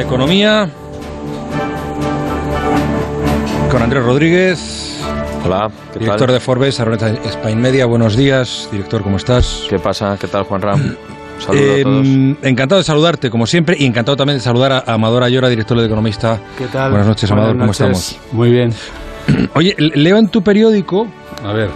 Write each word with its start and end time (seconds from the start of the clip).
la 0.00 0.06
economía 0.06 0.70
con 3.70 3.82
Andrés 3.82 4.02
Rodríguez. 4.02 4.98
Hola, 5.44 5.70
¿qué 5.92 5.98
director 5.98 6.32
de 6.32 6.40
Forbes, 6.40 6.80
Aroneta 6.80 7.10
Spain 7.10 7.60
Media. 7.60 7.84
Buenos 7.84 8.16
días, 8.16 8.66
director, 8.72 9.02
¿cómo 9.02 9.18
estás? 9.18 9.64
¿Qué 9.68 9.78
pasa? 9.78 10.16
¿Qué 10.18 10.26
tal, 10.26 10.44
Juan 10.44 10.62
Ram? 10.62 10.96
Saludos 11.38 11.80
a 11.80 11.82
todos. 11.82 12.06
Em, 12.06 12.36
encantado 12.42 12.78
de 12.78 12.84
saludarte, 12.84 13.28
como 13.28 13.46
siempre, 13.46 13.76
y 13.78 13.84
encantado 13.84 14.16
también 14.16 14.38
de 14.38 14.42
saludar 14.42 14.72
a 14.72 14.84
Amador 14.86 15.22
Ayora, 15.22 15.50
director 15.50 15.78
de 15.78 15.84
Economista. 15.84 16.40
¿Qué 16.56 16.66
tal? 16.66 16.92
Buenas 16.92 17.06
noches, 17.08 17.30
Amador, 17.30 17.56
Buenas 17.56 17.76
¿cómo 17.76 17.88
noches. 17.90 18.08
estamos? 18.12 18.32
Muy 18.32 18.50
bien. 18.50 18.72
Oye, 19.54 19.74
leo 19.76 20.16
en 20.16 20.28
tu 20.28 20.42
periódico, 20.42 21.08
a 21.44 21.52
ver, 21.52 21.68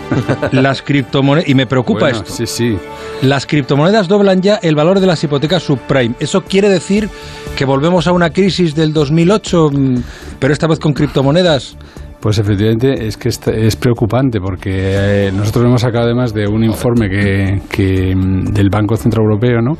las 0.52 0.82
criptomonedas, 0.82 1.48
y 1.48 1.54
me 1.54 1.66
preocupa 1.66 2.00
Bueno, 2.00 2.18
esto. 2.18 2.32
Sí, 2.32 2.46
sí. 2.46 2.78
Las 3.22 3.46
criptomonedas 3.46 4.08
doblan 4.08 4.42
ya 4.42 4.56
el 4.56 4.74
valor 4.74 5.00
de 5.00 5.06
las 5.06 5.22
hipotecas 5.22 5.62
subprime. 5.62 6.14
¿Eso 6.20 6.42
quiere 6.42 6.68
decir 6.68 7.08
que 7.56 7.64
volvemos 7.64 8.06
a 8.06 8.12
una 8.12 8.30
crisis 8.30 8.74
del 8.74 8.92
2008, 8.92 9.70
mm, 9.72 9.94
pero 10.38 10.52
esta 10.52 10.66
vez 10.66 10.78
con 10.78 10.92
criptomonedas? 10.92 11.76
Pues 12.22 12.38
efectivamente 12.38 13.04
es 13.04 13.16
que 13.16 13.30
es, 13.30 13.40
es 13.48 13.74
preocupante 13.74 14.40
porque 14.40 14.70
eh, 14.70 15.32
nosotros 15.32 15.64
hemos 15.64 15.80
sacado 15.80 16.04
además 16.04 16.32
de 16.32 16.46
un 16.46 16.62
informe 16.62 17.10
que, 17.10 17.62
que, 17.68 18.14
mm, 18.14 18.52
del 18.52 18.70
Banco 18.70 18.96
Central 18.96 19.24
Europeo, 19.24 19.60
¿no? 19.60 19.76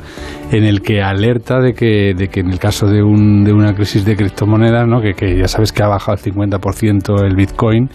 En 0.51 0.65
el 0.65 0.81
que 0.81 1.01
alerta 1.01 1.61
de 1.61 1.73
que, 1.73 2.13
de 2.13 2.27
que 2.27 2.41
en 2.41 2.51
el 2.51 2.59
caso 2.59 2.85
de, 2.85 3.01
un, 3.01 3.45
de 3.45 3.53
una 3.53 3.73
crisis 3.73 4.03
de 4.03 4.17
criptomonedas, 4.17 4.85
¿no? 4.85 4.99
Que, 4.99 5.13
que 5.13 5.37
ya 5.37 5.47
sabes 5.47 5.71
que 5.71 5.83
ha 5.83 5.87
bajado 5.87 6.17
el 6.21 6.33
50% 6.33 7.23
el 7.25 7.33
Bitcoin 7.33 7.89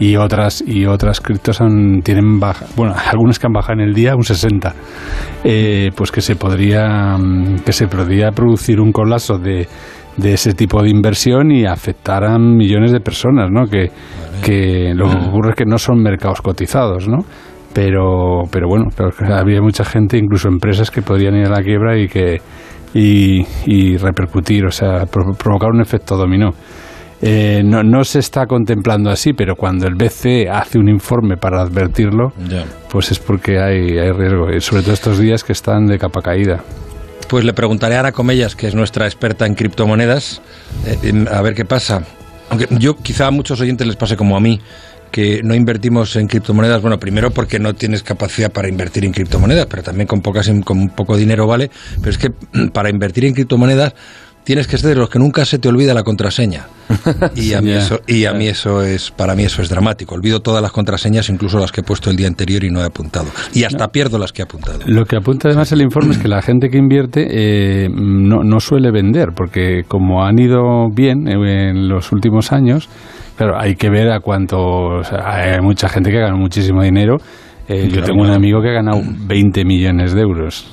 y 0.00 0.16
otras 0.16 0.62
y 0.66 0.86
otras 0.86 1.20
criptos 1.20 1.60
han, 1.60 2.00
tienen 2.02 2.38
baja, 2.38 2.66
bueno, 2.76 2.94
algunas 3.10 3.38
que 3.38 3.46
han 3.46 3.52
bajado 3.52 3.80
en 3.80 3.88
el 3.88 3.94
día 3.94 4.14
un 4.14 4.24
60, 4.24 4.74
eh, 5.44 5.90
pues 5.96 6.10
que 6.10 6.20
se 6.20 6.36
podría 6.36 7.16
mm, 7.18 7.60
que 7.64 7.72
se 7.72 7.86
podría 7.88 8.30
producir 8.32 8.80
un 8.80 8.92
colapso 8.92 9.38
de 9.38 9.66
de 10.16 10.32
ese 10.32 10.54
tipo 10.54 10.82
de 10.82 10.88
inversión 10.88 11.50
y 11.52 11.66
afectar 11.66 12.24
a 12.24 12.38
millones 12.38 12.90
de 12.90 13.00
personas, 13.00 13.50
¿no? 13.50 13.66
Que, 13.66 13.90
que 14.42 14.94
lo 14.94 15.10
que 15.10 15.16
ocurre 15.28 15.50
es 15.50 15.56
que 15.56 15.66
no 15.66 15.76
son 15.76 16.02
mercados 16.02 16.40
cotizados, 16.40 17.06
¿no? 17.06 17.18
Pero, 17.74 18.44
pero 18.50 18.66
bueno, 18.66 18.86
pero 18.96 19.10
había 19.34 19.60
mucha 19.60 19.84
gente, 19.84 20.16
incluso 20.16 20.48
empresas 20.48 20.90
que 20.90 21.02
podrían 21.02 21.36
ir 21.36 21.44
a 21.48 21.50
la 21.50 21.62
quiebra 21.62 21.98
y 21.98 22.08
que 22.08 22.40
y, 22.94 23.44
y 23.66 23.98
repercutir, 23.98 24.64
o 24.64 24.70
sea, 24.70 25.04
pro- 25.04 25.34
provocar 25.34 25.70
un 25.70 25.82
efecto 25.82 26.16
dominó. 26.16 26.52
Eh, 27.22 27.62
no, 27.64 27.82
no 27.82 28.04
se 28.04 28.18
está 28.18 28.46
contemplando 28.46 29.10
así, 29.10 29.32
pero 29.32 29.56
cuando 29.56 29.86
el 29.86 29.94
BCE 29.94 30.50
hace 30.50 30.78
un 30.78 30.88
informe 30.88 31.36
para 31.36 31.62
advertirlo, 31.62 32.32
pues 32.90 33.10
es 33.10 33.18
porque 33.18 33.58
hay, 33.58 33.98
hay 33.98 34.12
riesgo, 34.12 34.52
y 34.52 34.60
sobre 34.60 34.82
todo 34.82 34.92
estos 34.92 35.18
días 35.18 35.42
que 35.42 35.52
están 35.52 35.86
de 35.86 35.98
capa 35.98 36.20
caída. 36.20 36.62
Pues 37.28 37.44
le 37.44 37.54
preguntaré 37.54 37.96
a 37.96 38.00
Ana 38.00 38.12
Comellas, 38.12 38.54
que 38.54 38.68
es 38.68 38.74
nuestra 38.74 39.06
experta 39.06 39.46
en 39.46 39.54
criptomonedas, 39.54 40.42
eh, 40.86 41.24
a 41.30 41.40
ver 41.42 41.54
qué 41.54 41.64
pasa. 41.64 42.02
Aunque 42.50 42.68
yo 42.78 42.96
quizá 42.96 43.26
a 43.26 43.30
muchos 43.30 43.60
oyentes 43.60 43.86
les 43.86 43.96
pase 43.96 44.16
como 44.16 44.36
a 44.36 44.40
mí, 44.40 44.60
que 45.10 45.42
no 45.42 45.54
invertimos 45.54 46.14
en 46.16 46.26
criptomonedas, 46.26 46.82
bueno, 46.82 46.98
primero 46.98 47.30
porque 47.30 47.58
no 47.58 47.74
tienes 47.74 48.02
capacidad 48.02 48.52
para 48.52 48.68
invertir 48.68 49.04
en 49.04 49.12
criptomonedas, 49.12 49.66
pero 49.66 49.82
también 49.82 50.06
con, 50.06 50.20
pocas, 50.20 50.50
con 50.64 50.90
poco 50.90 51.16
dinero 51.16 51.46
vale, 51.46 51.70
pero 52.00 52.10
es 52.10 52.18
que 52.18 52.30
para 52.72 52.90
invertir 52.90 53.24
en 53.24 53.34
criptomonedas 53.34 53.94
tienes 54.46 54.68
que 54.68 54.78
ser 54.78 54.90
de 54.90 54.94
los 54.94 55.10
que 55.10 55.18
nunca 55.18 55.44
se 55.44 55.58
te 55.58 55.68
olvida 55.68 55.92
la 55.92 56.04
contraseña. 56.04 56.66
Y 57.34 57.52
a 57.52 57.60
mí 57.60 57.72
eso, 57.72 58.00
y 58.06 58.26
a 58.26 58.32
mí 58.32 58.46
eso 58.46 58.82
es, 58.82 59.10
para 59.10 59.34
mí 59.34 59.42
eso 59.42 59.60
es 59.60 59.68
dramático. 59.68 60.14
Olvido 60.14 60.40
todas 60.40 60.62
las 60.62 60.70
contraseñas, 60.70 61.28
incluso 61.28 61.58
las 61.58 61.72
que 61.72 61.80
he 61.80 61.84
puesto 61.84 62.10
el 62.10 62.16
día 62.16 62.28
anterior 62.28 62.62
y 62.62 62.70
no 62.70 62.80
he 62.80 62.84
apuntado. 62.84 63.26
Y 63.52 63.64
hasta 63.64 63.88
pierdo 63.88 64.18
las 64.18 64.32
que 64.32 64.42
he 64.42 64.44
apuntado. 64.44 64.78
Lo 64.86 65.04
que 65.04 65.16
apunta 65.16 65.48
además 65.48 65.72
el 65.72 65.82
informe 65.82 66.12
es 66.12 66.18
que 66.18 66.28
la 66.28 66.42
gente 66.42 66.68
que 66.68 66.78
invierte 66.78 67.26
eh, 67.28 67.88
no, 67.90 68.44
no 68.44 68.60
suele 68.60 68.92
vender, 68.92 69.30
porque 69.34 69.82
como 69.88 70.24
han 70.24 70.38
ido 70.38 70.88
bien 70.94 71.26
eh, 71.26 71.70
en 71.70 71.88
los 71.88 72.12
últimos 72.12 72.52
años, 72.52 72.88
claro, 73.36 73.58
hay 73.58 73.74
que 73.74 73.90
ver 73.90 74.10
a 74.12 74.20
cuánto. 74.20 74.58
o 74.58 75.02
sea, 75.02 75.18
hay 75.26 75.60
mucha 75.60 75.88
gente 75.88 76.10
que 76.10 76.20
gana 76.20 76.36
muchísimo 76.36 76.82
dinero. 76.82 77.16
Eh, 77.68 77.88
yo 77.92 78.02
tengo 78.02 78.22
un 78.22 78.30
amigo 78.30 78.62
que 78.62 78.68
ha 78.68 78.74
ganado 78.74 79.02
20 79.02 79.64
millones 79.64 80.14
de 80.14 80.20
euros. 80.20 80.72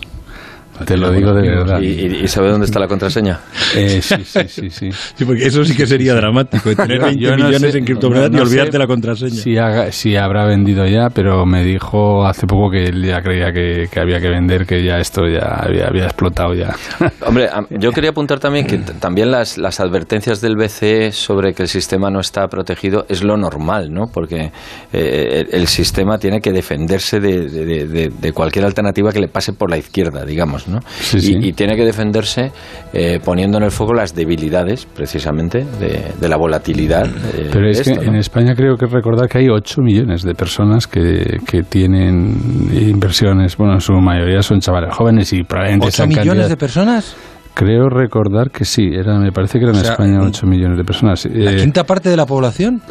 Te 0.85 0.97
lo 0.97 1.11
digo 1.11 1.33
de 1.33 1.49
verdad. 1.49 1.79
¿Y, 1.81 1.85
y- 1.87 2.19
y 2.23 2.27
sabe 2.27 2.49
dónde 2.49 2.65
está 2.65 2.79
la 2.79 2.87
contraseña? 2.87 3.39
Eh, 3.75 4.01
sí, 4.03 4.15
sí, 4.23 4.39
sí, 4.47 4.69
sí. 4.69 4.89
Sí, 5.15 5.25
porque 5.25 5.45
eso 5.47 5.63
sí 5.65 5.75
que 5.75 5.87
sería 5.87 6.13
dramático, 6.13 6.69
de 6.69 6.75
tener 6.75 7.01
20 7.01 7.19
Yo 7.19 7.31
no 7.35 7.45
millones 7.47 7.71
sé- 7.71 7.77
en 7.79 7.85
criptomonedas 7.85 8.29
no- 8.29 8.37
no 8.37 8.43
y 8.43 8.47
olvidarte 8.47 8.77
la 8.77 8.85
contraseña. 8.87 9.31
Si, 9.31 9.57
haga- 9.57 9.91
si 9.91 10.15
habrá 10.15 10.45
vendido 10.45 10.85
ya, 10.85 11.09
pero 11.09 11.43
me 11.45 11.63
dijo 11.63 12.25
hace 12.25 12.45
poco 12.45 12.69
que 12.69 12.83
él 12.85 13.03
ya 13.03 13.21
creía 13.21 13.51
que, 13.51 13.87
que 13.91 13.99
había 13.99 14.19
que 14.19 14.29
vender, 14.29 14.65
que 14.67 14.83
ya 14.83 14.99
esto 14.99 15.27
ya 15.27 15.55
había, 15.63 15.87
había 15.87 16.03
explotado 16.05 16.53
ya. 16.53 16.75
Hombre, 17.25 17.49
yo 17.71 17.91
quería 17.91 18.11
apuntar 18.11 18.39
también 18.39 18.67
que 18.67 18.77
también 18.77 19.31
las, 19.31 19.57
las 19.57 19.79
advertencias 19.79 20.39
del 20.41 20.55
BCE 20.55 21.11
sobre 21.11 21.53
que 21.55 21.63
el 21.63 21.69
sistema 21.69 22.11
no 22.11 22.19
está 22.19 22.47
protegido 22.47 23.05
es 23.09 23.23
lo 23.23 23.37
normal, 23.37 23.91
¿no? 23.91 24.07
Porque 24.13 24.51
eh, 24.91 25.45
el, 25.51 25.61
el 25.61 25.67
sistema 25.67 26.17
tiene 26.19 26.41
que 26.41 26.51
defenderse 26.51 27.19
de, 27.19 27.49
de- 27.49 27.87
de- 27.87 28.09
de 28.09 28.31
cualquier 28.33 28.65
alternativa 28.65 29.11
que 29.11 29.19
le 29.19 29.27
pase 29.29 29.53
por 29.53 29.69
la 29.71 29.77
izquierda, 29.77 30.25
digamos, 30.25 30.62
¿no? 30.67 30.79
Sí, 30.99 31.17
y, 31.17 31.21
sí. 31.21 31.33
y 31.41 31.53
tiene 31.53 31.75
que 31.75 31.85
defenderse 31.85 32.51
eh, 32.93 33.19
poniendo 33.23 33.57
en 33.57 33.63
el 33.65 33.71
foco 33.71 33.93
las 33.93 34.13
debilidades, 34.15 34.85
precisamente, 34.85 35.65
de, 35.79 36.11
de 36.19 36.29
la 36.29 36.37
volatilidad. 36.37 37.05
eh, 37.05 37.49
Pero 37.51 37.69
es 37.69 37.83
de 37.83 37.93
que 37.97 38.05
en 38.05 38.15
España 38.15 38.53
creo 38.55 38.75
que 38.75 38.85
recordar 38.85 39.27
que 39.27 39.39
hay 39.39 39.49
8 39.49 39.81
millones 39.81 40.23
de 40.23 40.33
personas 40.35 40.87
que, 40.87 41.37
que 41.45 41.63
tienen 41.63 42.69
inversiones. 42.73 43.57
Bueno, 43.57 43.73
en 43.73 43.81
su 43.81 43.93
mayoría 43.93 44.41
son 44.41 44.59
chavales 44.59 44.95
jóvenes 44.95 45.31
y 45.33 45.43
probablemente 45.43 45.87
¿8 45.87 45.91
sean 45.91 46.09
millones 46.09 46.49
de 46.49 46.57
personas? 46.57 47.15
Creo 47.55 47.87
recordar 47.87 48.49
que 48.49 48.65
sí, 48.65 48.89
era, 48.91 49.19
me 49.19 49.31
parece 49.31 49.59
que 49.59 49.65
era 49.65 49.73
en 49.73 49.77
O 49.79 49.81
sea, 49.81 49.91
España 49.91 50.19
un- 50.19 50.27
8 50.27 50.47
millones 50.47 50.75
de 50.77 50.83
personas. 50.83 51.25
¿La 51.31 51.51
Eh, 51.51 51.57
quinta 51.57 51.83
parte 51.83 52.09
de 52.09 52.17
la 52.17 52.25
población? 52.25 52.81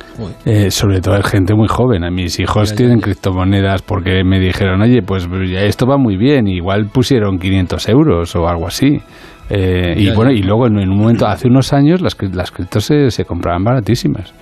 Eh, 0.45 0.71
sobre 0.71 1.01
todo 1.01 1.15
hay 1.15 1.23
gente 1.25 1.53
muy 1.55 1.67
joven. 1.69 2.05
A 2.05 2.11
mis 2.13 2.39
hijos 2.39 2.71
Ya, 2.71 2.77
tienen 2.77 2.99
ya. 2.99 3.05
criptomonedas 3.05 3.83
porque 3.83 4.23
me 4.25 4.39
dijeron, 4.39 4.81
oye, 4.81 5.03
pues 5.03 5.27
ya 5.51 5.63
esto 5.63 5.87
va 5.87 5.97
muy 5.99 6.17
bien. 6.17 6.47
Igual 6.47 6.87
pusieron 6.93 7.39
500 7.39 7.89
euros 7.89 8.37
o 8.37 8.47
algo 8.49 8.69
así. 8.69 9.01
Eh, 9.51 9.95
y 9.99 10.11
bueno, 10.11 10.31
y 10.31 10.43
luego 10.43 10.67
en, 10.69 10.79
en 10.79 10.91
un 10.91 10.97
momento, 10.99 11.27
hace 11.27 11.49
unos 11.49 11.73
años, 11.73 12.01
las, 12.01 12.17
las 12.33 12.53
criptos 12.53 12.85
se, 12.85 13.11
se 13.11 13.25
compraban 13.25 13.65
baratísimas. 13.65 14.33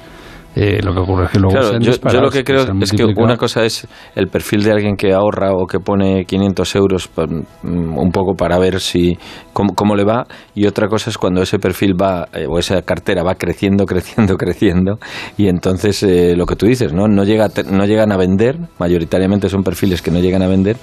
Eh, 0.57 0.81
lo 0.83 0.93
que 0.93 0.99
ocurre 1.01 1.27
es 1.27 1.31
que 1.31 1.39
luego 1.39 1.55
Claro, 1.61 1.79
yo, 1.79 1.93
lo 2.21 2.31
que 2.31 2.43
creo 2.43 2.65
es 2.83 2.91
que 2.91 3.05
una 3.05 3.37
cosa 3.37 3.65
es 3.65 3.87
el 4.17 4.27
perfil 4.27 4.65
de 4.65 4.73
alguien 4.73 4.97
que 4.97 5.13
ahorra 5.13 5.53
o 5.53 5.65
que 5.65 5.79
pone 5.79 6.25
500 6.25 6.75
euros 6.75 7.07
pa- 7.07 7.27
mm, 7.27 7.97
un 7.97 8.11
poco 8.11 8.35
para 8.35 8.59
ver 8.59 8.81
si 8.81 9.17
cómo, 9.53 9.75
cómo 9.77 9.95
le 9.95 10.03
va 10.03 10.25
y 10.57 10.67
otra 10.67 10.89
cosa 10.89 11.09
es 11.11 11.19
cuando 11.19 11.41
ese 11.41 11.61
perfil 11.61 11.95
va 12.01 12.27
eh, 12.35 12.47
o 12.49 12.59
esa 12.59 12.83
cartera 12.83 13.23
va 13.23 13.37
creciendo, 13.37 13.87
creciendo, 13.87 14.37
creciendo 14.37 14.99
y 15.39 15.47
entonces 15.47 16.03
eh, 16.03 16.35
lo 16.37 16.47
que 16.47 16.57
tú 16.57 16.67
dices, 16.67 16.93
¿no? 16.93 17.07
No, 17.07 17.23
llega 17.23 17.47
no 17.71 17.85
llegan 17.87 18.11
a 18.11 18.17
vender, 18.17 18.57
mayoritariamente 18.81 19.49
son 19.49 19.63
perfiles 19.63 20.03
que 20.03 20.11
no 20.11 20.19
llegan 20.19 20.43
a 20.43 20.49
vender 20.49 20.77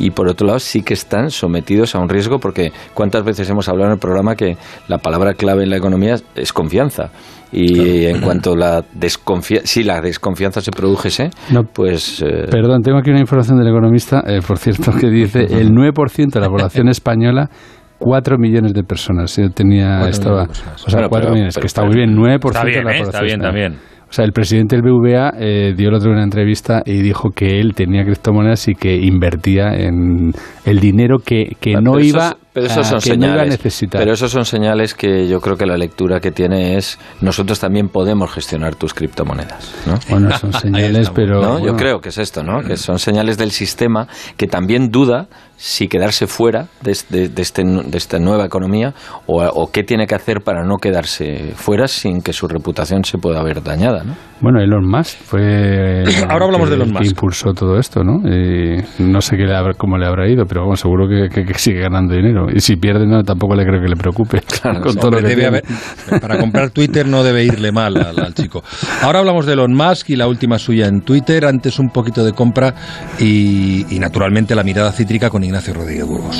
y 0.00 0.10
por 0.10 0.28
otro 0.28 0.48
lado 0.48 0.58
sí 0.58 0.82
que 0.82 0.94
están 0.94 1.30
sometidos 1.30 1.94
a 1.94 2.00
un 2.00 2.08
riesgo 2.08 2.40
porque 2.40 2.72
cuántas 2.92 3.24
veces 3.24 3.48
hemos 3.48 3.68
hablado 3.68 3.90
en 3.90 3.94
el 3.94 4.00
programa 4.00 4.34
que 4.34 4.56
la 4.88 4.98
palabra 4.98 5.34
clave 5.34 5.62
en 5.62 5.70
la 5.70 5.76
economía 5.76 6.16
es 6.34 6.52
confianza. 6.52 7.10
Y 7.52 8.06
en 8.06 8.20
cuanto 8.22 8.56
la 8.56 8.82
desconfianza, 8.94 9.66
si 9.66 9.82
la 9.84 10.00
desconfianza 10.00 10.60
se 10.60 10.70
produjese, 10.70 11.30
No, 11.52 11.64
pues 11.64 12.22
eh, 12.22 12.46
Perdón, 12.50 12.82
tengo 12.82 12.98
aquí 12.98 13.10
una 13.10 13.20
información 13.20 13.58
del 13.58 13.68
economista, 13.68 14.22
eh, 14.26 14.40
por 14.46 14.58
cierto, 14.58 14.90
que 14.92 15.10
dice 15.10 15.40
el 15.50 15.70
9% 15.70 16.30
de 16.32 16.40
la 16.40 16.48
población 16.48 16.88
española, 16.88 17.50
4 17.98 18.36
millones 18.38 18.72
de 18.72 18.82
personas. 18.82 19.36
Yo 19.36 19.50
tenía, 19.50 19.98
Cuatro 20.00 20.08
estaba, 20.10 20.40
millones 20.42 20.58
de 20.58 20.64
personas. 20.64 20.86
o 20.86 20.90
sea, 20.90 20.96
Bueno, 20.98 21.08
4 21.10 21.24
pero- 21.26 21.34
millones, 21.34 21.54
pero- 21.54 21.62
que 21.62 21.66
está 21.66 21.84
muy 21.84 21.94
bien, 21.94 22.16
9% 22.16 22.48
Está 22.48 22.64
bien, 22.64 22.78
de 22.78 22.84
la 22.84 22.90
¿eh? 22.90 22.98
población 22.98 23.06
Está 23.06 23.22
bien 23.22 23.40
también. 23.40 23.72
O 24.08 24.14
sea, 24.14 24.24
el 24.26 24.32
presidente 24.32 24.76
del 24.76 24.82
BVA 24.84 25.32
eh, 25.38 25.72
dio 25.74 25.88
el 25.88 25.94
otro 25.94 26.08
día 26.08 26.16
una 26.16 26.24
entrevista 26.24 26.82
y 26.84 27.00
dijo 27.00 27.30
que 27.30 27.60
él 27.60 27.72
tenía 27.74 28.04
criptomonedas 28.04 28.68
y 28.68 28.74
que 28.74 28.94
invertía 28.96 29.72
en 29.74 30.32
el 30.66 30.80
dinero 30.80 31.16
que, 31.18 31.56
que 31.58 31.74
no 31.80 31.98
iba 31.98 32.36
pero 32.52 32.66
esos 32.66 32.86
a, 32.86 32.90
son 32.90 33.00
que 33.00 33.16
no 33.16 33.24
iba 33.26 33.34
a 33.34 33.38
señales. 33.38 33.58
necesitar. 33.58 34.00
Pero 34.00 34.12
esos 34.14 34.30
son 34.30 34.44
señales 34.44 34.94
que 34.94 35.26
yo 35.28 35.40
creo 35.40 35.56
que 35.56 35.66
la 35.66 35.76
lectura 35.76 36.20
que 36.20 36.30
tiene 36.30 36.76
es 36.76 36.98
nosotros 37.20 37.58
también 37.60 37.88
podemos 37.88 38.30
gestionar 38.32 38.74
tus 38.74 38.94
criptomonedas, 38.94 39.74
¿no? 39.86 39.94
Bueno, 40.10 40.30
son 40.38 40.52
señales, 40.52 41.10
pero... 41.10 41.40
¿no? 41.40 41.50
bueno, 41.52 41.66
Yo 41.66 41.76
creo 41.76 42.00
que 42.00 42.10
es 42.10 42.18
esto, 42.18 42.42
¿no? 42.42 42.60
Que 42.62 42.76
son 42.76 42.98
señales 42.98 43.38
del 43.38 43.50
sistema 43.52 44.06
que 44.36 44.46
también 44.46 44.90
duda 44.90 45.28
si 45.56 45.86
quedarse 45.86 46.26
fuera 46.26 46.66
de, 46.82 46.90
este- 46.90 47.28
de 47.28 47.42
este, 47.42 47.62
de 47.64 47.96
esta 47.98 48.18
nueva 48.18 48.44
economía 48.44 48.94
o, 49.26 49.44
o 49.44 49.70
qué 49.70 49.84
tiene 49.84 50.06
que 50.08 50.14
hacer 50.16 50.40
para 50.44 50.64
no 50.64 50.76
quedarse 50.78 51.52
fuera 51.54 51.86
sin 51.86 52.20
que 52.20 52.32
su 52.32 52.48
reputación 52.48 53.04
se 53.04 53.16
pueda 53.18 53.40
ver 53.44 53.62
dañada, 53.62 54.02
¿no? 54.02 54.16
Bueno, 54.40 54.60
Elon 54.60 54.84
Musk 54.84 55.18
fue. 55.20 56.02
Ahora 56.28 56.46
hablamos 56.46 56.68
que- 56.68 56.70
de 56.70 56.74
Elon 56.82 56.88
que 56.88 56.98
Musk. 56.98 57.10
impulsó 57.12 57.52
todo 57.54 57.78
esto, 57.78 58.02
¿no? 58.02 58.14
Y 58.28 58.82
no 58.98 59.20
sé 59.20 59.36
qué 59.36 59.44
le 59.44 59.54
habrá- 59.54 59.74
cómo 59.78 59.96
le 59.98 60.06
habrá 60.06 60.28
ido, 60.28 60.46
pero 60.46 60.62
bueno, 60.62 60.74
seguro 60.76 61.06
que, 61.08 61.28
que- 61.32 61.44
que 61.44 61.54
sigue 61.54 61.80
ganando 61.80 62.14
dinero. 62.14 62.41
Y 62.50 62.60
si 62.60 62.76
pierde, 62.76 63.06
no, 63.06 63.22
tampoco 63.24 63.54
le 63.54 63.64
creo 63.66 63.80
que 63.80 63.88
le 63.88 63.96
preocupe. 63.96 64.42
con 64.82 64.96
todo 64.96 65.10
lo 65.12 65.16
que 65.18 65.22
debe 65.24 65.34
tiene. 65.34 65.46
haber- 65.46 66.20
para 66.20 66.38
comprar 66.38 66.70
Twitter 66.70 67.06
no 67.06 67.22
debe 67.22 67.44
irle 67.44 67.72
mal 67.72 67.96
al, 67.96 68.18
al 68.18 68.34
chico. 68.34 68.62
Ahora 69.02 69.18
hablamos 69.20 69.46
de 69.46 69.52
Elon 69.54 69.74
Musk 69.74 70.10
y 70.10 70.16
la 70.16 70.26
última 70.28 70.58
suya 70.58 70.86
en 70.86 71.02
Twitter. 71.02 71.44
Antes 71.44 71.78
un 71.78 71.90
poquito 71.90 72.24
de 72.24 72.32
compra 72.32 72.74
y, 73.18 73.86
y, 73.94 73.98
naturalmente 73.98 74.54
la 74.54 74.62
mirada 74.64 74.92
cítrica 74.92 75.30
con 75.30 75.44
Ignacio 75.44 75.74
Rodríguez 75.74 76.06
Burgos. 76.06 76.36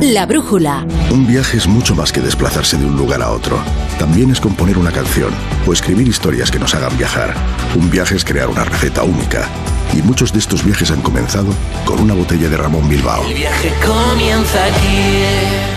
La 0.00 0.26
brújula. 0.26 0.86
Un 1.10 1.26
viaje 1.26 1.56
es 1.56 1.66
mucho 1.66 1.94
más 1.94 2.12
que 2.12 2.20
desplazarse 2.20 2.76
de 2.76 2.84
un 2.84 2.96
lugar 2.96 3.22
a 3.22 3.30
otro. 3.30 3.58
También 3.98 4.30
es 4.30 4.40
componer 4.40 4.76
una 4.76 4.90
canción 4.90 5.30
o 5.66 5.72
escribir 5.72 6.06
historias 6.06 6.50
que 6.50 6.58
nos 6.58 6.74
hagan 6.74 6.96
viajar. 6.98 7.32
Un 7.74 7.90
viaje 7.90 8.16
es 8.16 8.24
crear 8.24 8.48
una 8.48 8.64
receta 8.64 9.02
única. 9.02 9.48
Y 9.94 10.02
muchos 10.02 10.32
de 10.32 10.40
estos 10.40 10.64
viajes 10.64 10.90
han 10.90 11.00
comenzado 11.02 11.48
con 11.84 12.00
una 12.00 12.14
botella 12.14 12.48
de 12.48 12.56
Ramón 12.56 12.88
Bilbao. 12.88 13.24
El 13.26 13.34
viaje 13.34 13.72
comienza 13.84 14.64
aquí. 14.64 15.74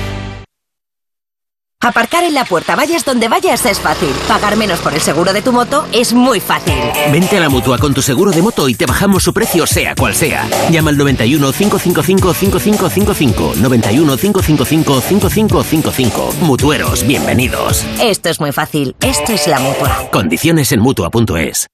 Aparcar 1.80 2.24
en 2.24 2.34
la 2.34 2.44
puerta, 2.44 2.75
vayas 2.75 3.06
donde 3.06 3.28
vayas, 3.28 3.64
es 3.68 3.80
fácil. 3.80 4.10
Pagar 4.28 4.58
menos 4.58 4.80
por 4.80 4.94
el 4.96 5.00
seguro 5.00 5.31
de 5.31 5.44
tu 5.44 5.54
moto 5.54 5.86
es 5.94 6.12
muy 6.12 6.40
fácil. 6.40 6.74
Vente 7.12 7.38
a 7.38 7.40
la 7.40 7.50
mutua 7.50 7.78
con 7.78 7.94
tu 7.94 8.02
seguro 8.02 8.31
de 8.31 8.42
moto 8.42 8.68
y 8.68 8.74
te 8.74 8.88
bajamos 8.88 9.24
su 9.24 9.31
precio, 9.31 9.68
sea 9.68 9.94
cual 9.94 10.16
sea. 10.16 10.50
Llama 10.72 10.90
al 10.90 10.98
91 10.98 11.54
555 11.54 12.34
5555. 12.34 13.54
91 13.62 14.18
555 14.18 15.02
5555. 15.02 16.34
Mutueros, 16.42 17.06
bienvenidos. 17.06 17.86
Esto 18.02 18.30
es 18.30 18.40
muy 18.40 18.52
fácil. 18.52 18.96
Esto 19.00 19.34
es 19.34 19.48
la 19.48 19.60
mutua. 19.60 20.10
Condiciones 20.12 20.72
en 20.72 20.81
mutua.es. 20.81 21.68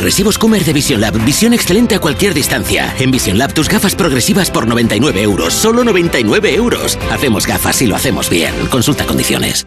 Progresivos 0.00 0.38
Comer 0.38 0.64
de 0.64 0.72
Vision 0.72 1.00
Lab. 1.00 1.22
Visión 1.26 1.52
excelente 1.52 1.94
a 1.94 1.98
cualquier 1.98 2.32
distancia. 2.32 2.94
En 2.98 3.10
Vision 3.10 3.36
Lab 3.36 3.52
tus 3.52 3.68
gafas 3.68 3.94
progresivas 3.94 4.50
por 4.50 4.66
99 4.66 5.20
euros. 5.20 5.52
Solo 5.52 5.84
99 5.84 6.54
euros. 6.54 6.98
Hacemos 7.10 7.46
gafas 7.46 7.82
y 7.82 7.86
lo 7.86 7.96
hacemos 7.96 8.30
bien. 8.30 8.54
Consulta 8.70 9.04
condiciones. 9.04 9.66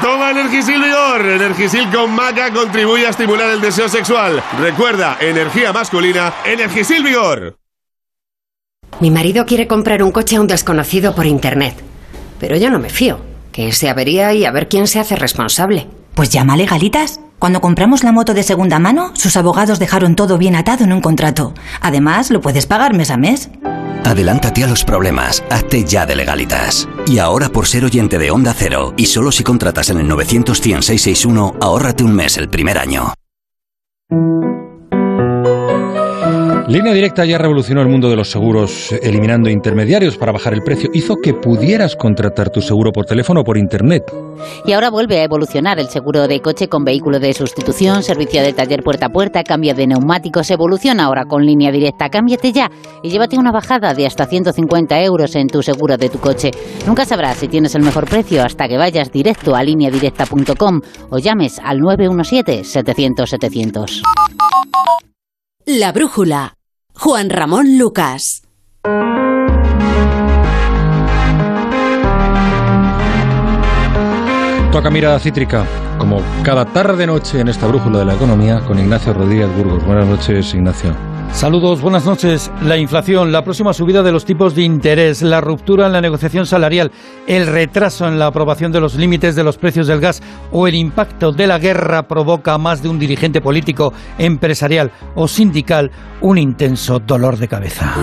Toma 0.00 0.30
Energisil 0.30 0.82
Vigor. 0.82 1.26
Energisil 1.26 1.90
con 1.90 2.10
maca 2.10 2.52
contribuye 2.52 3.06
a 3.06 3.10
estimular 3.10 3.50
el 3.50 3.60
deseo 3.60 3.88
sexual. 3.88 4.42
Recuerda, 4.60 5.18
energía 5.20 5.72
masculina, 5.72 6.32
Energisil 6.44 7.02
Vigor. 7.02 7.56
Mi 9.00 9.10
marido 9.10 9.44
quiere 9.46 9.66
comprar 9.66 10.02
un 10.02 10.12
coche 10.12 10.36
a 10.36 10.40
un 10.40 10.46
desconocido 10.46 11.14
por 11.14 11.26
internet. 11.26 11.74
Pero 12.38 12.56
yo 12.56 12.70
no 12.70 12.78
me 12.78 12.90
fío. 12.90 13.20
Que 13.52 13.72
se 13.72 13.88
avería 13.88 14.32
y 14.34 14.44
a 14.44 14.50
ver 14.50 14.68
quién 14.68 14.86
se 14.86 15.00
hace 15.00 15.16
responsable. 15.16 15.86
Pues 16.14 16.30
llama 16.30 16.54
a 16.54 16.56
Legalitas. 16.56 17.20
Cuando 17.38 17.60
compramos 17.60 18.04
la 18.04 18.12
moto 18.12 18.32
de 18.34 18.42
segunda 18.42 18.78
mano, 18.78 19.12
sus 19.14 19.36
abogados 19.36 19.78
dejaron 19.78 20.16
todo 20.16 20.38
bien 20.38 20.56
atado 20.56 20.84
en 20.84 20.92
un 20.92 21.00
contrato. 21.00 21.52
Además, 21.80 22.30
lo 22.30 22.40
puedes 22.40 22.66
pagar 22.66 22.94
mes 22.94 23.10
a 23.10 23.16
mes. 23.16 23.50
Adelántate 24.04 24.64
a 24.64 24.66
los 24.66 24.84
problemas, 24.84 25.42
hazte 25.50 25.84
ya 25.84 26.06
de 26.06 26.14
legalitas. 26.14 26.88
Y 27.06 27.18
ahora 27.18 27.48
por 27.48 27.66
ser 27.66 27.84
oyente 27.84 28.18
de 28.18 28.30
Onda 28.30 28.54
Cero, 28.56 28.92
y 28.96 29.06
solo 29.06 29.32
si 29.32 29.42
contratas 29.42 29.90
en 29.90 29.98
el 29.98 30.08
900 30.08 30.58
661 30.58 31.54
ahórrate 31.60 32.04
un 32.04 32.14
mes 32.14 32.36
el 32.36 32.48
primer 32.48 32.78
año. 32.78 33.14
Línea 36.74 36.92
Directa 36.92 37.24
ya 37.24 37.38
revolucionó 37.38 37.82
el 37.82 37.88
mundo 37.88 38.10
de 38.10 38.16
los 38.16 38.32
seguros, 38.32 38.90
eliminando 38.90 39.48
intermediarios 39.48 40.16
para 40.16 40.32
bajar 40.32 40.54
el 40.54 40.62
precio. 40.62 40.90
Hizo 40.92 41.14
que 41.22 41.32
pudieras 41.32 41.94
contratar 41.94 42.50
tu 42.50 42.60
seguro 42.60 42.90
por 42.90 43.06
teléfono 43.06 43.42
o 43.42 43.44
por 43.44 43.56
Internet. 43.56 44.02
Y 44.66 44.72
ahora 44.72 44.90
vuelve 44.90 45.20
a 45.20 45.22
evolucionar 45.22 45.78
el 45.78 45.86
seguro 45.86 46.26
de 46.26 46.40
coche 46.40 46.66
con 46.66 46.82
vehículo 46.82 47.20
de 47.20 47.32
sustitución, 47.32 48.02
servicio 48.02 48.42
de 48.42 48.54
taller 48.54 48.82
puerta 48.82 49.06
a 49.06 49.10
puerta, 49.10 49.44
cambio 49.44 49.72
de 49.72 49.86
neumáticos. 49.86 50.50
Evoluciona 50.50 51.04
ahora 51.04 51.26
con 51.26 51.46
Línea 51.46 51.70
Directa. 51.70 52.08
Cámbiate 52.08 52.50
ya 52.50 52.68
y 53.04 53.10
llévate 53.10 53.38
una 53.38 53.52
bajada 53.52 53.94
de 53.94 54.06
hasta 54.06 54.26
150 54.26 55.00
euros 55.00 55.36
en 55.36 55.46
tu 55.46 55.62
seguro 55.62 55.96
de 55.96 56.08
tu 56.08 56.18
coche. 56.18 56.50
Nunca 56.88 57.04
sabrás 57.04 57.36
si 57.36 57.46
tienes 57.46 57.76
el 57.76 57.82
mejor 57.82 58.10
precio 58.10 58.42
hasta 58.42 58.66
que 58.66 58.78
vayas 58.78 59.12
directo 59.12 59.54
a 59.54 59.62
lineadirecta.com 59.62 60.80
o 61.10 61.18
llames 61.18 61.60
al 61.62 61.78
917-700-700. 61.82 64.02
La 65.66 65.92
brújula. 65.92 66.56
Juan 66.96 67.28
Ramón 67.28 67.76
Lucas. 67.76 68.42
Toca 74.72 74.90
mirada 74.90 75.18
cítrica, 75.18 75.66
como 75.98 76.22
cada 76.44 76.64
tarde-noche 76.64 77.40
en 77.40 77.48
esta 77.48 77.66
brújula 77.66 77.98
de 77.98 78.04
la 78.06 78.14
economía, 78.14 78.60
con 78.60 78.78
Ignacio 78.78 79.12
Rodríguez 79.12 79.54
Burgos. 79.56 79.84
Buenas 79.84 80.06
noches, 80.06 80.54
Ignacio. 80.54 81.13
Saludos, 81.34 81.82
buenas 81.82 82.06
noches. 82.06 82.50
La 82.62 82.76
inflación, 82.78 83.32
la 83.32 83.42
próxima 83.42 83.72
subida 83.72 84.04
de 84.04 84.12
los 84.12 84.24
tipos 84.24 84.54
de 84.54 84.62
interés, 84.62 85.20
la 85.20 85.40
ruptura 85.40 85.86
en 85.86 85.92
la 85.92 86.00
negociación 86.00 86.46
salarial, 86.46 86.92
el 87.26 87.48
retraso 87.48 88.06
en 88.06 88.20
la 88.20 88.28
aprobación 88.28 88.70
de 88.70 88.80
los 88.80 88.94
límites 88.94 89.34
de 89.34 89.42
los 89.42 89.58
precios 89.58 89.88
del 89.88 90.00
gas 90.00 90.22
o 90.52 90.68
el 90.68 90.76
impacto 90.76 91.32
de 91.32 91.48
la 91.48 91.58
guerra 91.58 92.06
provoca 92.06 92.54
a 92.54 92.58
más 92.58 92.82
de 92.84 92.88
un 92.88 93.00
dirigente 93.00 93.40
político, 93.40 93.92
empresarial 94.16 94.92
o 95.16 95.26
sindical 95.26 95.90
un 96.20 96.38
intenso 96.38 97.00
dolor 97.00 97.36
de 97.36 97.48
cabeza. 97.48 97.94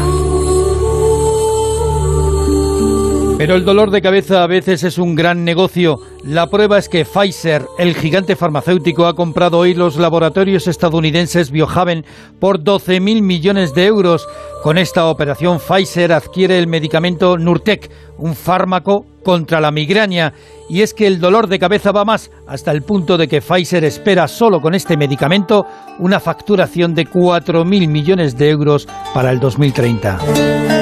Pero 3.41 3.55
el 3.55 3.65
dolor 3.65 3.89
de 3.89 4.03
cabeza 4.03 4.43
a 4.43 4.47
veces 4.47 4.83
es 4.83 4.99
un 4.99 5.15
gran 5.15 5.43
negocio. 5.43 5.97
La 6.23 6.45
prueba 6.45 6.77
es 6.77 6.87
que 6.87 7.05
Pfizer, 7.05 7.65
el 7.79 7.95
gigante 7.95 8.35
farmacéutico, 8.35 9.07
ha 9.07 9.15
comprado 9.15 9.57
hoy 9.57 9.73
los 9.73 9.95
laboratorios 9.95 10.67
estadounidenses 10.67 11.49
Biohaven 11.49 12.05
por 12.39 12.59
12.000 12.59 13.23
millones 13.23 13.73
de 13.73 13.87
euros. 13.87 14.27
Con 14.61 14.77
esta 14.77 15.07
operación, 15.07 15.57
Pfizer 15.57 16.13
adquiere 16.13 16.59
el 16.59 16.67
medicamento 16.67 17.35
Nurtec, 17.35 17.89
un 18.19 18.35
fármaco 18.35 19.07
contra 19.23 19.59
la 19.59 19.71
migraña. 19.71 20.33
Y 20.69 20.83
es 20.83 20.93
que 20.93 21.07
el 21.07 21.19
dolor 21.19 21.47
de 21.47 21.57
cabeza 21.57 21.91
va 21.91 22.05
más, 22.05 22.29
hasta 22.47 22.69
el 22.69 22.83
punto 22.83 23.17
de 23.17 23.27
que 23.27 23.41
Pfizer 23.41 23.83
espera 23.85 24.27
solo 24.27 24.61
con 24.61 24.75
este 24.75 24.97
medicamento 24.97 25.65
una 25.97 26.19
facturación 26.19 26.93
de 26.93 27.07
4.000 27.07 27.87
millones 27.87 28.37
de 28.37 28.51
euros 28.51 28.87
para 29.15 29.31
el 29.31 29.39
2030. 29.39 30.80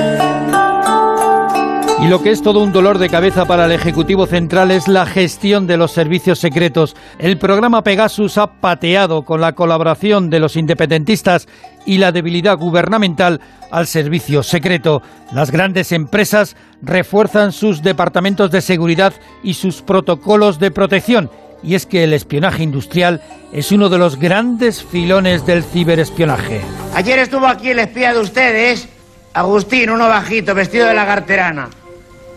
Y 2.02 2.08
lo 2.08 2.24
que 2.24 2.32
es 2.32 2.42
todo 2.42 2.64
un 2.64 2.72
dolor 2.72 2.98
de 2.98 3.10
cabeza 3.10 3.46
para 3.46 3.66
el 3.66 3.74
Ejecutivo 3.74 4.26
Central 4.26 4.72
es 4.72 4.88
la 4.88 5.06
gestión 5.06 5.68
de 5.68 5.76
los 5.76 5.92
servicios 5.92 6.40
secretos. 6.40 6.96
El 7.20 7.38
programa 7.38 7.84
Pegasus 7.84 8.38
ha 8.38 8.48
pateado 8.48 9.24
con 9.24 9.42
la 9.42 9.52
colaboración 9.52 10.30
de 10.30 10.40
los 10.40 10.56
independentistas 10.56 11.50
y 11.86 11.98
la 11.98 12.14
debilidad 12.14 12.58
gubernamental 12.58 13.42
al 13.70 13.86
servicio 13.86 14.44
secreto. 14.44 15.02
Las 15.34 15.52
grandes 15.52 15.92
empresas 15.92 16.56
refuerzan 16.82 17.52
sus 17.52 17.84
departamentos 17.84 18.50
de 18.50 18.62
seguridad 18.62 19.14
y 19.44 19.56
sus 19.56 19.82
protocolos 19.82 20.58
de 20.58 20.72
protección. 20.72 21.30
Y 21.62 21.76
es 21.76 21.86
que 21.86 22.06
el 22.06 22.14
espionaje 22.14 22.64
industrial 22.64 23.22
es 23.52 23.74
uno 23.74 23.90
de 23.90 23.98
los 23.98 24.18
grandes 24.18 24.82
filones 24.82 25.46
del 25.46 25.66
ciberespionaje. 25.66 26.62
Ayer 26.96 27.20
estuvo 27.20 27.46
aquí 27.46 27.72
el 27.72 27.80
espía 27.80 28.14
de 28.14 28.20
ustedes, 28.20 28.88
Agustín, 29.34 29.90
uno 29.90 30.08
bajito, 30.08 30.56
vestido 30.56 30.88
de 30.88 30.94
lagarterana 30.94 31.70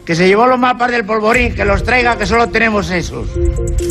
que 0.05 0.15
se 0.15 0.27
llevó 0.27 0.47
los 0.47 0.59
mapas 0.59 0.91
del 0.91 1.05
polvorín, 1.05 1.55
que 1.55 1.65
los 1.65 1.83
traiga, 1.85 2.17
que 2.17 2.27
solo 2.27 2.49
tenemos 2.49 2.91
esos. 2.91 3.29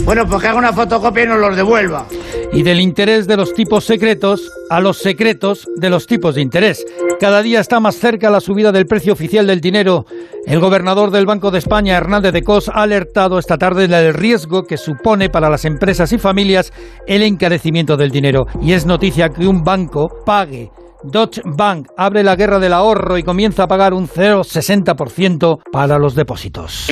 Bueno, 0.03 0.25
pues 0.27 0.41
que 0.41 0.47
haga 0.47 0.57
una 0.57 0.73
fotocopia 0.73 1.23
y 1.23 1.27
nos 1.27 1.39
los 1.39 1.55
devuelva. 1.55 2.05
Y 2.51 2.63
del 2.63 2.81
interés 2.81 3.27
de 3.27 3.37
los 3.37 3.53
tipos 3.53 3.85
secretos 3.85 4.51
a 4.69 4.81
los 4.81 4.97
secretos 4.97 5.67
de 5.75 5.89
los 5.89 6.07
tipos 6.07 6.35
de 6.35 6.41
interés. 6.41 6.85
Cada 7.19 7.41
día 7.41 7.59
está 7.59 7.79
más 7.79 7.95
cerca 7.95 8.29
la 8.29 8.41
subida 8.41 8.71
del 8.71 8.87
precio 8.87 9.13
oficial 9.13 9.47
del 9.47 9.61
dinero. 9.61 10.05
El 10.45 10.59
gobernador 10.59 11.11
del 11.11 11.25
Banco 11.25 11.51
de 11.51 11.59
España, 11.59 11.95
Hernández 11.95 12.33
de 12.33 12.41
Cos, 12.41 12.67
ha 12.67 12.81
alertado 12.81 13.37
esta 13.37 13.57
tarde 13.57 13.87
del 13.87 14.13
riesgo 14.13 14.63
que 14.63 14.77
supone 14.77 15.29
para 15.29 15.49
las 15.49 15.65
empresas 15.65 16.11
y 16.11 16.17
familias 16.17 16.73
el 17.07 17.21
encarecimiento 17.21 17.95
del 17.95 18.11
dinero. 18.11 18.47
Y 18.61 18.73
es 18.73 18.85
noticia 18.85 19.29
que 19.29 19.47
un 19.47 19.63
banco 19.63 20.09
pague 20.25 20.71
Deutsche 21.03 21.41
Bank 21.45 21.87
abre 21.97 22.23
la 22.23 22.35
guerra 22.35 22.59
del 22.59 22.73
ahorro 22.73 23.17
y 23.17 23.23
comienza 23.23 23.63
a 23.63 23.67
pagar 23.67 23.93
un 23.93 24.07
0,60% 24.07 25.59
para 25.71 25.97
los 25.97 26.13
depósitos. 26.13 26.87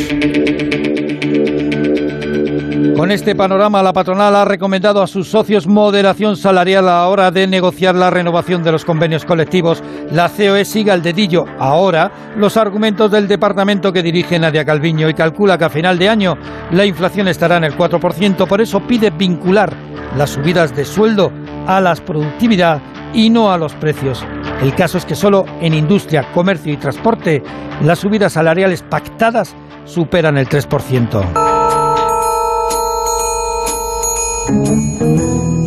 Con 2.95 3.11
este 3.11 3.33
panorama, 3.33 3.81
la 3.81 3.93
patronal 3.93 4.35
ha 4.35 4.43
recomendado 4.43 5.01
a 5.01 5.07
sus 5.07 5.29
socios 5.29 5.67
moderación 5.67 6.35
salarial 6.35 6.89
a 6.89 6.91
la 6.91 7.07
hora 7.07 7.31
de 7.31 7.47
negociar 7.47 7.95
la 7.95 8.09
renovación 8.09 8.61
de 8.61 8.73
los 8.73 8.83
convenios 8.83 9.23
colectivos. 9.23 9.81
La 10.11 10.27
COE 10.27 10.65
sigue 10.65 10.91
al 10.91 11.01
dedillo 11.01 11.45
ahora 11.59 12.11
los 12.35 12.57
argumentos 12.57 13.09
del 13.09 13.27
departamento 13.27 13.93
que 13.93 14.03
dirige 14.03 14.37
Nadia 14.37 14.65
Calviño 14.65 15.07
y 15.07 15.13
calcula 15.13 15.57
que 15.57 15.65
a 15.65 15.69
final 15.69 15.97
de 15.97 16.09
año 16.09 16.37
la 16.71 16.85
inflación 16.85 17.29
estará 17.29 17.57
en 17.57 17.63
el 17.63 17.77
4%. 17.77 18.47
Por 18.47 18.59
eso 18.59 18.81
pide 18.81 19.11
vincular 19.11 19.73
las 20.17 20.31
subidas 20.31 20.75
de 20.75 20.83
sueldo 20.83 21.31
a 21.67 21.79
la 21.79 21.95
productividad 21.95 22.81
y 23.13 23.29
no 23.29 23.51
a 23.51 23.57
los 23.57 23.73
precios. 23.75 24.25
El 24.61 24.75
caso 24.75 24.97
es 24.97 25.05
que 25.05 25.15
solo 25.15 25.45
en 25.61 25.73
industria, 25.73 26.31
comercio 26.33 26.73
y 26.73 26.77
transporte 26.77 27.41
las 27.81 27.99
subidas 27.99 28.33
salariales 28.33 28.83
pactadas 28.83 29.55
superan 29.85 30.37
el 30.37 30.47
3%. 30.47 31.49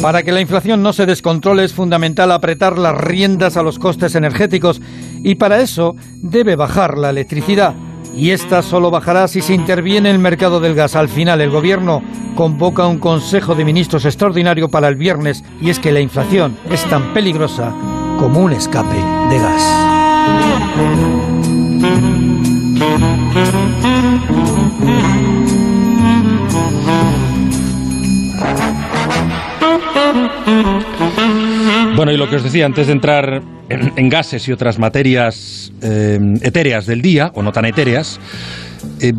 Para 0.03 0.23
que 0.25 0.33
la 0.33 0.41
inflación 0.41 0.83
no 0.83 0.93
se 0.93 1.07
descontrole 1.07 1.65
es 1.65 1.73
fundamental 1.73 2.33
apretar 2.33 2.77
las 2.77 2.97
riendas 2.97 3.57
a 3.57 3.63
los 3.63 3.79
costes 3.79 4.17
energéticos 4.17 4.81
y 5.23 5.37
para 5.37 5.61
eso 5.61 5.95
debe 6.17 6.57
bajar 6.57 6.99
la 6.99 7.11
electricidad. 7.11 7.75
Y 8.15 8.31
esta 8.31 8.63
solo 8.63 8.91
bajará 8.91 9.29
si 9.29 9.41
se 9.41 9.55
interviene 9.55 10.11
el 10.11 10.19
mercado 10.19 10.61
del 10.61 10.75
gas. 10.75 10.97
Al 10.97 11.09
final 11.09 11.41
el 11.41 11.51
gobierno 11.51 12.03
convoca 12.35 12.87
un 12.87 12.99
Consejo 12.99 13.55
de 13.55 13.65
Ministros 13.65 14.05
extraordinario 14.05 14.69
para 14.69 14.89
el 14.89 14.97
viernes 14.97 15.45
y 15.61 15.71
es 15.71 15.79
que 15.79 15.93
la 15.93 16.01
inflación 16.01 16.57
es 16.71 16.85
tan 16.85 17.15
peligrosa 17.15 17.73
como 18.19 18.41
un 18.41 18.53
escape 18.53 18.97
de 19.31 19.39
gas. 19.39 19.63
Bueno, 32.03 32.15
y 32.15 32.17
lo 32.17 32.29
que 32.29 32.35
os 32.35 32.43
decía 32.43 32.67
antes 32.67 32.89
de 32.89 32.95
entrar 32.95 33.41
en, 33.69 34.09
gases 34.09 34.49
y 34.49 34.53
otras 34.53 34.77
materias 34.77 35.73
eh, 35.83 36.19
etéreas 36.43 36.85
del 36.85 37.01
día, 37.01 37.31
o 37.37 37.45
no 37.45 37.53
tan 37.53 37.65
etéreas, 37.65 38.19
eh, 39.01 39.13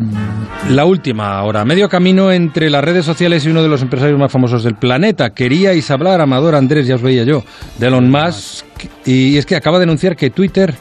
la 0.68 0.84
última 0.84 1.42
hora, 1.44 1.64
medio 1.64 1.88
camino 1.88 2.30
entre 2.30 2.68
las 2.68 2.84
redes 2.84 3.06
sociales 3.06 3.46
y 3.46 3.48
uno 3.48 3.62
de 3.62 3.70
los 3.70 3.80
empresarios 3.80 4.18
más 4.18 4.30
famosos 4.30 4.64
del 4.64 4.74
planeta. 4.74 5.30
Queríais 5.30 5.90
hablar, 5.90 6.20
Amador 6.20 6.54
Andrés, 6.54 6.86
ya 6.86 6.96
os 6.96 7.00
veía 7.00 7.24
yo, 7.24 7.42
de 7.78 7.86
Elon 7.86 8.10
Musk, 8.10 8.66
y 9.06 9.38
es 9.38 9.46
que 9.46 9.56
acaba 9.56 9.78
de 9.78 9.84
anunciar 9.84 10.14
que 10.14 10.28
Twitter 10.28 10.74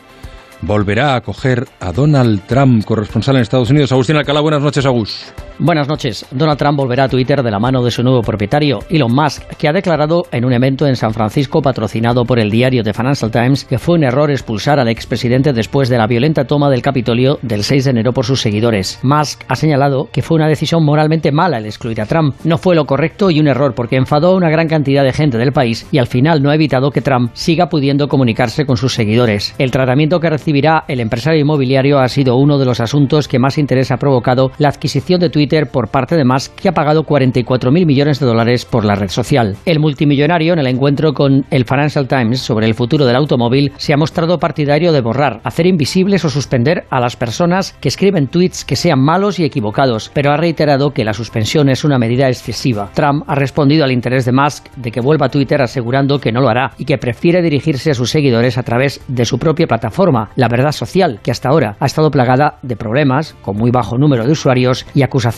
volverá 0.61 1.13
a 1.13 1.15
acoger 1.15 1.69
a 1.79 1.93
Donald 1.93 2.41
Trump, 2.47 2.83
corresponsal 2.83 3.37
en 3.37 3.43
Estados 3.43 3.69
Unidos. 3.69 3.93
Agustín 3.93 4.17
Alcalá, 4.17 4.41
buenas 4.41 4.61
noches, 4.61 4.85
Agus. 4.85 5.33
Buenas 5.59 5.87
noches. 5.87 6.25
Donald 6.31 6.57
Trump 6.57 6.77
volverá 6.77 7.03
a 7.03 7.09
Twitter 7.09 7.43
de 7.43 7.51
la 7.51 7.59
mano 7.59 7.83
de 7.83 7.91
su 7.91 8.01
nuevo 8.01 8.23
propietario, 8.23 8.79
Elon 8.89 9.13
Musk, 9.13 9.43
que 9.55 9.67
ha 9.67 9.71
declarado 9.71 10.23
en 10.31 10.45
un 10.45 10.51
evento 10.51 10.87
en 10.87 10.95
San 10.95 11.13
Francisco 11.13 11.61
patrocinado 11.61 12.25
por 12.25 12.39
el 12.39 12.49
diario 12.49 12.83
The 12.83 12.91
Financial 12.91 13.29
Times 13.29 13.63
que 13.63 13.77
fue 13.77 13.95
un 13.95 14.03
error 14.03 14.31
expulsar 14.31 14.79
al 14.79 14.87
expresidente 14.87 15.53
después 15.53 15.89
de 15.89 15.99
la 15.99 16.07
violenta 16.07 16.45
toma 16.45 16.71
del 16.71 16.81
Capitolio 16.81 17.37
del 17.43 17.63
6 17.63 17.83
de 17.83 17.91
enero 17.91 18.13
por 18.13 18.25
sus 18.25 18.41
seguidores. 18.41 18.99
Musk 19.03 19.43
ha 19.47 19.55
señalado 19.55 20.09
que 20.11 20.23
fue 20.23 20.37
una 20.37 20.47
decisión 20.47 20.83
moralmente 20.83 21.31
mala 21.31 21.59
el 21.59 21.67
excluir 21.67 22.01
a 22.01 22.07
Trump. 22.07 22.33
No 22.43 22.57
fue 22.57 22.73
lo 22.73 22.85
correcto 22.85 23.29
y 23.29 23.39
un 23.39 23.47
error 23.47 23.75
porque 23.75 23.95
enfadó 23.95 24.29
a 24.29 24.35
una 24.35 24.49
gran 24.49 24.67
cantidad 24.67 25.03
de 25.03 25.13
gente 25.13 25.37
del 25.37 25.53
país 25.53 25.85
y 25.91 25.99
al 25.99 26.07
final 26.07 26.41
no 26.41 26.49
ha 26.49 26.55
evitado 26.55 26.89
que 26.89 27.01
Trump 27.01 27.29
siga 27.33 27.69
pudiendo 27.69 28.07
comunicarse 28.07 28.65
con 28.65 28.77
sus 28.77 28.95
seguidores. 28.95 29.53
El 29.59 29.69
tratamiento 29.69 30.19
que 30.19 30.31
recibirá 30.31 30.83
el 30.87 30.99
empresario 30.99 31.41
inmobiliario 31.41 31.99
ha 31.99 32.07
sido 32.07 32.37
uno 32.37 32.57
de 32.57 32.65
los 32.65 32.79
asuntos 32.79 33.27
que 33.27 33.37
más 33.37 33.59
interés 33.59 33.91
ha 33.91 33.97
provocado 33.97 34.51
la 34.57 34.69
adquisición 34.69 35.19
de 35.19 35.29
Twitter 35.29 35.42
por 35.71 35.89
parte 35.89 36.15
de 36.15 36.25
Musk, 36.25 36.55
que 36.55 36.69
ha 36.69 36.73
pagado 36.73 37.03
44.000 37.03 37.85
millones 37.85 38.19
de 38.19 38.25
dólares 38.25 38.65
por 38.65 38.85
la 38.85 38.95
red 38.95 39.09
social. 39.09 39.57
El 39.65 39.79
multimillonario, 39.79 40.53
en 40.53 40.59
el 40.59 40.67
encuentro 40.67 41.13
con 41.13 41.45
el 41.51 41.65
Financial 41.65 42.07
Times 42.07 42.39
sobre 42.39 42.65
el 42.65 42.75
futuro 42.75 43.05
del 43.05 43.17
automóvil, 43.17 43.73
se 43.77 43.93
ha 43.93 43.97
mostrado 43.97 44.39
partidario 44.39 44.93
de 44.93 45.01
borrar, 45.01 45.41
hacer 45.43 45.67
invisibles 45.67 46.23
o 46.23 46.29
suspender 46.29 46.85
a 46.89 46.99
las 46.99 47.15
personas 47.15 47.73
que 47.81 47.89
escriben 47.89 48.27
tweets 48.27 48.63
que 48.63 48.77
sean 48.77 48.99
malos 48.99 49.37
y 49.39 49.43
equivocados, 49.43 50.09
pero 50.13 50.31
ha 50.31 50.37
reiterado 50.37 50.91
que 50.91 51.03
la 51.03 51.13
suspensión 51.13 51.67
es 51.67 51.83
una 51.83 51.99
medida 51.99 52.29
excesiva. 52.29 52.89
Trump 52.93 53.25
ha 53.27 53.35
respondido 53.35 53.83
al 53.83 53.91
interés 53.91 54.23
de 54.23 54.31
Musk 54.31 54.67
de 54.77 54.91
que 54.91 55.01
vuelva 55.01 55.25
a 55.25 55.29
Twitter 55.29 55.61
asegurando 55.61 56.19
que 56.19 56.31
no 56.31 56.39
lo 56.39 56.49
hará 56.49 56.71
y 56.77 56.85
que 56.85 56.97
prefiere 56.97 57.41
dirigirse 57.41 57.91
a 57.91 57.95
sus 57.95 58.11
seguidores 58.11 58.57
a 58.57 58.63
través 58.63 59.01
de 59.07 59.25
su 59.25 59.37
propia 59.37 59.67
plataforma, 59.67 60.29
la 60.35 60.47
verdad 60.47 60.71
social, 60.71 61.19
que 61.21 61.31
hasta 61.31 61.49
ahora 61.49 61.75
ha 61.79 61.85
estado 61.85 62.11
plagada 62.11 62.59
de 62.61 62.75
problemas, 62.75 63.35
con 63.41 63.57
muy 63.57 63.71
bajo 63.71 63.97
número 63.97 64.25
de 64.25 64.31
usuarios 64.31 64.85
y 64.93 65.01
acusaciones 65.01 65.32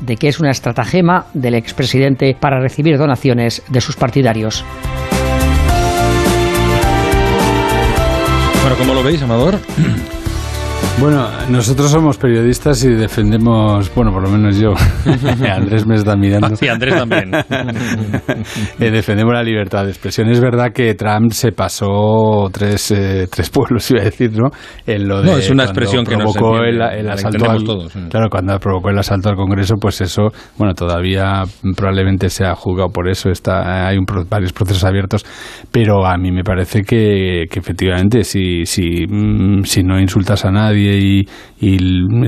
de 0.00 0.16
que 0.16 0.28
es 0.28 0.40
una 0.40 0.50
estratagema 0.50 1.26
del 1.34 1.54
expresidente 1.54 2.34
para 2.38 2.60
recibir 2.60 2.96
donaciones 2.96 3.62
de 3.68 3.80
sus 3.80 3.94
partidarios. 3.94 4.64
Bueno, 8.62 8.76
¿cómo 8.78 8.94
lo 8.94 9.02
veis, 9.02 9.20
Amador? 9.22 9.58
Bueno, 11.00 11.26
nosotros 11.50 11.90
somos 11.90 12.16
periodistas 12.18 12.84
y 12.84 12.90
defendemos, 12.90 13.92
bueno, 13.96 14.12
por 14.12 14.22
lo 14.22 14.30
menos 14.30 14.56
yo, 14.58 14.74
Andrés 15.50 15.86
me 15.86 15.96
está 15.96 16.16
mirando. 16.16 16.54
Sí, 16.54 16.68
Andrés 16.68 16.94
también. 16.94 17.32
Eh, 18.78 18.90
defendemos 18.90 19.32
la 19.32 19.42
libertad 19.42 19.84
de 19.84 19.90
expresión. 19.90 20.28
Es 20.28 20.40
verdad 20.40 20.72
que 20.72 20.94
Trump 20.94 21.32
se 21.32 21.52
pasó 21.52 22.48
tres, 22.52 22.90
eh, 22.90 23.26
tres 23.30 23.48
pueblos, 23.50 23.90
iba 23.90 24.00
a 24.00 24.04
decir, 24.04 24.30
¿no? 24.32 24.50
En 24.86 25.08
lo 25.08 25.22
de 25.22 25.30
no, 25.30 25.38
es 25.38 25.50
una 25.50 25.64
expresión 25.64 26.04
que 26.04 26.16
provocó 26.16 26.58
el, 26.58 26.80
el 26.80 27.10
asalto 27.10 27.50
al, 27.50 27.64
todos, 27.64 27.92
Claro, 28.10 28.28
cuando 28.30 28.58
provocó 28.58 28.90
el 28.90 28.98
asalto 28.98 29.30
al 29.30 29.36
Congreso, 29.36 29.76
pues 29.80 30.00
eso, 30.00 30.28
bueno, 30.58 30.74
todavía 30.74 31.42
probablemente 31.76 32.28
se 32.28 32.44
ha 32.44 32.54
juzgado 32.54 32.90
por 32.90 33.08
eso, 33.08 33.30
está, 33.30 33.88
hay 33.88 33.96
un, 33.96 34.04
varios 34.28 34.52
procesos 34.52 34.84
abiertos, 34.84 35.24
pero 35.70 36.06
a 36.06 36.16
mí 36.16 36.30
me 36.30 36.42
parece 36.42 36.82
que, 36.82 37.44
que 37.50 37.58
efectivamente 37.58 38.24
si, 38.24 38.66
si, 38.66 39.06
mm, 39.06 39.62
si 39.64 39.82
no 39.82 39.98
insultas 39.98 40.44
a 40.44 40.50
nadie, 40.50 40.83
y, 40.92 41.26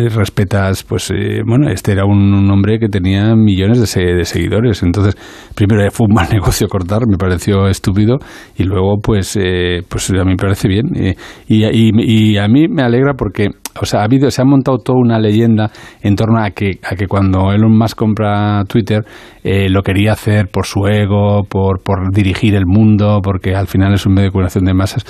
respetas, 0.09 0.83
pues 0.83 1.11
eh, 1.11 1.43
bueno, 1.47 1.69
este 1.69 1.93
era 1.93 2.05
un, 2.07 2.51
hombre 2.51 2.79
que 2.79 2.89
tenía 2.89 3.35
millones 3.35 3.81
de, 3.81 4.25
seguidores, 4.25 4.83
entonces 4.83 5.15
primero 5.55 5.91
fue 5.91 6.07
un 6.09 6.15
mal 6.15 6.29
negocio 6.33 6.69
cortar, 6.69 7.07
me 7.07 7.19
pareció 7.19 7.69
estúpido 7.69 8.17
y 8.57 8.65
luego 8.65 8.97
pues 9.03 9.37
eh, 9.37 9.83
pues 9.89 10.11
a 10.11 10.25
mí 10.25 10.31
me 10.31 10.37
parece 10.37 10.69
bien. 10.69 10.87
Eh, 10.97 11.15
y, 11.49 11.65
y, 11.65 12.37
a 12.39 12.49
mí 12.49 12.67
me 12.69 12.83
alegra 12.83 13.15
porque 13.15 13.51
o 13.81 13.87
sea, 13.87 14.01
ha 14.01 14.05
habido, 14.05 14.31
se 14.31 14.43
ha 14.43 14.45
montado 14.45 14.79
toda 14.79 14.99
una 14.99 15.19
leyenda 15.19 15.71
en 16.03 16.17
torno 16.17 16.43
a 16.43 16.51
que, 16.51 16.79
a 16.83 16.95
que 16.95 17.07
cuando 17.07 17.53
Elon 17.53 17.77
Musk 17.77 17.97
compra 17.97 18.65
Twitter 18.65 19.05
lo 19.45 19.83
quería 19.83 20.13
hacer 20.13 20.49
por 20.49 20.67
su 20.67 20.87
ego, 20.89 21.45
por, 21.49 21.81
por 21.81 22.13
dirigir 22.13 22.57
el 22.57 22.67
mundo, 22.67 23.21
porque 23.23 23.55
al 23.55 23.69
final 23.69 23.95
es 23.95 24.05
un 24.05 24.15
medio 24.15 24.27
de 24.27 24.33
comunicación 24.33 24.65
de 24.65 24.75
masas. 24.75 25.05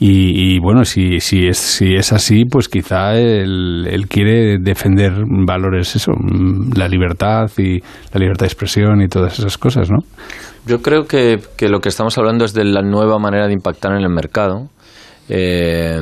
Y, 0.00 0.60
bueno, 0.60 0.84
si, 0.84 1.18
si, 1.18 1.48
es, 1.48 1.58
si 1.58 1.94
es 1.94 2.12
así, 2.12 2.44
pues 2.44 2.68
quizá 2.68 3.14
él, 3.16 4.06
quiere 4.08 4.58
defender 4.60 5.12
valores, 5.44 5.96
eso, 5.96 6.12
la 6.76 6.86
libertad 6.86 7.50
y 7.58 7.80
la 8.12 8.20
libertad 8.20 8.42
de 8.42 8.46
expresión 8.46 9.02
y 9.02 9.08
todas 9.08 9.38
esas 9.38 9.58
cosas, 9.58 9.90
¿no? 9.90 9.98
Yo 10.66 10.82
creo 10.82 11.06
que, 11.06 11.40
que 11.56 11.68
lo 11.68 11.80
que 11.80 11.88
estamos 11.88 12.16
hablando 12.16 12.44
es 12.44 12.52
de 12.52 12.64
la 12.64 12.82
nueva 12.82 13.18
manera 13.18 13.48
de 13.48 13.54
impactar 13.54 13.92
en 13.92 14.02
el 14.02 14.10
mercado. 14.10 14.68
Eh, 15.28 15.98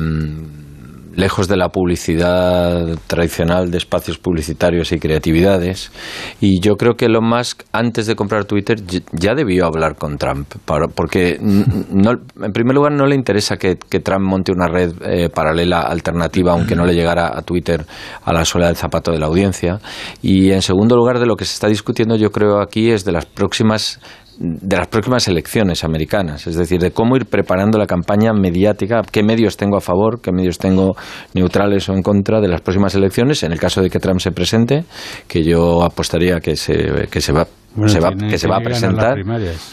lejos 1.17 1.47
de 1.47 1.57
la 1.57 1.69
publicidad 1.69 2.95
tradicional 3.07 3.71
de 3.71 3.79
espacios 3.79 4.19
publicitarios 4.19 4.91
y 4.91 4.99
creatividades. 4.99 5.91
Y 6.39 6.61
yo 6.61 6.75
creo 6.75 6.93
que 6.93 7.05
Elon 7.05 7.27
Musk, 7.27 7.63
antes 7.71 8.05
de 8.05 8.15
comprar 8.15 8.45
Twitter, 8.45 8.77
ya 9.11 9.33
debió 9.33 9.65
hablar 9.65 9.95
con 9.95 10.19
Trump, 10.19 10.47
porque 10.95 11.39
en 11.41 12.53
primer 12.53 12.75
lugar 12.75 12.91
no 12.91 13.07
le 13.07 13.15
interesa 13.15 13.57
que, 13.57 13.75
Trump 13.75 14.25
monte 14.25 14.51
una 14.51 14.67
red 14.67 14.93
eh, 15.01 15.29
paralela 15.29 15.81
alternativa, 15.81 16.51
aunque 16.51 16.75
no 16.75 16.85
le 16.85 16.93
llegara 16.93 17.35
a 17.35 17.41
Twitter 17.41 17.83
a 18.23 18.31
la 18.31 18.45
sola 18.45 18.67
del 18.67 18.75
zapato 18.75 19.11
de 19.11 19.17
la 19.17 19.25
audiencia. 19.25 19.79
Y 20.21 20.51
en 20.51 20.61
segundo 20.61 20.95
lugar, 20.95 21.17
de 21.19 21.25
lo 21.25 21.35
que 21.35 21.45
se 21.45 21.53
está 21.53 21.67
discutiendo, 21.67 22.15
yo 22.15 22.29
creo 22.29 22.61
aquí, 22.61 22.91
es 22.91 23.03
de 23.05 23.11
las 23.11 23.25
próximas 23.25 23.99
de 24.39 24.77
las 24.77 24.87
próximas 24.87 25.27
elecciones 25.27 25.83
americanas, 25.83 26.47
es 26.47 26.55
decir, 26.55 26.79
de 26.79 26.91
cómo 26.91 27.15
ir 27.15 27.25
preparando 27.25 27.77
la 27.77 27.85
campaña 27.85 28.33
mediática, 28.33 29.01
qué 29.11 29.23
medios 29.23 29.57
tengo 29.57 29.77
a 29.77 29.81
favor, 29.81 30.21
qué 30.21 30.31
medios 30.31 30.57
tengo 30.57 30.95
neutrales 31.33 31.89
o 31.89 31.93
en 31.93 32.03
contra 32.03 32.39
de 32.39 32.47
las 32.47 32.61
próximas 32.61 32.93
elecciones, 32.95 33.43
en 33.43 33.51
el 33.51 33.59
caso 33.59 33.81
de 33.81 33.89
que 33.89 33.99
Trump 33.99 34.19
se 34.19 34.31
presente, 34.31 34.85
que 35.27 35.43
yo 35.43 35.83
apostaría 35.83 36.39
que 36.39 36.55
se, 36.55 37.07
que 37.09 37.21
se 37.21 37.31
va 37.31 37.47
se 37.85 37.99
va, 37.99 38.11
que 38.11 38.37
se 38.37 38.47
va 38.47 38.57
a 38.57 38.61
presentar. 38.61 39.17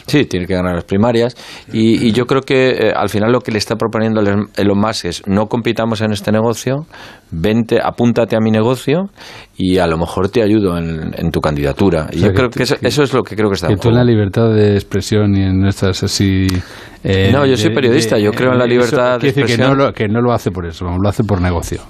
Sí, 0.06 0.24
tiene 0.26 0.46
que 0.46 0.54
ganar 0.54 0.74
las 0.74 0.84
primarias. 0.84 1.36
Y, 1.72 2.12
yo 2.12 2.26
creo 2.26 2.42
que 2.42 2.70
eh, 2.70 2.92
al 2.94 3.08
final 3.08 3.32
lo 3.32 3.40
que 3.40 3.50
le 3.50 3.58
está 3.58 3.76
proponiendo 3.76 4.20
Elon 4.20 4.78
Musk 4.78 5.04
es 5.06 5.22
no 5.26 5.46
compitamos 5.46 6.00
en 6.00 6.12
este 6.12 6.30
negocio, 6.30 6.86
vente, 7.30 7.80
apúntate 7.82 8.36
a 8.36 8.40
mi 8.40 8.50
negocio 8.50 9.10
y 9.56 9.78
a 9.78 9.86
lo 9.86 9.98
mejor 9.98 10.28
te 10.28 10.42
ayudo 10.42 10.78
en, 10.78 11.30
tu 11.30 11.40
candidatura. 11.40 12.08
Y 12.12 12.20
yo 12.20 12.32
creo 12.32 12.50
que, 12.50 12.62
eso, 12.62 13.02
es 13.02 13.12
lo 13.12 13.22
que 13.22 13.34
creo 13.34 13.48
que 13.48 13.54
está 13.54 13.68
Que 13.68 13.76
tú 13.76 13.88
en 13.88 13.96
la 13.96 14.04
libertad 14.04 14.50
de 14.50 14.74
expresión 14.74 15.34
y 15.36 15.42
en 15.42 15.66
estas 15.66 16.02
así... 16.02 16.46
Eh, 17.02 17.30
no, 17.32 17.44
yo 17.44 17.56
soy 17.56 17.74
periodista, 17.74 18.18
yo 18.18 18.30
creo 18.32 18.52
en 18.52 18.58
la 18.58 18.66
libertad 18.66 19.20
de 19.20 19.28
expresión. 19.28 19.58
Que 19.58 19.66
no, 19.66 19.74
lo, 19.74 19.92
que 19.92 20.08
no 20.08 20.20
lo 20.20 20.32
hace 20.32 20.50
por 20.50 20.66
eso, 20.66 20.86
lo 20.86 21.08
hace 21.08 21.24
por 21.24 21.40
negocio. 21.40 21.80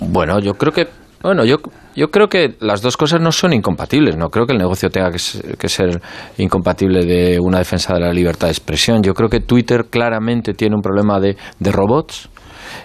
Bueno, 0.00 0.40
yo 0.40 0.54
creo 0.54 0.72
que 0.72 0.86
bueno, 1.22 1.44
yo, 1.44 1.56
yo 1.94 2.10
creo 2.10 2.28
que 2.28 2.56
las 2.60 2.82
dos 2.82 2.96
cosas 2.96 3.20
no 3.20 3.30
son 3.30 3.52
incompatibles. 3.52 4.16
No 4.16 4.28
creo 4.28 4.46
que 4.46 4.52
el 4.52 4.58
negocio 4.58 4.90
tenga 4.90 5.10
que 5.10 5.68
ser, 5.68 6.00
incompatible 6.38 7.04
de 7.04 7.38
una 7.40 7.58
defensa 7.58 7.94
de 7.94 8.00
la 8.00 8.12
libertad 8.12 8.48
de 8.48 8.52
expresión. 8.52 9.02
Yo 9.02 9.14
creo 9.14 9.28
que 9.28 9.40
Twitter 9.40 9.86
claramente 9.88 10.52
tiene 10.54 10.74
un 10.74 10.82
problema 10.82 11.20
de, 11.20 11.36
robots, 11.70 12.28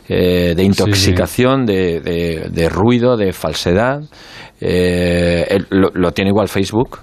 eh, 0.07 0.53
de 0.55 0.63
intoxicación, 0.63 1.65
de, 1.65 2.47
de, 2.51 2.69
ruido, 2.69 3.17
de 3.17 3.33
falsedad. 3.33 4.01
Eh, 4.61 5.57
lo, 5.69 6.11
tiene 6.11 6.29
igual 6.29 6.47
Facebook. 6.47 6.99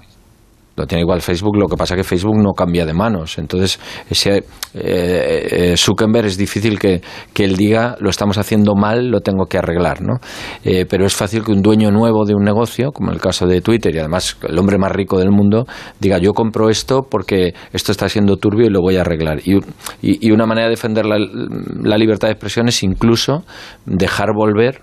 Lo 0.75 0.85
tiene 0.85 1.01
igual 1.01 1.21
Facebook, 1.21 1.55
lo 1.55 1.67
que 1.67 1.77
pasa 1.77 1.93
es 1.95 1.99
que 1.99 2.03
Facebook 2.03 2.37
no 2.37 2.53
cambia 2.53 2.85
de 2.85 2.93
manos. 2.93 3.37
Entonces, 3.37 3.79
ese 4.09 4.37
eh, 4.37 4.43
eh, 4.73 5.77
Zuckerberg 5.77 6.25
es 6.25 6.37
difícil 6.37 6.77
que, 6.77 7.01
que, 7.33 7.45
él 7.45 7.55
diga 7.55 7.95
lo 7.99 8.09
estamos 8.09 8.37
haciendo 8.37 8.75
mal, 8.75 9.09
lo 9.09 9.21
tengo 9.21 9.45
que 9.45 9.57
arreglar, 9.57 10.01
¿no? 10.01 10.15
Eh, 10.63 10.85
pero 10.85 11.05
es 11.05 11.15
fácil 11.15 11.43
que 11.43 11.51
un 11.51 11.61
dueño 11.61 11.91
nuevo 11.91 12.25
de 12.25 12.35
un 12.35 12.43
negocio, 12.43 12.91
como 12.91 13.11
el 13.11 13.21
caso 13.21 13.47
de 13.47 13.61
Twitter, 13.61 13.95
y 13.95 13.99
además 13.99 14.37
el 14.47 14.57
hombre 14.59 14.77
más 14.77 14.91
rico 14.91 15.17
del 15.17 15.31
mundo, 15.31 15.65
diga 15.99 16.17
yo 16.17 16.33
compro 16.33 16.69
esto 16.69 17.03
porque 17.09 17.53
esto 17.71 17.91
está 17.91 18.09
siendo 18.09 18.35
turbio 18.35 18.67
y 18.67 18.69
lo 18.69 18.81
voy 18.81 18.97
a 18.97 19.01
arreglar. 19.01 19.39
Y, 19.45 19.59
y, 20.01 20.31
una 20.31 20.45
manera 20.45 20.67
de 20.67 20.71
defender 20.71 21.05
la 21.05 21.97
libertad 21.97 22.27
de 22.27 22.33
expresión 22.33 22.67
es 22.67 22.83
incluso 22.83 23.45
dejar 23.85 24.33
volver 24.35 24.81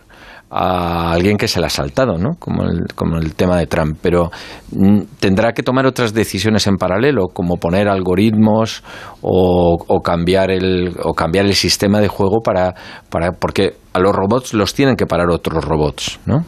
a 0.54 1.12
alguien 1.12 1.38
que 1.38 1.48
se 1.48 1.60
le 1.60 1.66
ha 1.66 1.70
saltado, 1.70 2.18
¿no? 2.18 2.34
Como 2.38 2.64
el, 2.64 2.86
como 2.94 3.16
el 3.16 3.34
tema 3.34 3.56
de 3.56 3.66
Trump. 3.66 3.96
Pero 4.02 4.30
mm, 4.70 5.00
tendrá 5.18 5.52
que 5.52 5.62
tomar 5.62 5.86
otras 5.86 6.12
decisiones 6.12 6.66
en 6.66 6.76
paralelo, 6.76 7.28
como 7.28 7.56
poner 7.56 7.88
algoritmos 7.88 8.84
o, 9.22 9.82
o, 9.86 10.00
cambiar, 10.00 10.50
el, 10.50 10.94
o 11.02 11.14
cambiar 11.14 11.46
el 11.46 11.54
sistema 11.54 12.00
de 12.00 12.08
juego 12.08 12.40
para, 12.42 12.74
para. 13.08 13.32
Porque 13.32 13.76
a 13.94 13.98
los 13.98 14.12
robots 14.14 14.52
los 14.52 14.74
tienen 14.74 14.96
que 14.96 15.06
parar 15.06 15.30
otros 15.30 15.64
robots, 15.64 16.20
¿no? 16.26 16.44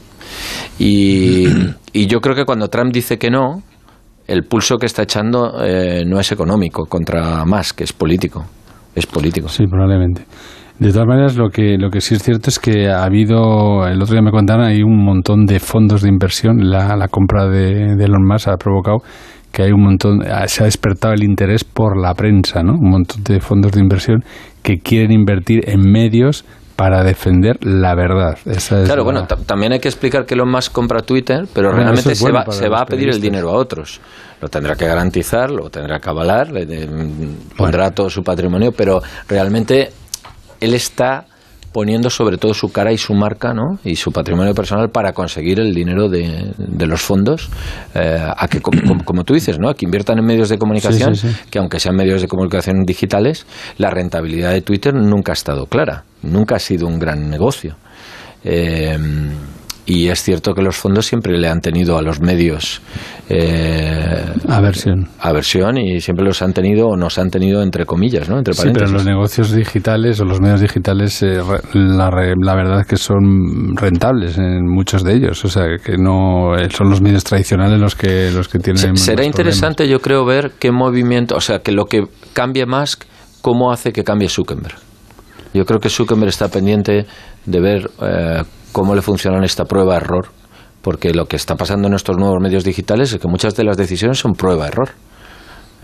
Y, 0.79 1.47
y 1.93 2.07
yo 2.07 2.21
creo 2.21 2.37
que 2.37 2.45
cuando 2.45 2.69
Trump 2.69 2.93
dice 2.93 3.19
que 3.19 3.31
no, 3.31 3.63
el 4.27 4.43
pulso 4.45 4.77
que 4.77 4.87
está 4.87 5.03
echando 5.03 5.65
eh, 5.65 6.03
no 6.07 6.21
es 6.21 6.31
económico 6.31 6.85
contra 6.87 7.45
Musk, 7.47 7.81
es 7.81 7.93
político. 7.93 8.45
Es 8.95 9.07
político. 9.07 9.49
Sí, 9.49 9.67
probablemente. 9.67 10.25
De 10.79 10.93
todas 10.93 11.07
maneras, 11.07 11.37
lo 11.37 11.51
que, 11.51 11.77
lo 11.79 11.89
que 11.91 12.01
sí 12.01 12.15
es 12.15 12.23
cierto 12.23 12.51
es 12.51 12.59
que 12.59 12.89
ha 12.89 13.05
habido, 13.05 13.87
el 13.87 14.03
otro 14.03 14.15
día 14.15 14.23
me 14.23 14.33
contaron, 14.33 14.65
hay 14.65 14.83
un 14.83 15.05
montón 15.05 15.47
de 15.47 15.61
fondos 15.61 16.03
de 16.03 16.09
inversión. 16.09 16.69
La, 16.69 16.97
la 16.97 17.09
compra 17.09 17.47
de, 17.47 17.95
de 17.97 18.05
Elon 18.05 18.27
Musk 18.27 18.49
ha 18.49 18.57
provocado 18.57 18.99
que 19.53 19.63
hay 19.63 19.71
un 19.71 19.85
montón, 19.85 20.19
se 20.47 20.63
ha 20.63 20.67
despertado 20.67 21.15
el 21.15 21.23
interés 21.23 21.63
por 21.63 21.97
la 21.97 22.13
prensa, 22.15 22.65
¿no? 22.65 22.73
Un 22.73 22.91
montón 22.91 23.23
de 23.23 23.39
fondos 23.39 23.71
de 23.71 23.81
inversión 23.81 24.25
que 24.63 24.79
quieren 24.79 25.13
invertir 25.13 25.69
en 25.69 25.81
medios 25.81 26.45
para 26.75 27.05
defender 27.05 27.65
la 27.65 27.95
verdad. 27.95 28.37
Esa 28.47 28.81
es 28.81 28.87
claro, 28.87 29.05
la... 29.05 29.05
bueno, 29.05 29.27
también 29.47 29.73
hay 29.73 29.79
que 29.79 29.87
explicar 29.87 30.27
que 30.27 30.35
Elon 30.35 30.51
Musk 30.51 30.73
compra 30.73 31.03
Twitter, 31.03 31.45
pero 31.55 31.69
Bueno, 31.69 31.85
realmente 31.85 32.17
se 32.17 32.33
va, 32.33 32.47
se 32.51 32.69
va 32.69 32.81
a 32.81 32.85
pedir 32.85 33.11
el 33.11 33.21
dinero 33.21 33.51
a 33.51 33.53
otros. 33.53 34.01
Lo 34.41 34.49
tendrá 34.49 34.75
que 34.75 34.87
garantizar, 34.87 35.53
lo 35.53 35.71
tendrá 35.71 36.01
que 36.01 36.11
avalar, 36.11 36.51
le 36.51 36.67
pondrá 37.57 37.93
todo 37.93 38.11
su 38.11 38.25
patrimonio, 38.25 38.73
pero 38.77 39.01
realmente 39.29 39.91
él 40.65 40.75
está 40.75 41.27
poniendo 41.73 42.09
sobre 42.09 42.37
todo 42.39 42.55
su 42.55 42.71
cara 42.71 42.93
y 42.93 42.99
su 42.99 43.15
marca 43.15 43.53
¿no? 43.53 43.81
y 43.85 43.97
su 43.97 44.13
patrimonio 44.13 44.55
personal 44.55 44.91
para 44.91 45.13
conseguir 45.13 45.59
el 45.59 45.75
dinero 45.75 46.09
de, 46.09 46.53
de 46.57 46.87
los 46.87 47.03
fondos 47.03 47.51
eh, 47.97 48.17
a 48.37 48.47
que 48.47 48.61
como, 48.61 49.25
tú 49.25 49.35
dices 49.35 49.59
¿no? 49.59 49.69
a 49.69 49.75
que 49.75 49.85
inviertan 49.85 50.19
en 50.19 50.25
medios 50.25 50.49
de 50.49 50.57
comunicación 50.57 51.17
Sí, 51.17 51.29
sí, 51.29 51.35
sí. 51.35 51.41
que 51.51 51.59
aunque 51.59 51.81
sean 51.81 51.97
medios 51.97 52.23
de 52.23 52.29
comunicación 52.29 52.85
digitales 52.87 53.45
la 53.77 53.91
rentabilidad 53.91 54.53
de 54.53 54.61
Twitter 54.63 54.95
nunca 54.95 55.33
ha 55.33 55.35
estado 55.35 55.67
clara 55.67 56.05
nunca 56.23 56.55
ha 56.57 56.61
sido 56.61 56.87
un 56.87 56.99
gran 57.01 57.29
negocio 57.29 57.77
Eh, 58.45 58.97
y 59.87 60.09
es 60.09 60.23
cierto 60.23 60.55
que 60.55 60.63
los 60.63 60.77
fondos 60.77 61.05
siempre 61.07 61.37
le 61.39 61.49
han 61.49 61.61
tenido 61.61 61.99
a 61.99 62.03
los 62.03 62.21
medios 62.21 62.81
eh, 63.29 64.25
Aversión. 64.49 65.09
aversión 65.21 65.77
y 65.79 66.01
siempre 66.01 66.25
los 66.25 66.41
han 66.43 66.53
tenido 66.53 66.89
o 66.89 66.97
nos 66.97 67.19
han 67.19 67.31
tenido 67.31 67.63
entre 67.63 67.85
comillas, 67.85 68.29
¿no? 68.29 68.39
Entre 68.39 68.55
Sí, 68.55 68.61
pero 68.63 68.73
paréntesis. 68.73 68.93
los 68.95 69.05
negocios 69.05 69.53
digitales 69.53 70.21
o 70.21 70.25
los 70.25 70.41
medios 70.41 70.61
digitales, 70.61 71.23
eh, 71.23 71.39
la, 71.75 72.11
la 72.11 72.55
verdad 72.55 72.81
es 72.81 72.87
que 72.87 72.97
son 72.97 73.77
rentables 73.77 74.39
en 74.39 74.65
muchos 74.67 75.03
de 75.05 75.15
ellos. 75.15 75.45
O 75.45 75.49
sea, 75.49 75.65
que 75.85 75.97
no 75.99 76.57
eh, 76.57 76.69
son 76.71 76.89
los 76.91 77.01
medios 77.01 77.25
tradicionales 77.25 77.79
los 77.81 77.95
que 77.95 78.31
los 78.31 78.49
que 78.49 78.59
tienen. 78.59 78.97
Será 78.97 79.25
interesante, 79.25 79.89
yo 79.89 80.01
creo, 80.01 80.25
ver 80.25 80.53
qué 80.59 80.71
movimiento, 80.71 81.35
o 81.37 81.41
sea, 81.41 81.59
que 81.59 81.73
lo 81.73 81.87
que 81.87 82.05
cambie 82.33 82.67
Musk, 82.67 83.05
cómo 83.43 83.73
hace 83.73 83.93
que 83.93 84.03
cambie 84.03 84.29
Zuckerberg. 84.29 84.77
Yo 85.53 85.65
creo 85.65 85.79
que 85.79 85.89
Zuckerberg 85.89 86.29
está 86.29 86.49
pendiente 86.49 87.07
de 87.47 87.61
ver 87.61 87.91
eh, 88.03 88.43
cómo 88.75 88.97
le 88.97 89.03
funciona 89.03 89.43
esta 89.45 89.65
prueba-error, 89.65 90.27
porque 90.83 91.15
lo 91.15 91.27
que 91.27 91.37
está 91.37 91.55
pasando 91.55 91.87
en 91.87 91.95
estos 91.95 92.17
nuevos 92.17 92.41
medios 92.43 92.65
digitales 92.65 93.13
es 93.13 93.21
que 93.21 93.29
muchas 93.29 93.55
de 93.55 93.63
las 93.63 93.77
decisiones 93.77 94.19
son 94.19 94.33
prueba-error. 94.33 94.91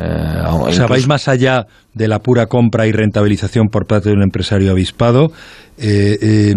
Eh, 0.00 0.42
O 0.49 0.73
sea, 0.73 0.87
vais 0.87 1.07
más 1.07 1.28
allá 1.28 1.66
de 1.95 2.09
la 2.09 2.21
pura 2.21 2.47
compra 2.47 2.87
y 2.87 2.92
rentabilización 2.92 3.69
por 3.69 3.87
parte 3.87 4.09
de 4.11 4.14
un 4.14 4.23
empresario 4.23 4.71
avispado, 4.71 5.33
eh, 5.78 6.19
eh, 6.21 6.54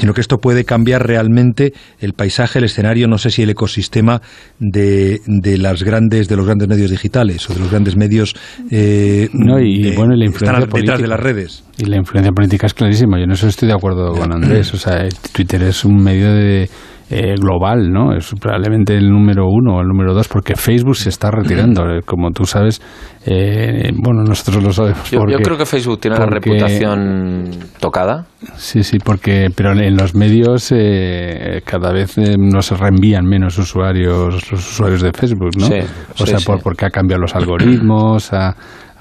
sino 0.00 0.12
que 0.12 0.20
esto 0.20 0.38
puede 0.38 0.64
cambiar 0.64 1.06
realmente 1.06 1.72
el 2.00 2.12
paisaje, 2.12 2.58
el 2.58 2.66
escenario, 2.66 3.08
no 3.08 3.16
sé 3.16 3.30
si 3.30 3.42
el 3.42 3.50
ecosistema 3.50 4.20
de, 4.58 5.20
de 5.26 5.56
las 5.58 5.82
grandes 5.82 6.28
de 6.28 6.36
los 6.36 6.44
grandes 6.44 6.68
medios 6.68 6.90
digitales 6.90 7.48
o 7.48 7.54
de 7.54 7.60
los 7.60 7.70
grandes 7.70 7.96
medios 7.96 8.34
eh, 8.70 9.28
No, 9.32 9.60
y, 9.60 9.94
bueno, 9.96 10.14
y 10.14 10.18
la 10.18 10.26
influencia 10.26 10.58
están 10.58 10.80
detrás 10.80 10.98
de 10.98 11.06
política. 11.06 11.06
las 11.08 11.20
redes. 11.20 11.64
Y 11.78 11.84
la 11.86 11.96
influencia 11.96 12.32
política 12.32 12.66
es 12.66 12.74
clarísima. 12.74 13.18
Yo 13.18 13.24
en 13.24 13.30
eso 13.32 13.48
estoy 13.48 13.68
de 13.68 13.74
acuerdo 13.74 14.12
con 14.12 14.32
Andrés. 14.32 14.72
O 14.74 14.76
sea, 14.76 14.98
el 14.98 15.14
Twitter 15.32 15.62
es 15.62 15.84
un 15.84 15.96
medio 16.02 16.32
de, 16.32 16.68
eh, 17.10 17.34
global, 17.38 17.90
¿no? 17.92 18.14
Es 18.16 18.34
probablemente 18.40 18.96
el 18.96 19.08
número 19.10 19.44
uno 19.46 19.76
o 19.76 19.80
el 19.82 19.86
número 19.88 20.14
dos, 20.14 20.26
porque 20.28 20.54
Facebook 20.56 20.96
se 20.96 21.10
está 21.10 21.30
retirando. 21.30 21.82
Eh, 21.90 22.00
Como 22.04 22.30
tú 22.30 22.44
sabes, 22.44 22.80
eh, 23.26 23.90
bueno, 23.94 24.22
nosotros 24.24 24.62
lo 24.64 24.72
sabemos. 24.72 25.10
Yo, 25.10 25.20
creo 25.20 25.56
que 25.58 25.66
Facebook 25.66 26.00
tiene 26.00 26.16
la 26.18 26.24
porque- 26.24 26.40
reputación 26.50 27.50
tocada. 27.80 28.26
Sí, 28.56 28.82
sí, 28.82 28.98
porque 28.98 29.48
pero 29.54 29.72
en 29.72 29.96
los 29.96 30.14
medios 30.14 30.72
eh, 30.74 31.60
cada 31.64 31.92
vez 31.92 32.16
eh, 32.18 32.36
nos 32.38 32.70
reenvían 32.78 33.24
menos 33.24 33.58
usuarios 33.58 34.50
los 34.50 34.66
usuarios 34.70 35.02
de 35.02 35.12
Facebook, 35.12 35.50
¿no? 35.58 35.66
Sí, 35.66 35.74
o 36.18 36.24
sí, 36.24 36.26
sea, 36.26 36.38
sí. 36.38 36.46
por- 36.46 36.62
porque 36.62 36.86
ha 36.86 36.90
cambiado 36.90 37.20
los 37.22 37.34
algoritmos, 37.34 38.32
ha, 38.32 38.54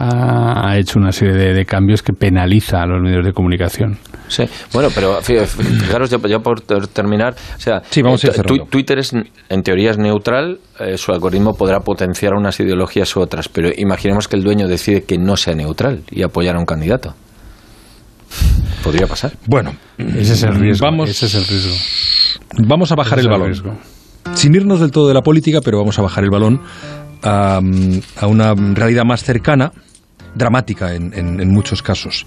ha- 0.04 0.70
ha 0.70 0.78
hecho 0.78 1.00
una 1.00 1.12
serie 1.12 1.34
de, 1.34 1.54
de 1.54 1.66
cambios 1.66 2.02
que 2.02 2.14
penaliza 2.14 2.82
a 2.82 2.86
los 2.86 3.02
medios 3.02 3.26
de 3.26 3.34
comunicación. 3.34 3.98
Sí, 4.28 4.44
bueno, 4.74 4.90
pero 4.96 5.22
fijaros 5.22 6.10
ya, 6.10 6.18
ya 6.28 6.40
por 6.40 6.62
ter- 6.62 6.88
terminar, 6.88 7.36
o 7.58 7.60
sea, 7.60 7.82
Sí, 7.90 8.02
vamos 8.02 8.24
a 8.24 8.28
ir 8.28 8.34
eh, 8.34 8.66
Twitter 8.70 8.98
es, 9.00 9.14
en 9.14 9.62
teoría 9.64 9.92
es 9.92 9.98
neutral, 9.98 10.60
eh, 10.80 10.98
su 10.98 11.12
algoritmo 11.12 11.54
podrá 11.54 11.80
potenciar 11.82 12.34
unas 12.34 12.60
ideologías 12.60 13.16
u 13.16 13.22
otras, 13.22 13.48
pero 13.50 13.70
imaginemos 13.76 14.28
que 14.28 14.36
el 14.36 14.44
dueño 14.44 14.68
decide 14.68 15.04
que 15.04 15.18
no 15.18 15.36
sea 15.38 15.54
neutral 15.56 16.02
y 16.10 16.24
apoyar 16.24 16.56
a 16.56 16.60
un 16.60 16.66
candidato. 16.66 17.14
Podría 18.84 19.08
pasar. 19.08 19.34
Bueno, 19.46 19.74
Ese 19.98 20.34
es 20.34 20.44
el 20.44 20.56
riesgo. 20.56 20.86
Vamos, 20.86 21.10
ese 21.10 21.28
es 21.28 21.36
el 21.36 21.46
riesgo. 21.48 21.74
Vamos 22.68 22.92
a 22.92 22.96
bajar 22.96 23.20
Ese 23.20 23.28
el 23.28 23.32
balón. 23.32 23.80
Sin 24.34 24.56
irnos 24.56 24.80
del 24.80 24.92
todo 24.92 25.08
de 25.08 25.14
la 25.14 25.22
política, 25.22 25.60
pero 25.64 25.78
vamos 25.78 25.98
a 26.00 26.02
bajar 26.02 26.24
el 26.24 26.30
balón 26.30 26.62
a, 27.22 27.60
a 28.20 28.28
una 28.28 28.54
realidad 28.74 29.04
más 29.06 29.24
cercana, 29.24 29.72
dramática 30.36 30.94
en, 30.96 31.14
en- 31.14 31.50
muchos 31.52 31.82
casos. 31.84 32.26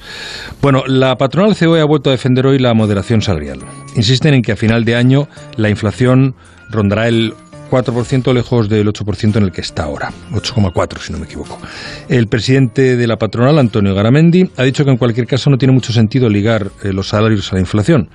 Bueno, 0.63 0.85
la 0.87 1.17
patronal 1.17 1.57
COE 1.57 1.81
ha 1.81 1.85
vuelto 1.85 2.11
a 2.11 2.13
defender 2.13 2.47
hoy 2.47 2.59
la 2.59 2.75
moderación 2.75 3.23
salarial. 3.23 3.61
Insisten 3.97 4.35
en 4.35 4.43
que 4.43 4.53
a 4.53 4.57
final 4.57 4.85
de 4.85 4.95
año 4.97 5.29
la 5.57 5.69
inflación 5.71 6.35
rondará 6.71 7.09
el 7.09 7.35
4% 7.71 8.33
lejos 8.33 8.69
del 8.69 8.87
8% 8.87 9.37
en 9.37 9.43
el 9.43 9.51
que 9.51 9.61
está 9.61 9.83
ahora, 9.85 10.13
8,4 10.33 10.99
si 11.01 11.13
no 11.13 11.19
me 11.19 11.25
equivoco. 11.25 11.59
El 12.09 12.29
presidente 12.29 12.97
de 12.97 13.07
la 13.09 13.19
patronal, 13.19 13.59
Antonio 13.59 13.93
Garamendi, 13.95 14.49
ha 14.57 14.63
dicho 14.63 14.85
que 14.85 14.91
en 14.93 14.97
cualquier 14.97 15.27
caso 15.27 15.51
no 15.51 15.59
tiene 15.59 15.73
mucho 15.75 15.93
sentido 15.93 16.29
ligar 16.29 16.71
eh, 16.85 16.93
los 16.93 17.09
salarios 17.09 17.51
a 17.53 17.57
la 17.57 17.61
inflación, 17.61 18.09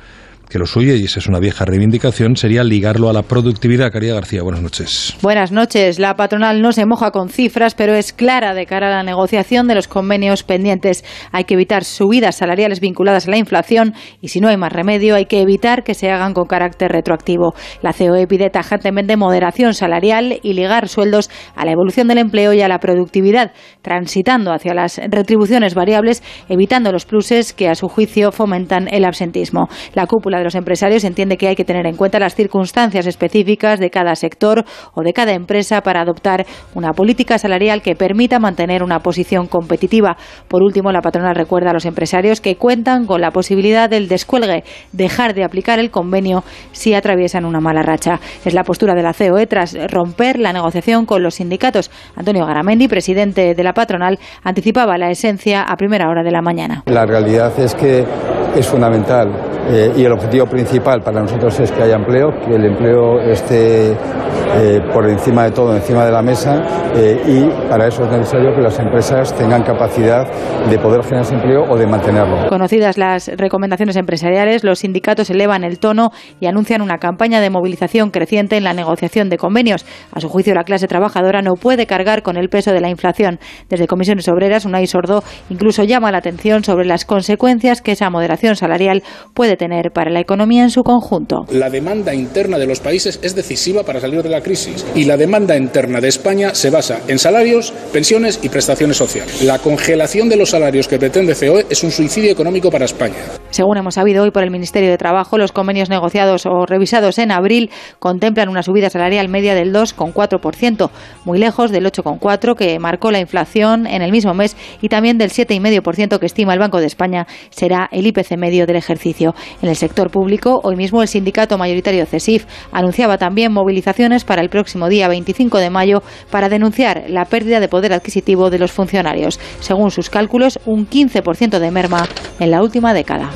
que 0.52 0.60
lo 0.60 0.66
suyo, 0.66 0.94
y 0.96 1.06
esa 1.06 1.20
es 1.20 1.28
una 1.28 1.40
vieja 1.40 1.64
reivindicación, 1.64 2.36
sería 2.36 2.64
ligarlo 2.64 3.10
a 3.10 3.14
la 3.14 3.24
productividad. 3.24 3.92
Caridad 3.92 4.16
García, 4.16 4.44
buenas 4.44 4.62
noches. 4.62 5.16
Buenas 5.22 5.54
noches. 5.54 5.98
La 5.98 6.16
patronal 6.16 6.62
no 6.62 6.74
se 6.74 6.86
moja 6.86 7.12
con 7.12 7.30
cifras, 7.30 7.74
pero 7.74 7.94
es 7.94 8.12
clara 8.12 8.54
de 8.54 8.66
cara 8.66 8.88
a 8.88 8.98
la 8.98 9.04
negociación 9.04 9.68
de 9.68 9.76
los 9.76 9.88
convenios 9.88 10.44
pendientes. 10.44 11.06
Hay 11.32 11.46
que 11.46 11.54
evitar 11.54 11.86
subidas 11.86 12.36
salariales 12.36 12.82
vinculadas 12.82 13.28
a 13.28 13.32
la 13.32 13.38
inflación 13.38 13.94
y 14.20 14.28
si 14.28 14.42
no 14.42 14.50
hay 14.50 14.58
más 14.58 14.74
remedio, 14.74 15.16
hay 15.16 15.26
que 15.26 15.42
evitar 15.42 15.84
que 15.84 15.94
se 15.94 16.12
hagan 16.12 16.34
con 16.34 16.48
carácter 16.48 16.92
retroactivo. 16.92 17.56
La 17.82 17.94
COE 17.94 18.28
pide 18.28 18.50
tajantemente 18.50 19.16
moderación 19.16 19.74
salarial 19.74 20.40
y 20.44 20.54
ligar 20.54 20.90
sueldos 20.90 21.30
a 21.56 21.64
la 21.64 21.72
evolución 21.72 22.10
del 22.10 22.18
empleo 22.18 22.54
y 22.54 22.62
a 22.62 22.68
la 22.68 22.80
productividad, 22.80 23.54
transitando 23.82 24.52
hacia 24.52 24.74
las 24.74 25.00
retribuciones 25.10 25.76
variables, 25.76 26.22
evitando 26.50 26.92
los 26.92 27.06
pluses 27.06 27.54
que 27.54 27.70
a 27.70 27.76
su 27.76 27.88
juicio 27.88 28.34
fomentan 28.34 28.90
el 28.92 29.06
absentismo. 29.06 29.70
La 29.94 30.08
cúpula 30.08 30.41
de 30.42 30.46
los 30.46 30.56
empresarios 30.56 31.04
entiende 31.04 31.38
que 31.38 31.48
hay 31.48 31.56
que 31.56 31.64
tener 31.64 31.86
en 31.86 31.96
cuenta 31.96 32.20
las 32.20 32.36
circunstancias 32.36 33.06
específicas 33.06 33.80
de 33.80 33.92
cada 33.92 34.16
sector 34.16 34.66
o 34.94 35.04
de 35.04 35.14
cada 35.14 35.34
empresa 35.34 35.82
para 35.82 36.02
adoptar 36.02 36.46
una 36.74 36.94
política 36.94 37.38
salarial 37.38 37.82
que 37.82 37.96
permita 37.96 38.40
mantener 38.40 38.82
una 38.84 39.00
posición 39.00 39.48
competitiva. 39.48 40.18
Por 40.48 40.64
último, 40.64 40.92
la 40.92 41.02
patronal 41.02 41.36
recuerda 41.36 41.70
a 41.70 41.74
los 41.74 41.86
empresarios 41.86 42.42
que 42.42 42.56
cuentan 42.56 43.06
con 43.06 43.22
la 43.22 43.30
posibilidad 43.32 43.90
del 43.90 44.08
descuelgue, 44.08 44.64
dejar 44.92 45.36
de 45.36 45.44
aplicar 45.44 45.80
el 45.80 45.92
convenio 45.92 46.44
si 46.72 46.96
atraviesan 46.96 47.46
una 47.46 47.60
mala 47.60 47.84
racha. 47.84 48.20
Es 48.44 48.54
la 48.54 48.64
postura 48.64 48.96
de 48.96 49.04
la 49.04 49.14
COE 49.14 49.46
tras 49.46 49.78
romper 49.92 50.40
la 50.40 50.54
negociación 50.54 51.06
con 51.06 51.22
los 51.22 51.36
sindicatos. 51.36 51.92
Antonio 52.16 52.46
Garamendi, 52.48 52.88
presidente 52.88 53.54
de 53.54 53.64
la 53.64 53.74
patronal, 53.74 54.18
anticipaba 54.44 54.98
la 54.98 55.12
esencia 55.12 55.62
a 55.62 55.76
primera 55.76 56.10
hora 56.10 56.24
de 56.24 56.32
la 56.32 56.42
mañana. 56.42 56.84
La 56.88 57.06
realidad 57.06 57.58
es 57.60 57.76
que 57.76 58.06
es 58.56 58.68
fundamental 58.68 59.30
eh, 59.70 59.92
y 59.96 60.04
el 60.04 60.12
objetivo 60.12 60.46
principal 60.48 61.02
para 61.02 61.22
nosotros 61.22 61.60
es 61.60 61.72
que 61.72 61.84
haya 61.84 61.96
empleo, 61.96 62.32
que 62.46 62.56
el 62.56 62.66
empleo 62.66 63.20
esté 63.22 63.92
eh, 63.92 64.82
por 64.94 65.08
encima 65.08 65.46
de 65.46 65.52
todo, 65.52 65.74
encima 65.76 66.04
de 66.04 66.12
la 66.12 66.22
mesa 66.22 66.62
eh, 66.96 67.22
y 67.26 67.70
para 67.70 67.88
eso 67.88 68.04
es 68.04 68.12
necesario 68.12 68.54
que 68.54 68.62
las 68.62 68.78
empresas 68.80 69.34
tengan 69.36 69.64
capacidad 69.64 70.28
de 70.70 70.78
poder 70.78 71.04
generar 71.04 71.32
empleo 71.32 71.64
o 71.70 71.78
de 71.78 71.88
mantenerlo. 71.88 72.50
Conocidas 72.50 72.98
las 72.98 73.30
recomendaciones 73.38 73.96
empresariales, 73.96 74.64
los 74.64 74.80
sindicatos 74.80 75.30
elevan 75.30 75.64
el 75.64 75.80
tono 75.80 76.10
y 76.40 76.48
anuncian 76.48 76.82
una 76.82 76.98
campaña 76.98 77.40
de 77.40 77.50
movilización 77.50 78.10
creciente 78.10 78.58
en 78.58 78.64
la 78.64 78.74
negociación 78.74 79.30
de 79.30 79.38
convenios. 79.38 79.86
A 80.12 80.20
su 80.20 80.28
juicio, 80.28 80.54
la 80.54 80.64
clase 80.64 80.88
trabajadora 80.88 81.42
no 81.42 81.54
puede 81.54 81.86
cargar 81.86 82.24
con 82.24 82.36
el 82.36 82.50
peso 82.50 82.74
de 82.74 82.82
la 82.82 82.90
inflación. 82.90 83.40
Desde 83.70 83.88
Comisiones 83.88 84.28
Obreras, 84.28 84.66
Unai 84.66 84.88
Sordo 84.88 85.24
incluso 85.50 85.84
llama 85.84 86.12
la 86.12 86.18
atención 86.18 86.64
sobre 86.64 86.86
las 86.86 87.06
consecuencias 87.06 87.82
que 87.82 87.94
esa 87.94 88.10
moderación 88.10 88.41
salarial 88.56 89.04
puede 89.34 89.58
tener 89.58 89.92
para 89.92 90.12
la 90.12 90.20
economía 90.20 90.64
en 90.64 90.70
su 90.70 90.84
conjunto. 90.84 91.46
La 91.52 91.70
demanda 91.70 92.14
interna 92.14 92.58
de 92.58 92.68
los 92.68 92.80
países 92.80 93.20
es 93.22 93.36
decisiva 93.36 93.84
para 93.84 94.00
salir 94.00 94.24
de 94.24 94.30
la 94.30 94.42
crisis 94.42 94.86
y 94.96 95.06
la 95.06 95.18
demanda 95.18 95.56
interna 95.56 96.02
de 96.02 96.08
España 96.08 96.54
se 96.54 96.70
basa 96.70 97.02
en 97.08 97.20
salarios, 97.20 97.72
pensiones 97.94 98.40
y 98.44 98.50
prestaciones 98.50 98.98
sociales. 98.98 99.42
La 99.44 99.60
congelación 99.60 100.30
de 100.30 100.38
los 100.38 100.50
salarios 100.50 100.88
que 100.88 101.00
pretende 101.00 101.36
COE 101.36 101.66
es 101.70 101.84
un 101.84 101.92
suicidio 101.92 102.32
económico 102.32 102.70
para 102.70 102.86
España. 102.86 103.16
Según 103.50 103.78
hemos 103.78 103.96
sabido 103.96 104.24
hoy 104.24 104.32
por 104.32 104.44
el 104.44 104.52
Ministerio 104.52 104.90
de 104.90 104.98
Trabajo, 104.98 105.38
los 105.38 105.52
convenios 105.52 105.90
negociados 105.90 106.46
o 106.46 106.66
revisados 106.66 107.18
en 107.20 107.32
abril 107.32 107.70
contemplan 108.00 108.50
una 108.50 108.64
subida 108.64 108.90
salarial 108.90 109.28
media 109.28 109.56
del 109.56 109.74
2,4%, 109.74 110.90
muy 111.26 111.40
lejos 111.40 111.72
del 111.72 111.86
8,4% 111.86 112.56
que 112.56 112.80
marcó 112.80 113.12
la 113.12 113.20
inflación 113.20 113.88
en 113.88 114.02
el 114.02 114.12
mismo 114.12 114.34
mes 114.34 114.56
y 114.82 114.90
también 114.90 115.18
del 115.18 115.32
7,5% 115.32 116.20
que 116.20 116.26
estima 116.26 116.54
el 116.54 116.60
Banco 116.60 116.80
de 116.80 116.88
España 116.88 117.28
será 117.50 117.90
el 117.92 118.08
IPC 118.08 118.31
medio 118.38 118.66
del 118.66 118.76
ejercicio. 118.76 119.34
En 119.62 119.70
el 119.70 119.76
sector 119.76 120.12
público, 120.12 120.60
hoy 120.64 120.76
mismo 120.76 121.02
el 121.02 121.08
sindicato 121.08 121.58
mayoritario 121.58 122.06
CESIF 122.06 122.46
anunciaba 122.72 123.18
también 123.18 123.52
movilizaciones 123.52 124.24
para 124.24 124.42
el 124.42 124.50
próximo 124.50 124.90
día 124.90 125.08
25 125.08 125.58
de 125.58 125.70
mayo 125.70 126.04
para 126.30 126.50
denunciar 126.50 127.04
la 127.08 127.26
pérdida 127.26 127.60
de 127.60 127.68
poder 127.68 127.94
adquisitivo 127.94 128.50
de 128.50 128.60
los 128.60 128.72
funcionarios. 128.72 129.40
Según 129.60 129.92
sus 129.92 130.10
cálculos, 130.10 130.60
un 130.66 130.88
15% 130.88 131.60
de 131.60 131.72
merma 131.72 132.08
en 132.40 132.52
la 132.52 132.62
última 132.62 132.94
década. 132.94 133.30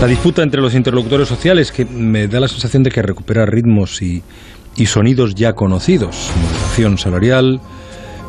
La 0.00 0.06
disputa 0.06 0.42
entre 0.42 0.60
los 0.60 0.74
interlocutores 0.74 1.28
sociales, 1.28 1.72
que 1.72 1.84
me 1.84 2.26
da 2.26 2.40
la 2.40 2.48
sensación 2.48 2.82
de 2.82 2.90
que 2.90 3.00
recupera 3.00 3.46
ritmos 3.46 4.02
y, 4.02 4.22
y 4.76 4.86
sonidos 4.86 5.34
ya 5.34 5.52
conocidos. 5.52 6.30
Moderación 6.42 6.98
salarial, 6.98 7.60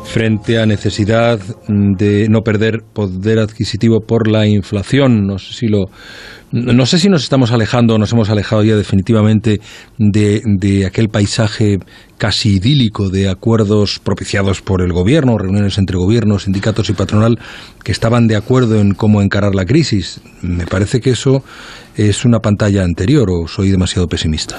frente 0.06 0.58
a 0.58 0.66
necesidad 0.66 1.38
de 1.68 2.28
no 2.28 2.40
perder 2.40 2.80
poder 2.92 3.38
adquisitivo 3.38 4.00
por 4.00 4.28
la 4.28 4.46
inflación. 4.46 5.26
No 5.26 5.38
sé 5.38 5.52
si 5.52 5.68
lo 5.68 5.86
no 6.52 6.86
sé 6.86 6.98
si 7.00 7.08
nos 7.08 7.24
estamos 7.24 7.50
alejando 7.50 7.94
o 7.94 7.98
nos 7.98 8.12
hemos 8.12 8.30
alejado 8.30 8.62
ya 8.62 8.76
definitivamente 8.76 9.60
de, 9.98 10.40
de, 10.44 10.86
aquel 10.86 11.08
paisaje 11.08 11.78
casi 12.18 12.56
idílico 12.56 13.10
de 13.10 13.28
acuerdos 13.28 13.98
propiciados 13.98 14.62
por 14.62 14.80
el 14.80 14.92
gobierno, 14.92 15.36
reuniones 15.36 15.76
entre 15.76 15.98
gobiernos, 15.98 16.44
sindicatos 16.44 16.88
y 16.88 16.92
patronal 16.92 17.38
que 17.82 17.90
estaban 17.90 18.28
de 18.28 18.36
acuerdo 18.36 18.80
en 18.80 18.94
cómo 18.94 19.22
encarar 19.22 19.54
la 19.56 19.64
crisis. 19.64 20.20
Me 20.40 20.66
parece 20.66 21.00
que 21.00 21.10
eso 21.10 21.42
es 21.96 22.24
una 22.24 22.38
pantalla 22.38 22.84
anterior 22.84 23.28
o 23.28 23.48
soy 23.48 23.70
demasiado 23.70 24.06
pesimista. 24.06 24.56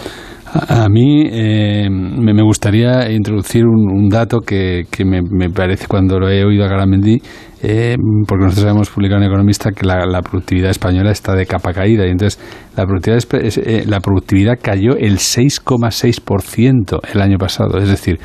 A, 0.53 0.88
mí 0.89 1.23
eh, 1.29 1.89
me, 1.89 2.41
gustaría 2.41 3.12
introducir 3.12 3.65
un, 3.65 4.10
dato 4.10 4.39
que, 4.39 4.86
que 4.89 5.03
me, 5.03 5.49
parece 5.49 5.88
cuando 5.88 6.19
lo 6.19 6.29
he 6.29 6.43
oído 6.43 6.63
a 6.63 6.67
Garamendi 6.67 7.21
eh, 7.63 7.95
porque 8.27 8.45
nosotros 8.45 8.71
hemos 8.71 8.89
publicado 8.91 9.19
en 9.19 9.27
Economista 9.27 9.71
que 9.71 9.86
la, 9.86 10.21
productividad 10.21 10.69
española 10.69 11.10
está 11.10 11.33
de 11.33 11.47
capa 11.47 11.73
caída 11.73 12.05
y 12.05 12.12
entonces 12.12 12.39
la 12.75 12.86
productividad, 12.86 13.23
eh, 13.33 13.83
la 13.88 13.99
productividad 13.99 14.60
cayó 14.62 14.95
el 14.95 15.17
6,6% 15.17 16.99
el 17.12 17.21
año 17.21 17.38
pasado. 17.39 17.79
Es 17.79 17.89
decir, 17.89 18.19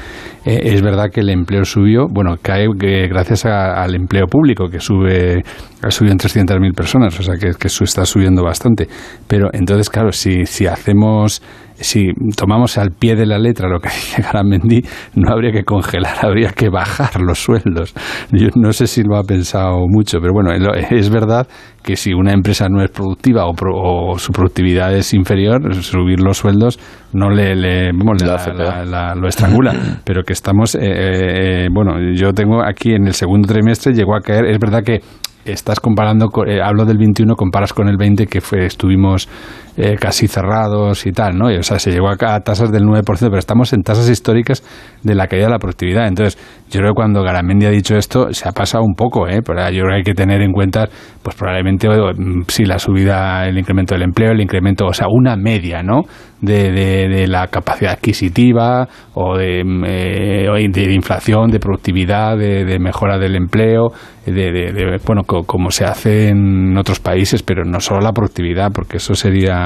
eh, 0.44 0.60
es 0.64 0.82
verdad 0.82 1.06
que 1.10 1.20
el 1.20 1.30
empleo 1.30 1.64
subió, 1.64 2.08
bueno, 2.08 2.36
cae 2.42 2.68
gracias 3.08 3.46
al 3.46 3.94
empleo 3.94 4.26
público 4.26 4.68
que 4.68 4.80
sube 4.80 5.42
ha 5.82 5.90
subido 5.90 6.12
en 6.12 6.18
300.000 6.18 6.74
personas, 6.74 7.18
o 7.18 7.22
sea 7.22 7.34
que, 7.36 7.52
que 7.58 7.68
está 7.68 8.04
subiendo 8.04 8.44
bastante. 8.44 8.86
Pero 9.26 9.48
entonces, 9.52 9.88
claro, 9.88 10.12
si, 10.12 10.44
si 10.44 10.66
hacemos 10.66 11.42
si 11.82 12.08
tomamos 12.36 12.78
al 12.78 12.90
pie 12.90 13.14
de 13.16 13.26
la 13.26 13.38
letra 13.38 13.68
lo 13.68 13.80
que 13.80 13.88
dice 13.94 14.22
Garamendi, 14.22 14.82
no 15.14 15.32
habría 15.32 15.52
que 15.52 15.64
congelar, 15.64 16.16
habría 16.24 16.50
que 16.50 16.68
bajar 16.68 17.20
los 17.20 17.38
sueldos. 17.38 17.94
Yo 18.30 18.48
no 18.56 18.72
sé 18.72 18.86
si 18.86 19.02
lo 19.02 19.16
ha 19.16 19.24
pensado 19.24 19.84
mucho, 19.88 20.18
pero 20.20 20.32
bueno, 20.32 20.50
es 20.52 21.10
verdad 21.10 21.46
que 21.82 21.96
si 21.96 22.12
una 22.12 22.32
empresa 22.32 22.68
no 22.68 22.82
es 22.82 22.90
productiva 22.90 23.44
o, 23.46 24.18
su 24.18 24.32
productividad 24.32 24.94
es 24.94 25.12
inferior, 25.14 25.74
subir 25.82 26.20
los 26.20 26.38
sueldos 26.38 26.78
no 27.12 27.28
le, 27.30 27.54
le, 27.54 27.92
lo 27.92 29.28
estrangula. 29.28 29.74
pero 30.04 30.22
que 30.22 30.32
estamos, 30.32 30.74
eh, 30.74 30.80
eh, 30.82 31.68
bueno, 31.72 31.94
yo 32.14 32.32
tengo 32.32 32.62
aquí 32.64 32.92
en 32.92 33.06
el 33.06 33.14
segundo 33.14 33.48
trimestre 33.48 33.92
llegó 33.92 34.14
a 34.14 34.20
caer, 34.20 34.46
es 34.46 34.58
verdad 34.58 34.82
que 34.84 35.00
estás 35.44 35.80
comparando, 35.80 36.30
eh, 36.46 36.60
hablo 36.62 36.84
del 36.84 36.98
21, 36.98 37.34
comparas 37.34 37.72
con 37.72 37.88
el 37.88 37.96
20 37.96 38.26
que 38.26 38.40
fue, 38.40 38.66
estuvimos 38.66 39.28
eh, 39.76 39.96
casi 39.98 40.28
cerrados 40.28 41.06
y 41.06 41.12
tal, 41.12 41.38
¿no? 41.38 41.46
o 41.46 41.62
sea, 41.62 41.78
se 41.78 41.90
llegó 41.90 42.08
a, 42.08 42.40
tasas 42.40 42.70
del 42.70 42.84
9%, 42.84 43.04
pero 43.04 43.38
estamos 43.38 43.72
en 43.72 43.82
tasas 43.82 44.08
históricas 44.08 44.62
de 45.02 45.14
la 45.14 45.26
caída 45.26 45.46
de 45.46 45.52
la 45.52 45.58
productividad. 45.58 46.06
Entonces, 46.08 46.38
yo 46.70 46.80
creo 46.80 46.92
que 46.92 46.96
cuando 46.96 47.22
Garamendi 47.22 47.66
ha 47.66 47.70
dicho 47.70 47.96
esto, 47.96 48.32
se 48.32 48.48
ha 48.48 48.52
pasado 48.52 48.84
un 48.84 48.94
poco, 48.94 49.28
¿eh? 49.28 49.40
Pero 49.44 49.60
yo 49.70 49.82
creo 49.82 49.88
que 49.88 49.96
hay 49.96 50.02
que 50.02 50.14
tener 50.14 50.40
en 50.40 50.52
cuenta, 50.52 50.88
pues 51.22 51.36
probablemente, 51.36 51.88
mm, 51.88 52.44
sí, 52.48 52.64
la 52.64 52.78
subida, 52.78 53.46
el 53.46 53.58
incremento 53.58 53.94
del 53.94 54.02
empleo, 54.02 54.32
el 54.32 54.40
incremento, 54.40 54.86
o 54.86 54.92
sea, 54.92 55.06
una 55.10 55.36
media, 55.36 55.82
¿no? 55.82 56.02
De, 56.40 56.72
de, 56.72 57.26
la 57.28 57.46
capacidad 57.46 57.92
adquisitiva 57.92 58.88
o 59.14 59.36
de, 59.36 59.62
mm, 59.64 59.84
eh, 59.86 60.68
de, 60.70 60.92
inflación, 60.92 61.50
de 61.50 61.60
productividad, 61.60 62.36
de, 62.36 62.78
mejora 62.80 63.18
del 63.18 63.36
empleo, 63.36 63.92
de, 64.26 64.98
bueno, 65.06 65.22
como 65.24 65.70
se 65.70 65.84
hace 65.84 66.28
en 66.28 66.76
otros 66.76 67.00
países, 67.00 67.42
pero 67.42 67.64
no 67.64 67.80
solo 67.80 68.00
la 68.00 68.12
productividad, 68.12 68.72
porque 68.72 68.96
eso 68.96 69.14
sería 69.14 69.61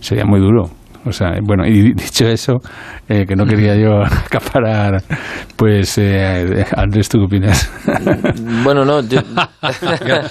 sería, 0.00 0.24
muy 0.24 0.40
duro. 0.40 0.70
O 1.06 1.12
sea, 1.12 1.32
bueno, 1.42 1.66
y 1.66 1.92
dicho 1.92 2.26
eso, 2.26 2.60
eh, 3.08 3.26
que 3.26 3.36
no 3.36 3.44
quería 3.44 3.76
yo 3.76 4.02
acaparar, 4.26 5.02
pues, 5.56 5.98
eh, 5.98 6.64
Andrés, 6.76 7.08
¿tú 7.08 7.18
qué 7.18 7.24
opinas? 7.24 7.70
Bueno, 8.64 8.84
no, 8.84 9.00
yo... 9.02 9.20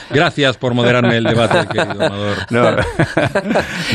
Gracias 0.09 0.57
por 0.57 0.73
moderarme 0.73 1.17
el 1.17 1.23
debate, 1.23 1.67
querido 1.67 1.91
Amador. 1.91 2.37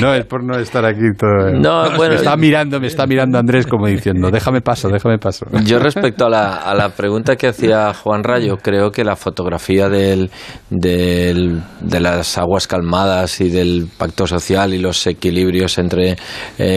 No, 0.00 0.14
es 0.14 0.24
por 0.26 0.44
no 0.44 0.58
estar 0.58 0.84
aquí 0.84 1.12
todo. 1.18 1.52
No, 1.52 1.96
bueno, 1.96 2.14
me 2.14 2.16
está 2.16 2.36
mirando, 2.36 2.80
me 2.80 2.86
está 2.86 3.06
mirando 3.06 3.38
Andrés 3.38 3.66
como 3.66 3.86
diciendo, 3.86 4.30
déjame 4.30 4.60
paso, 4.60 4.88
déjame 4.88 5.18
paso. 5.18 5.46
Yo 5.64 5.78
respecto 5.78 6.26
a 6.26 6.30
la, 6.30 6.56
a 6.56 6.74
la 6.74 6.90
pregunta 6.90 7.36
que 7.36 7.48
hacía 7.48 7.92
Juan 7.94 8.22
Rayo, 8.22 8.58
creo 8.58 8.90
que 8.90 9.04
la 9.04 9.16
fotografía 9.16 9.88
del, 9.88 10.30
del, 10.70 11.60
de 11.80 12.00
las 12.00 12.38
aguas 12.38 12.66
calmadas 12.66 13.40
y 13.40 13.48
del 13.48 13.88
pacto 13.96 14.26
social 14.26 14.72
y 14.74 14.78
los 14.78 15.06
equilibrios 15.06 15.78
entre 15.78 16.16
eh, 16.58 16.67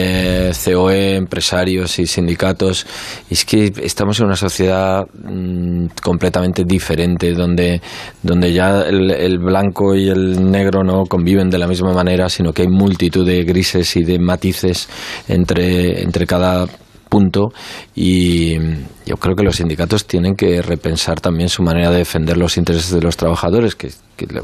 COE, 0.64 1.16
empresarios 1.16 1.98
y 1.98 2.06
sindicatos. 2.06 2.86
es 3.28 3.44
que 3.44 3.72
estamos 3.82 4.18
en 4.20 4.26
una 4.26 4.36
sociedad 4.36 5.06
mm, 5.12 5.86
completamente 6.02 6.64
diferente, 6.64 7.32
donde, 7.32 7.80
donde 8.22 8.52
ya 8.52 8.82
el, 8.82 9.38
blanco 9.38 9.94
y 9.94 10.08
el 10.08 10.50
negro 10.50 10.82
no 10.84 11.04
conviven 11.06 11.50
de 11.50 11.58
la 11.58 11.66
misma 11.66 11.92
manera, 11.92 12.28
sino 12.28 12.52
que 12.52 12.62
hay 12.62 12.68
multitud 12.68 13.26
de 13.26 13.44
grises 13.44 13.96
y 13.96 14.04
de 14.04 14.18
matices 14.18 14.88
entre, 15.28 16.02
entre 16.02 16.26
cada 16.26 16.66
punto 17.12 17.52
y 17.94 18.56
yo 19.04 19.16
creo 19.18 19.36
que 19.36 19.42
los 19.42 19.56
sindicatos 19.56 20.06
tienen 20.06 20.34
que 20.34 20.62
repensar 20.62 21.20
también 21.20 21.50
su 21.50 21.62
manera 21.62 21.90
de 21.90 21.98
defender 21.98 22.38
los 22.38 22.56
intereses 22.56 22.90
de 22.90 23.02
los 23.02 23.18
trabajadores, 23.18 23.74
que, 23.74 23.90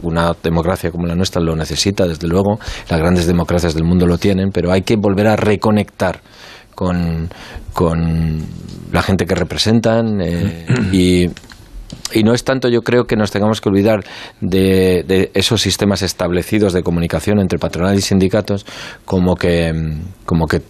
una 0.02 0.36
democracia 0.42 0.90
como 0.90 1.06
la 1.06 1.14
nuestra 1.14 1.40
lo 1.40 1.56
necesita, 1.56 2.06
desde 2.06 2.28
luego, 2.28 2.58
las 2.90 3.00
grandes 3.00 3.26
democracias 3.26 3.72
del 3.72 3.84
mundo 3.84 4.06
lo 4.06 4.18
tienen, 4.18 4.50
pero 4.52 4.70
hay 4.70 4.82
que 4.82 4.96
volver 4.96 5.28
a 5.28 5.36
reconectar 5.36 6.20
con, 6.74 7.30
la 8.92 9.02
gente 9.02 9.24
que 9.24 9.34
representan 9.34 10.20
eh, 10.20 10.66
y 10.92 11.28
y 12.12 12.22
no 12.22 12.34
es 12.34 12.44
tanto, 12.44 12.68
yo 12.68 12.82
creo 12.82 13.04
que 13.04 13.16
nos 13.16 13.30
tengamos 13.30 13.60
que 13.60 13.68
olvidar 13.70 14.04
de, 14.40 15.30
esos 15.34 15.62
sistemas 15.62 16.02
establecidos 16.02 16.74
de 16.74 16.82
comunicación 16.82 17.38
entre 17.38 17.58
patronal 17.58 17.96
y 17.96 18.02
sindicatos, 18.02 18.66
como 19.06 19.36
que, 19.36 19.72
como 20.26 20.46
que 20.46 20.62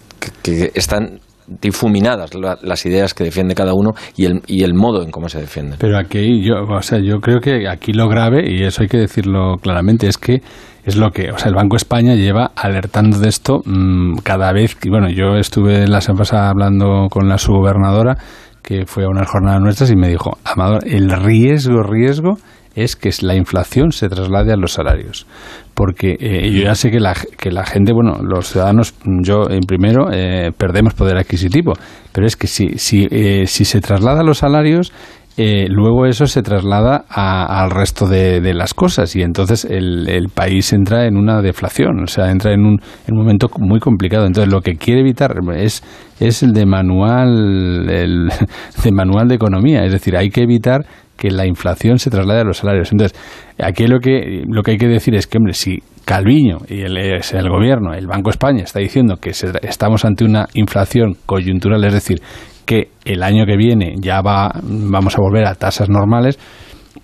están 0.75 1.21
difuminadas 1.61 2.31
las 2.35 2.87
ideas 2.87 3.15
que 3.15 3.25
defiende 3.25 3.55
cada 3.55 3.75
uno 3.75 3.93
y 4.17 4.27
el, 4.27 4.43
y 4.47 4.63
el 4.63 4.75
modo 4.75 5.03
en 5.03 5.11
cómo 5.11 5.29
se 5.29 5.41
defiende. 5.41 5.77
Pero 5.79 5.99
aquí 5.99 6.43
yo, 6.43 6.63
o 6.69 6.83
sea, 6.83 6.99
yo 6.99 7.21
creo 7.21 7.41
que 7.41 7.69
aquí 7.69 7.93
lo 7.93 8.09
grave, 8.09 8.45
y 8.47 8.63
eso 8.65 8.83
hay 8.83 8.89
que 8.89 8.99
decirlo 8.99 9.57
claramente, 9.61 10.07
es 10.07 10.19
que 10.19 10.43
es 10.85 10.97
lo 10.97 11.11
que, 11.11 11.31
o 11.31 11.39
sea, 11.39 11.49
el 11.49 11.55
Banco 11.55 11.77
España 11.77 12.15
lleva 12.15 12.53
alertando 12.57 13.19
de 13.19 13.29
esto 13.29 13.61
mm, 13.65 14.19
cada 14.23 14.53
vez 14.53 14.75
que, 14.75 14.89
bueno, 14.91 15.09
yo 15.11 15.37
estuve 15.37 15.87
la 15.87 16.01
semana 16.01 16.21
pasada 16.21 16.49
hablando 16.51 17.09
con 17.11 17.29
la 17.29 17.37
subgobernadora 17.37 18.17
que 18.63 18.85
fue 18.87 19.05
a 19.05 19.09
una 19.09 19.25
jornada 19.25 19.59
nuestras 19.59 19.91
y 19.91 19.97
me 19.97 20.09
dijo, 20.09 20.37
Amador, 20.45 20.87
el 20.87 21.11
riesgo, 21.11 21.83
riesgo 21.83 22.35
es 22.83 22.97
que 22.97 23.11
la 23.23 23.35
inflación 23.35 23.93
se 23.93 24.09
traslade 24.09 24.53
a 24.53 24.57
los 24.57 24.73
salarios. 24.73 25.27
Porque 25.75 26.17
eh, 26.19 26.51
yo 26.51 26.65
ya 26.65 26.75
sé 26.75 26.91
que 26.91 26.99
la, 26.99 27.15
que 27.15 27.51
la 27.51 27.65
gente, 27.65 27.93
bueno, 27.93 28.19
los 28.23 28.49
ciudadanos, 28.49 28.95
yo 29.23 29.49
en 29.49 29.61
primero, 29.61 30.09
eh, 30.13 30.51
perdemos 30.57 30.95
poder 30.95 31.17
adquisitivo, 31.17 31.75
pero 32.13 32.27
es 32.27 32.37
que 32.37 32.47
si, 32.47 32.79
si, 32.79 33.07
eh, 33.11 33.47
si 33.47 33.65
se 33.65 33.81
traslada 33.81 34.21
a 34.21 34.25
los 34.25 34.39
salarios, 34.39 34.93
eh, 35.41 35.69
luego 35.69 36.05
eso 36.07 36.27
se 36.27 36.43
traslada 36.43 37.05
al 37.09 37.71
resto 37.71 38.09
de, 38.09 38.41
las 38.55 38.75
cosas 38.75 39.15
y 39.15 39.23
entonces 39.23 39.65
el, 39.65 40.09
el, 40.09 40.31
país 40.31 40.73
entra 40.73 41.07
en 41.07 41.17
una 41.17 41.41
deflación, 41.41 42.03
o 42.03 42.07
sea, 42.09 42.33
entra 42.33 42.53
en 42.53 42.67
un, 42.67 42.81
en 43.07 43.15
un, 43.15 43.19
momento 43.19 43.49
muy 43.61 43.79
complicado. 43.79 44.27
Entonces 44.27 44.53
lo 44.53 44.63
que 44.63 44.75
quiere 44.75 45.03
evitar 45.03 45.37
es, 45.55 45.85
es 46.19 46.43
el 46.43 46.53
de 46.53 46.67
manual, 46.67 47.89
el 47.89 48.31
de 48.83 48.91
manual 48.91 49.29
de 49.29 49.37
economía, 49.37 49.85
es 49.85 49.93
decir, 49.93 50.17
hay 50.17 50.31
que 50.31 50.43
evitar 50.43 50.85
que 51.19 51.31
la 51.31 51.47
inflación 51.47 51.99
se 51.99 52.11
traslade 52.11 52.41
a 52.41 52.45
los 52.45 52.59
salarios. 52.59 52.91
Entonces, 52.93 53.19
aquí 53.61 53.87
lo 53.87 53.99
que, 53.99 54.45
lo 54.47 54.63
que 54.63 54.71
hay 54.73 54.79
que 54.79 54.87
decir 54.87 55.15
es 55.15 55.27
que, 55.27 55.39
hombre, 55.39 55.53
si 55.53 55.83
Calviño 56.05 56.59
y 56.69 56.81
el, 56.81 56.97
el 56.97 57.49
gobierno, 57.51 57.93
el 57.93 58.07
Banco 58.07 58.31
España, 58.31 58.63
está 58.63 58.81
diciendo 58.81 59.17
que 59.17 59.31
estamos 59.31 60.07
ante 60.07 60.25
una 60.25 60.47
inflación 60.55 61.17
coyuntural, 61.27 61.85
es 61.85 61.93
decir, 61.93 62.23
que 62.65 62.91
el 63.05 63.23
año 63.23 63.45
que 63.47 63.57
viene 63.57 63.95
ya 63.99 64.23
va, 64.23 64.51
vamos 64.63 65.19
a 65.19 65.21
volver 65.21 65.47
a 65.47 65.55
tasas 65.55 65.89
normales, 65.89 66.39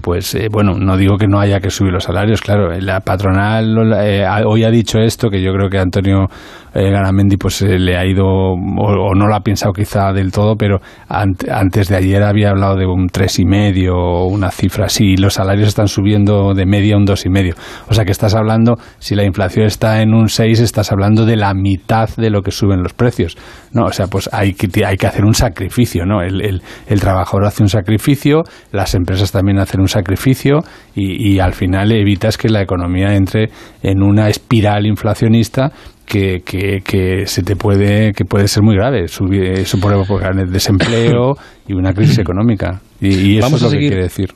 pues 0.05 0.35
eh, 0.35 0.49
bueno, 0.53 0.75
no 0.75 0.99
digo 0.99 1.17
que 1.17 1.27
no 1.27 1.40
haya 1.40 1.61
que 1.61 1.71
subir 1.71 1.90
los 1.90 2.05
salarios, 2.05 2.43
claro, 2.43 2.69
la 2.79 3.01
patronal 3.01 3.75
eh, 4.03 4.27
hoy 4.45 4.62
ha 4.62 4.71
dicho 4.71 4.99
esto, 4.99 5.31
que 5.31 5.43
yo 5.43 5.51
creo 5.55 5.71
que 5.71 5.79
Antonio 5.79 6.29
eh, 6.75 6.90
Garamendi 6.90 7.37
pues 7.37 7.62
eh, 7.62 7.79
le 7.79 7.97
ha 7.97 8.05
ido, 8.05 8.27
o, 8.27 9.14
no 9.14 9.27
lo 9.27 9.35
ha 9.35 9.40
pensado 9.40 9.73
quizá 9.73 10.12
del 10.12 10.33
todo, 10.33 10.57
pero 10.57 10.81
antes 11.09 11.88
de 11.88 11.97
ayer 11.97 12.23
había 12.23 12.51
hablado 12.51 12.77
de 12.77 12.85
un 12.85 13.07
tres 13.07 13.38
y 13.38 13.45
medio 13.45 13.95
o 13.95 14.27
una 14.27 14.51
cifra 14.51 14.87
así, 14.87 15.12
y 15.12 15.17
los 15.17 15.35
salarios 15.35 15.69
están 15.69 15.87
subiendo 15.87 16.53
de 16.53 16.67
media 16.67 16.97
un 16.97 17.05
dos 17.05 17.27
y 17.27 17.31
medio. 17.31 17.55
O 17.88 17.95
sea 17.95 18.05
que 18.05 18.11
estás 18.11 18.35
hablando, 18.35 18.75
si 18.99 19.14
la 19.14 19.25
inflación 19.25 19.67
está 19.67 20.03
en 20.03 20.14
un 20.14 20.29
6, 20.29 20.61
estás 20.61 20.90
hablando 20.90 21.25
de 21.25 21.37
la 21.37 21.55
mitad 21.55 22.09
de 22.17 22.29
lo 22.29 22.43
que 22.43 22.51
suben 22.51 22.83
los 22.83 22.93
precios. 22.93 23.37
No, 23.73 23.85
o 23.85 23.93
sea, 23.93 24.09
pues 24.09 24.29
hay 24.33 24.55
que, 24.55 24.85
hay 24.85 24.97
que 24.97 25.07
hacer 25.07 25.25
un 25.25 25.35
sacrificio, 25.35 26.05
¿no? 26.05 26.23
El, 26.23 26.40
el, 26.40 26.62
el 26.88 27.01
trabajador 27.01 27.47
hace 27.47 27.62
un 27.62 27.69
sacrificio, 27.69 28.43
las 28.73 28.95
empresas 28.95 29.31
también 29.31 29.59
hacen 29.59 29.81
un 29.81 29.88
sacrificio 29.95 30.61
y, 30.95 31.35
y 31.35 31.41
al 31.41 31.55
final 31.55 31.93
evitas 31.93 32.37
que 32.37 32.49
la 32.49 32.63
economía 32.63 33.15
entre 33.15 33.51
en 33.83 34.03
una 34.03 34.29
espiral 34.29 34.87
inflacionista 34.87 35.73
que, 36.07 36.43
que, 36.45 36.81
que, 36.85 37.27
se 37.27 37.43
te 37.43 37.57
puede 37.57 38.13
que 38.13 38.25
puede 38.25 38.49
ser 38.49 38.63
muy 38.63 38.77
grave 38.77 39.09
subir, 39.09 39.43
eso 39.45 39.79
por 39.79 39.93
el 39.93 40.51
desempleo 40.51 41.35
y 41.67 41.75
una 41.75 41.93
crisis 41.93 42.19
económica. 42.19 42.81
Y, 43.01 43.39
eso 43.39 43.57
es 43.57 43.63
lo 43.63 43.71
que 43.71 43.79
quiere 43.79 44.03
decir. 44.03 44.31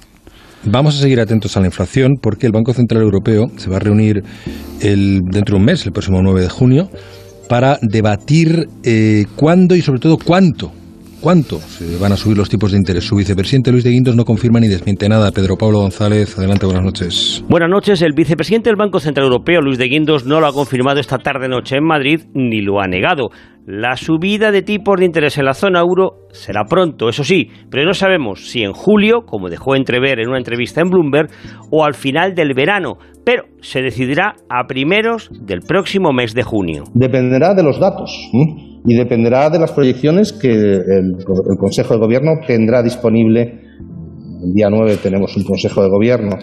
Vamos 0.65 0.97
a 0.99 1.03
seguir 1.03 1.21
atentos 1.21 1.57
a 1.57 1.61
la 1.61 1.67
inflación 1.67 2.17
porque 2.21 2.47
el 2.47 2.53
Banco 2.53 2.73
Central 2.73 3.03
Europeo 3.03 3.47
se 3.57 3.71
va 3.71 3.77
a 3.77 3.81
reunir 3.81 4.23
el, 4.81 5.21
dentro 5.31 5.55
de 5.55 5.61
un 5.61 5.65
mes, 5.67 5.87
el 5.87 5.93
próximo 5.93 6.21
9 6.21 6.41
de 6.41 6.49
junio, 6.49 6.91
para 7.49 7.79
debatir 7.81 8.67
eh, 8.83 9.27
cuándo 9.37 9.77
y 9.77 9.83
sobre 9.83 10.01
todo 10.01 10.19
cuánto 10.19 10.73
¿Cuánto 11.21 11.59
se 11.59 11.99
van 11.99 12.13
a 12.13 12.17
subir 12.17 12.39
los 12.39 12.49
tipos 12.49 12.71
de 12.71 12.79
interés? 12.79 13.03
Su 13.03 13.17
vicepresidente 13.17 13.73
Luis 13.73 13.83
de 13.83 13.91
Guindos 13.91 14.15
no 14.15 14.25
confirma 14.25 14.61
ni 14.61 14.69
desmiente 14.69 15.09
nada. 15.09 15.33
Pedro 15.33 15.57
Pablo 15.57 15.81
González, 15.81 16.39
adelante, 16.39 16.65
buenas 16.65 16.85
noches. 16.85 17.45
Buenas 17.49 17.69
noches. 17.69 18.03
El 18.03 18.13
vicepresidente 18.13 18.71
del 18.71 18.77
Banco 18.77 19.01
Central 19.01 19.27
Europeo, 19.27 19.61
Luis 19.61 19.79
de 19.79 19.89
Guindos, 19.89 20.27
no 20.27 20.39
lo 20.39 20.47
ha 20.47 20.53
confirmado 20.53 21.01
esta 21.01 21.19
tarde-noche 21.19 21.77
en 21.77 21.85
Madrid 21.85 22.21
ni 22.35 22.61
lo 22.61 22.81
ha 22.81 22.87
negado. 22.87 23.31
La 23.67 23.97
subida 23.97 24.53
de 24.53 24.63
tipos 24.63 24.97
de 24.99 25.07
interés 25.07 25.39
en 25.39 25.47
la 25.47 25.55
zona 25.55 25.81
euro 25.81 26.29
será 26.31 26.65
pronto, 26.65 27.09
eso 27.09 27.25
sí, 27.25 27.51
pero 27.69 27.85
no 27.85 27.95
sabemos 27.95 28.49
si 28.49 28.63
en 28.63 28.73
julio, 28.73 29.23
como 29.27 29.51
dejó 29.51 29.75
entrever 29.75 30.21
en 30.21 30.29
una 30.29 30.39
entrevista 30.39 30.81
en 30.81 30.89
Bloomberg, 30.89 31.31
o 31.71 31.85
al 31.85 31.95
final 31.95 32.35
del 32.35 32.55
verano, 32.55 32.95
pero 33.25 33.43
se 33.61 33.83
decidirá 33.83 34.37
a 34.49 34.67
primeros 34.69 35.29
del 35.33 35.61
próximo 35.61 36.13
mes 36.13 36.33
de 36.33 36.45
junio. 36.45 36.85
Dependerá 36.95 37.55
de 37.55 37.65
los 37.65 37.79
datos 37.79 38.11
y 38.87 38.95
dependerá 38.95 39.51
de 39.51 39.59
las 39.59 39.73
proyecciones 39.73 40.33
que 40.33 40.51
el, 40.51 41.25
Consejo 41.59 41.95
de 41.95 42.01
Gobierno 42.01 42.33
tendrá 42.47 42.83
disponible. 42.83 43.61
El 44.43 44.55
día 44.55 44.69
9 44.71 44.99
tenemos 45.03 45.37
un 45.37 45.45
Consejo 45.45 45.83
de 45.83 45.89
Gobierno 45.89 46.39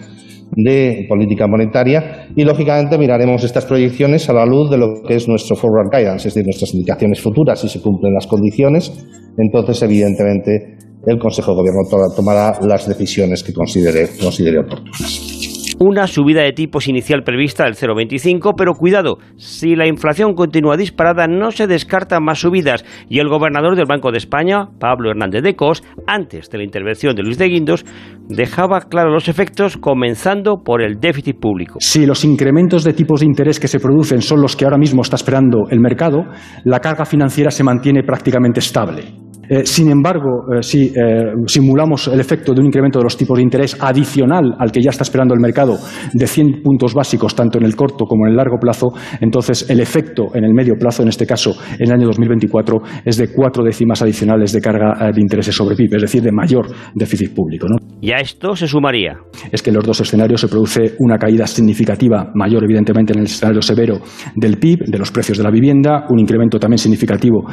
de 0.51 1.05
política 1.09 1.47
monetaria 1.47 2.27
y 2.35 2.43
lógicamente 2.43 2.97
miraremos 2.97 3.43
estas 3.43 3.65
proyecciones 3.65 4.29
a 4.29 4.33
la 4.33 4.45
luz 4.45 4.69
de 4.69 4.77
lo 4.77 5.01
que 5.01 5.15
es 5.15 5.27
nuestro 5.27 5.55
forward 5.55 5.89
guidance, 5.91 6.27
es 6.27 6.33
decir, 6.33 6.45
nuestras 6.45 6.73
indicaciones 6.73 7.19
futuras 7.19 7.59
si 7.59 7.67
se 7.67 7.81
cumplen 7.81 8.13
las 8.13 8.27
condiciones, 8.27 8.93
entonces 9.37 9.81
evidentemente 9.81 10.77
el 11.05 11.17
Consejo 11.17 11.51
de 11.51 11.57
Gobierno 11.57 12.13
tomará 12.15 12.59
las 12.61 12.87
decisiones 12.87 13.43
que 13.43 13.53
considere, 13.53 14.07
considere 14.21 14.59
oportunas 14.59 15.64
una 15.79 16.07
subida 16.07 16.41
de 16.41 16.53
tipos 16.53 16.87
inicial 16.87 17.23
prevista 17.23 17.65
del 17.65 17.75
0,25, 17.75 18.53
pero 18.57 18.73
cuidado, 18.73 19.17
si 19.37 19.75
la 19.75 19.87
inflación 19.87 20.33
continúa 20.33 20.77
disparada 20.77 21.27
no 21.27 21.51
se 21.51 21.67
descartan 21.67 22.23
más 22.23 22.39
subidas 22.39 22.85
y 23.09 23.19
el 23.19 23.29
gobernador 23.29 23.75
del 23.75 23.85
Banco 23.85 24.11
de 24.11 24.17
España, 24.17 24.67
Pablo 24.79 25.09
Hernández 25.09 25.43
de 25.43 25.55
Cos, 25.55 25.83
antes 26.07 26.49
de 26.49 26.57
la 26.57 26.63
intervención 26.63 27.15
de 27.15 27.23
Luis 27.23 27.37
de 27.37 27.49
Guindos, 27.49 27.85
dejaba 28.27 28.81
claro 28.81 29.11
los 29.11 29.27
efectos 29.27 29.77
comenzando 29.77 30.63
por 30.63 30.81
el 30.81 30.99
déficit 30.99 31.39
público. 31.39 31.77
Si 31.79 32.05
los 32.05 32.23
incrementos 32.23 32.83
de 32.83 32.93
tipos 32.93 33.19
de 33.19 33.27
interés 33.27 33.59
que 33.59 33.67
se 33.67 33.79
producen 33.79 34.21
son 34.21 34.41
los 34.41 34.55
que 34.55 34.65
ahora 34.65 34.77
mismo 34.77 35.01
está 35.01 35.15
esperando 35.15 35.69
el 35.69 35.79
mercado, 35.79 36.25
la 36.63 36.79
carga 36.79 37.05
financiera 37.05 37.51
se 37.51 37.63
mantiene 37.63 38.03
prácticamente 38.03 38.59
estable. 38.59 39.24
Eh, 39.49 39.65
sin 39.65 39.89
embargo, 39.91 40.45
eh, 40.53 40.63
si 40.63 40.87
eh, 40.87 41.33
simulamos 41.45 42.07
el 42.07 42.19
efecto 42.19 42.53
de 42.53 42.61
un 42.61 42.67
incremento 42.67 42.99
de 42.99 43.03
los 43.03 43.17
tipos 43.17 43.37
de 43.37 43.43
interés 43.43 43.77
adicional 43.79 44.55
al 44.57 44.71
que 44.71 44.81
ya 44.81 44.89
está 44.89 45.03
esperando 45.03 45.33
el 45.33 45.39
mercado 45.39 45.77
de 46.13 46.27
100 46.27 46.63
puntos 46.63 46.93
básicos, 46.93 47.35
tanto 47.35 47.59
en 47.59 47.65
el 47.65 47.75
corto 47.75 48.05
como 48.05 48.25
en 48.25 48.31
el 48.31 48.37
largo 48.37 48.57
plazo, 48.59 48.87
entonces 49.19 49.69
el 49.69 49.79
efecto 49.79 50.27
en 50.33 50.45
el 50.45 50.53
medio 50.53 50.75
plazo, 50.79 51.03
en 51.03 51.09
este 51.09 51.25
caso 51.25 51.53
en 51.77 51.87
el 51.87 51.93
año 51.93 52.07
2024, 52.07 52.81
es 53.05 53.17
de 53.17 53.31
cuatro 53.31 53.63
décimas 53.63 54.01
adicionales 54.01 54.51
de 54.51 54.61
carga 54.61 55.11
de 55.11 55.21
intereses 55.21 55.55
sobre 55.55 55.75
PIB, 55.75 55.95
es 55.95 56.01
decir, 56.01 56.23
de 56.23 56.31
mayor 56.31 56.67
déficit 56.93 57.33
público. 57.33 57.67
¿Y 58.01 58.11
a 58.11 58.17
esto 58.17 58.55
se 58.55 58.67
sumaría? 58.67 59.17
Es 59.51 59.61
que 59.61 59.69
en 59.69 59.75
los 59.75 59.85
dos 59.85 60.01
escenarios 60.01 60.41
se 60.41 60.47
produce 60.47 60.95
una 60.99 61.17
caída 61.17 61.45
significativa, 61.47 62.31
mayor 62.33 62.63
evidentemente 62.63 63.13
en 63.13 63.19
el 63.19 63.25
escenario 63.25 63.61
severo 63.61 63.99
del 64.35 64.57
PIB, 64.57 64.85
de 64.87 64.97
los 64.97 65.11
precios 65.11 65.37
de 65.37 65.43
la 65.43 65.51
vivienda, 65.51 66.05
un 66.09 66.19
incremento 66.19 66.59
también 66.59 66.77
significativo 66.77 67.45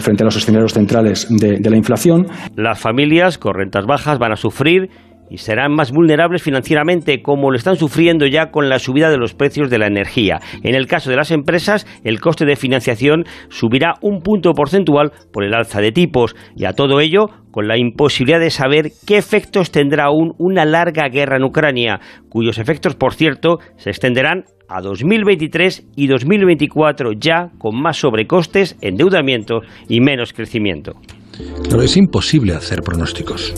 frente 0.00 0.22
a 0.22 0.26
los 0.26 0.36
escenarios 0.36 0.72
centrales 0.72 1.28
de, 1.38 1.70
la 1.70 1.76
inflación. 1.76 2.26
Las 2.56 2.80
familias 2.80 3.38
con 3.38 3.54
rentas 3.54 3.86
bajas 3.86 4.18
van 4.18 4.32
a 4.32 4.36
sufrir 4.36 4.90
y 5.30 5.38
serán 5.38 5.72
más 5.74 5.92
vulnerables 5.92 6.42
financieramente, 6.42 7.22
como 7.22 7.50
lo 7.50 7.56
están 7.56 7.76
sufriendo 7.76 8.26
ya 8.26 8.50
con 8.50 8.68
la 8.68 8.78
subida 8.78 9.10
de 9.10 9.18
los 9.18 9.34
precios 9.34 9.70
de 9.70 9.78
la 9.78 9.86
energía. 9.86 10.40
En 10.62 10.74
el 10.74 10.86
caso 10.86 11.10
de 11.10 11.16
las 11.16 11.30
empresas, 11.30 11.86
el 12.04 12.20
coste 12.20 12.44
de 12.44 12.56
financiación 12.56 13.24
subirá 13.50 13.94
un 14.00 14.22
punto 14.22 14.52
porcentual 14.52 15.12
por 15.32 15.44
el 15.44 15.54
alza 15.54 15.80
de 15.80 15.92
tipos, 15.92 16.34
y 16.56 16.64
a 16.64 16.72
todo 16.72 17.00
ello 17.00 17.26
con 17.50 17.68
la 17.68 17.76
imposibilidad 17.76 18.40
de 18.40 18.50
saber 18.50 18.92
qué 19.06 19.18
efectos 19.18 19.70
tendrá 19.70 20.04
aún 20.04 20.32
una 20.38 20.64
larga 20.64 21.08
guerra 21.08 21.36
en 21.36 21.44
Ucrania, 21.44 22.00
cuyos 22.28 22.58
efectos, 22.58 22.94
por 22.94 23.14
cierto, 23.14 23.58
se 23.76 23.90
extenderán 23.90 24.44
a 24.68 24.80
2023 24.82 25.88
y 25.96 26.06
2024 26.08 27.12
ya 27.12 27.50
con 27.58 27.80
más 27.80 27.96
sobrecostes, 27.96 28.76
endeudamiento 28.80 29.60
y 29.88 30.00
menos 30.00 30.32
crecimiento. 30.32 30.92
Pero 31.68 31.82
es 31.82 31.96
imposible 31.96 32.54
hacer 32.54 32.82
pronósticos. 32.82 33.54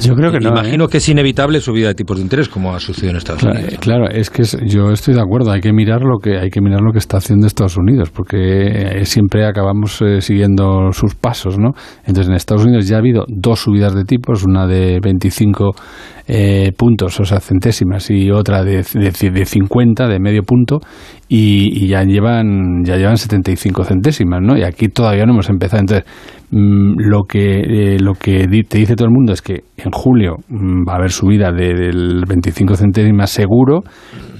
Yo 0.00 0.14
creo 0.14 0.30
que 0.30 0.40
no. 0.40 0.50
Imagino 0.50 0.84
¿eh? 0.84 0.88
que 0.88 0.98
es 0.98 1.08
inevitable 1.08 1.60
subida 1.60 1.88
de 1.88 1.94
tipos 1.94 2.16
de 2.16 2.22
interés, 2.22 2.48
como 2.48 2.74
ha 2.74 2.80
sucedido 2.80 3.10
en 3.12 3.16
Estados 3.16 3.42
claro, 3.42 3.58
Unidos. 3.58 3.78
Claro, 3.80 4.08
es 4.08 4.30
que 4.30 4.44
yo 4.66 4.90
estoy 4.90 5.14
de 5.14 5.20
acuerdo. 5.20 5.50
Hay 5.50 5.60
que 5.60 5.72
mirar 5.72 6.02
lo 6.02 6.18
que 6.18 6.38
hay 6.38 6.50
que 6.50 6.60
mirar 6.60 6.80
lo 6.80 6.92
que 6.92 6.98
está 6.98 7.16
haciendo 7.16 7.46
Estados 7.46 7.76
Unidos, 7.76 8.10
porque 8.10 9.00
eh, 9.00 9.04
siempre 9.04 9.46
acabamos 9.46 10.00
eh, 10.02 10.20
siguiendo 10.20 10.92
sus 10.92 11.14
pasos, 11.14 11.58
¿no? 11.58 11.70
Entonces, 12.04 12.28
en 12.28 12.34
Estados 12.34 12.64
Unidos 12.64 12.86
ya 12.86 12.96
ha 12.96 12.98
habido 13.00 13.24
dos 13.28 13.60
subidas 13.60 13.94
de 13.94 14.04
tipos, 14.04 14.44
una 14.44 14.66
de 14.66 15.00
25 15.02 15.74
puntos, 16.76 17.20
o 17.20 17.24
sea, 17.24 17.38
centésimas, 17.38 18.10
y 18.10 18.32
otra 18.32 18.64
de, 18.64 18.84
de, 18.94 19.30
de 19.30 19.44
50, 19.44 20.08
de 20.08 20.18
medio 20.18 20.42
punto, 20.42 20.80
y, 21.28 21.88
ya 21.88 22.04
llevan 22.04 22.84
ya 22.84 22.96
llevan 22.96 23.16
75 23.16 23.84
centésimas, 23.84 24.40
¿no? 24.42 24.56
Y 24.56 24.62
aquí 24.62 24.88
todavía 24.88 25.26
no 25.26 25.32
hemos 25.32 25.48
empezado. 25.48 25.80
Entonces, 25.80 26.04
mm, 26.50 26.94
lo 26.98 27.24
que 27.24 27.96
lo 28.00 28.14
que 28.14 28.46
te 28.68 28.78
dice 28.78 28.94
todo 28.94 29.08
el 29.08 29.14
mundo 29.14 29.32
es 29.32 29.42
que 29.42 29.64
en 29.76 29.90
julio 29.90 30.36
mm, 30.48 30.88
va 30.88 30.94
a 30.94 30.96
haber 30.96 31.10
subida 31.10 31.50
del 31.52 32.24
25 32.26 32.76
centésimas 32.76 33.30
seguro 33.30 33.82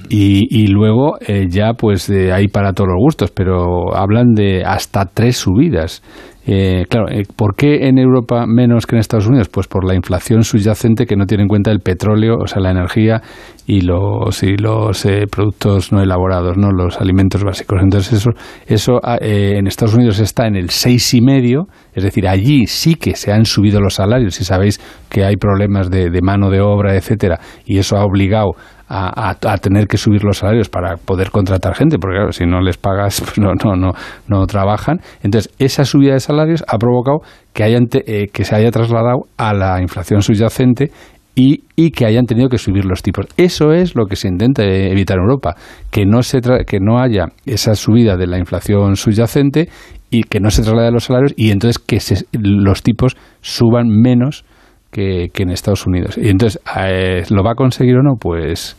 y, 0.09 0.67
luego 0.67 1.17
eh, 1.19 1.47
ya 1.49 1.73
pues 1.73 2.09
hay 2.09 2.47
para 2.47 2.71
todos 2.71 2.89
los 2.89 2.99
gustos, 2.99 3.31
pero 3.31 3.93
hablan 3.95 4.33
de 4.33 4.63
hasta 4.63 5.05
tres 5.05 5.37
subidas. 5.37 6.01
Eh, 6.49 6.85
claro, 6.89 7.09
eh, 7.09 7.25
¿por 7.35 7.55
qué 7.55 7.89
en 7.89 7.97
Europa 7.97 8.45
menos 8.47 8.85
que 8.85 8.95
en 8.95 9.01
Estados 9.01 9.27
Unidos? 9.27 9.49
Pues 9.49 9.67
por 9.67 9.85
la 9.85 9.95
inflación 9.95 10.45
subyacente 10.45 11.05
que 11.05 11.17
no 11.17 11.25
tiene 11.25 11.43
en 11.43 11.49
cuenta 11.49 11.71
el 11.71 11.81
petróleo, 11.81 12.37
o 12.41 12.47
sea, 12.47 12.61
la 12.61 12.71
energía 12.71 13.21
y 13.65 13.81
los, 13.81 14.41
y 14.43 14.55
los 14.55 15.05
eh, 15.05 15.25
productos 15.29 15.91
no 15.91 16.01
elaborados, 16.01 16.55
no 16.57 16.71
los 16.71 17.01
alimentos 17.01 17.43
básicos. 17.43 17.81
Entonces 17.83 18.13
eso, 18.13 18.29
eso 18.65 18.93
ah, 19.03 19.17
en 19.19 19.67
Estados 19.67 19.95
Unidos 19.95 20.19
está 20.19 20.47
en 20.47 20.55
el 20.55 20.69
seis 20.69 21.13
y 21.13 21.19
medio, 21.19 21.67
es 21.93 22.03
decir, 22.03 22.25
allí 22.25 22.65
sí 22.65 22.95
que 22.95 23.17
se 23.17 23.33
han 23.33 23.43
subido 23.43 23.81
los 23.81 23.95
salarios. 23.95 24.35
Si 24.35 24.45
sabéis 24.45 24.79
que 25.09 25.25
hay 25.25 25.35
problemas 25.35 25.89
de, 25.89 26.09
de 26.09 26.21
mano 26.21 26.49
de 26.49 26.61
obra, 26.61 26.95
etcétera, 26.95 27.41
y 27.65 27.77
eso 27.77 27.97
ha 27.97 28.05
obligado 28.05 28.51
a, 28.89 29.57
tener 29.61 29.87
que 29.87 29.97
subir 29.97 30.23
los 30.23 30.37
salarios 30.37 30.69
para 30.69 30.95
poder 30.97 31.31
contratar 31.31 31.75
gente, 31.75 31.97
porque 31.99 32.31
si 32.31 32.45
no 32.45 32.61
les 32.61 32.77
pagas, 32.77 33.21
pues 33.25 33.37
no, 33.37 33.53
no, 33.53 33.75
no, 33.75 33.91
no 34.27 34.45
trabajan. 34.45 34.99
Entonces, 35.23 35.53
esa 35.59 35.83
subida 35.83 36.13
de 36.13 36.19
salarios 36.19 36.63
ha 36.67 36.77
provocado 36.77 37.19
que, 37.53 37.63
hayan 37.63 37.87
eh, 37.93 38.27
que 38.31 38.43
se 38.43 38.55
haya 38.55 38.71
trasladado 38.71 39.27
a 39.37 39.53
la 39.53 39.81
inflación 39.81 40.21
subyacente 40.21 40.91
y, 41.35 41.63
y, 41.75 41.91
que 41.91 42.05
hayan 42.05 42.25
tenido 42.25 42.49
que 42.49 42.57
subir 42.57 42.85
los 42.85 43.03
tipos. 43.03 43.27
Eso 43.37 43.71
es 43.71 43.95
lo 43.95 44.05
que 44.05 44.15
se 44.15 44.27
intenta 44.27 44.63
evitar 44.63 45.17
en 45.17 45.23
Europa, 45.23 45.55
que 45.91 46.05
no, 46.05 46.23
se 46.23 46.39
que 46.65 46.79
no 46.79 46.99
haya 46.99 47.27
esa 47.45 47.75
subida 47.75 48.17
de 48.17 48.25
la 48.25 48.39
inflación 48.39 48.95
subyacente 48.95 49.69
y 50.09 50.23
que 50.23 50.39
no 50.39 50.49
se 50.49 50.63
traslade 50.63 50.87
a 50.87 50.91
los 50.91 51.03
salarios 51.03 51.33
y 51.35 51.51
entonces 51.51 51.77
que 51.77 51.99
los 52.31 52.81
tipos 52.81 53.17
suban 53.41 53.87
menos 53.87 54.45
que, 54.91 55.29
en 55.35 55.49
Estados 55.49 55.85
Unidos. 55.85 56.17
Y 56.17 56.29
entonces, 56.29 56.61
eh, 56.77 57.23
¿lo 57.29 57.43
va 57.43 57.51
a 57.51 57.55
conseguir 57.55 57.97
o 57.97 58.03
no? 58.03 58.15
Pues 58.19 58.75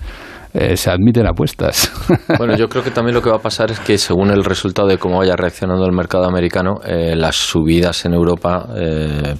eh, 0.55 0.77
se 0.77 0.90
admiten 0.90 1.27
apuestas. 1.27 1.92
Bueno, 2.38 2.57
yo 2.57 2.68
creo 2.68 2.85
que 2.85 2.90
también 2.90 3.14
lo 3.14 3.23
que 3.23 3.31
va 3.31 3.37
a 3.37 3.42
pasar 3.42 3.71
es 3.71 3.81
que 3.81 3.99
según 3.99 4.31
el 4.31 4.44
resultado 4.44 4.88
de 4.88 4.99
cómo 4.99 5.18
vaya 5.18 5.35
reaccionando 5.37 5.85
el 5.85 5.92
mercado 5.92 6.25
americano, 6.25 6.81
eh, 6.85 7.14
las 7.16 7.37
subidas 7.37 8.05
en 8.05 8.14
Europa 8.14 8.66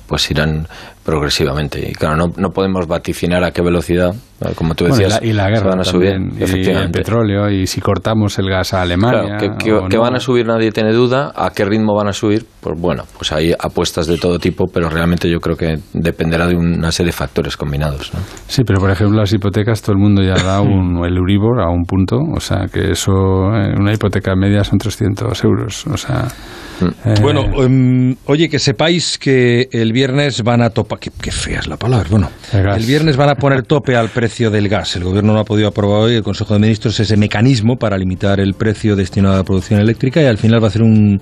pues 0.07 0.31
irán 0.31 0.67
progresivamente. 1.09 1.81
Y 1.89 1.95
claro, 1.95 2.17
no, 2.17 2.27
no 2.37 2.51
podemos 2.51 2.87
vaticinar 2.87 3.43
a 3.43 3.51
qué 3.51 3.63
velocidad, 3.63 4.15
como 4.55 4.75
tú 4.75 4.85
decías, 4.85 5.19
y 5.23 5.33
la, 5.33 5.49
guerra 5.49 5.71
van 5.71 5.81
a 5.81 5.85
subir. 5.85 6.19
y 6.39 6.69
el 6.69 6.91
petróleo, 6.91 7.49
y 7.49 7.67
si 7.67 7.81
cortamos 7.81 8.39
el 8.39 8.51
gas 8.51 8.75
a 8.75 8.83
Alemania. 8.83 9.39
que, 9.39 9.97
van 9.97 10.17
a 10.17 10.21
subir 10.21 10.47
nadie 10.47 10.71
tiene 10.71 10.93
duda. 10.93 11.33
¿A 11.35 11.49
qué 11.55 11.65
ritmo 11.65 11.95
van 11.95 12.09
a 12.09 12.13
subir? 12.13 12.45
Pues 12.61 12.79
bueno, 12.79 13.05
pues 13.17 13.33
hay 13.33 13.55
apuestas 13.59 14.07
de 14.07 14.19
todo 14.19 14.39
tipo, 14.39 14.67
pero 14.71 14.91
realmente 14.91 15.31
yo 15.31 15.41
creo 15.41 15.57
que 15.57 15.79
dependerá 15.95 16.47
de 16.47 16.57
una 16.57 16.93
serie 16.93 17.09
de 17.09 17.17
factores 17.17 17.57
combinados. 17.57 18.13
¿no? 18.13 18.21
Sí, 18.47 18.65
pero 18.67 18.79
por 18.79 18.91
ejemplo 18.91 19.19
las 19.19 19.33
hipotecas, 19.33 19.81
todo 19.81 19.93
el 19.93 19.99
mundo 20.03 20.23
ya 20.23 20.35
da 20.35 20.61
un, 20.61 21.03
el 21.07 21.17
Euribor 21.17 21.63
a 21.63 21.71
un 21.71 21.85
punto, 21.85 22.19
o 22.19 22.41
sea 22.41 22.67
que 22.71 22.91
eso, 22.91 23.13
eh, 23.55 23.73
una 23.81 23.95
hipoteca 23.95 24.37
media 24.37 24.63
son 24.63 24.77
300 24.77 25.43
euros, 25.43 25.87
o 25.87 25.97
sea... 25.97 26.29
Eh, 26.81 27.15
bueno, 27.21 27.63
em, 27.63 28.17
oye, 28.27 28.49
que 28.49 28.59
sepáis 28.59 29.19
que 29.19 29.69
el 29.73 29.93
viernes 29.93 30.43
van 30.43 30.63
a 30.63 30.71
topar, 30.71 30.99
qué, 30.99 31.31
fea 31.31 31.61
es 31.61 31.67
la 31.67 31.77
palabra, 31.77 32.09
bueno, 32.11 32.31
el, 32.53 32.87
viernes 32.87 33.17
van 33.17 33.31
a 33.31 33.35
poner 33.35 33.63
tope 33.63 33.97
al 33.97 34.09
precio 34.09 34.51
del 34.51 34.69
gas. 34.69 34.97
El 34.97 35.05
gobierno 35.05 35.33
no 35.33 35.41
ha 35.41 35.45
podido 35.45 35.69
aprobar 35.69 36.03
hoy, 36.03 36.15
el 36.15 36.23
Consejo 36.23 36.55
de 36.55 36.61
Ministros, 36.61 36.99
ese 37.01 37.17
mecanismo 37.17 37.77
para 37.77 37.97
limitar 37.99 38.41
el 38.41 38.55
precio 38.55 38.97
destinado 38.97 39.35
a 39.35 39.39
la 39.39 39.45
producción 39.45 39.81
eléctrica 39.81 40.23
y 40.23 40.27
al 40.27 40.39
final 40.39 40.63
va 40.63 40.67
a 40.67 40.69
hacer 40.69 40.83
un, 40.83 41.21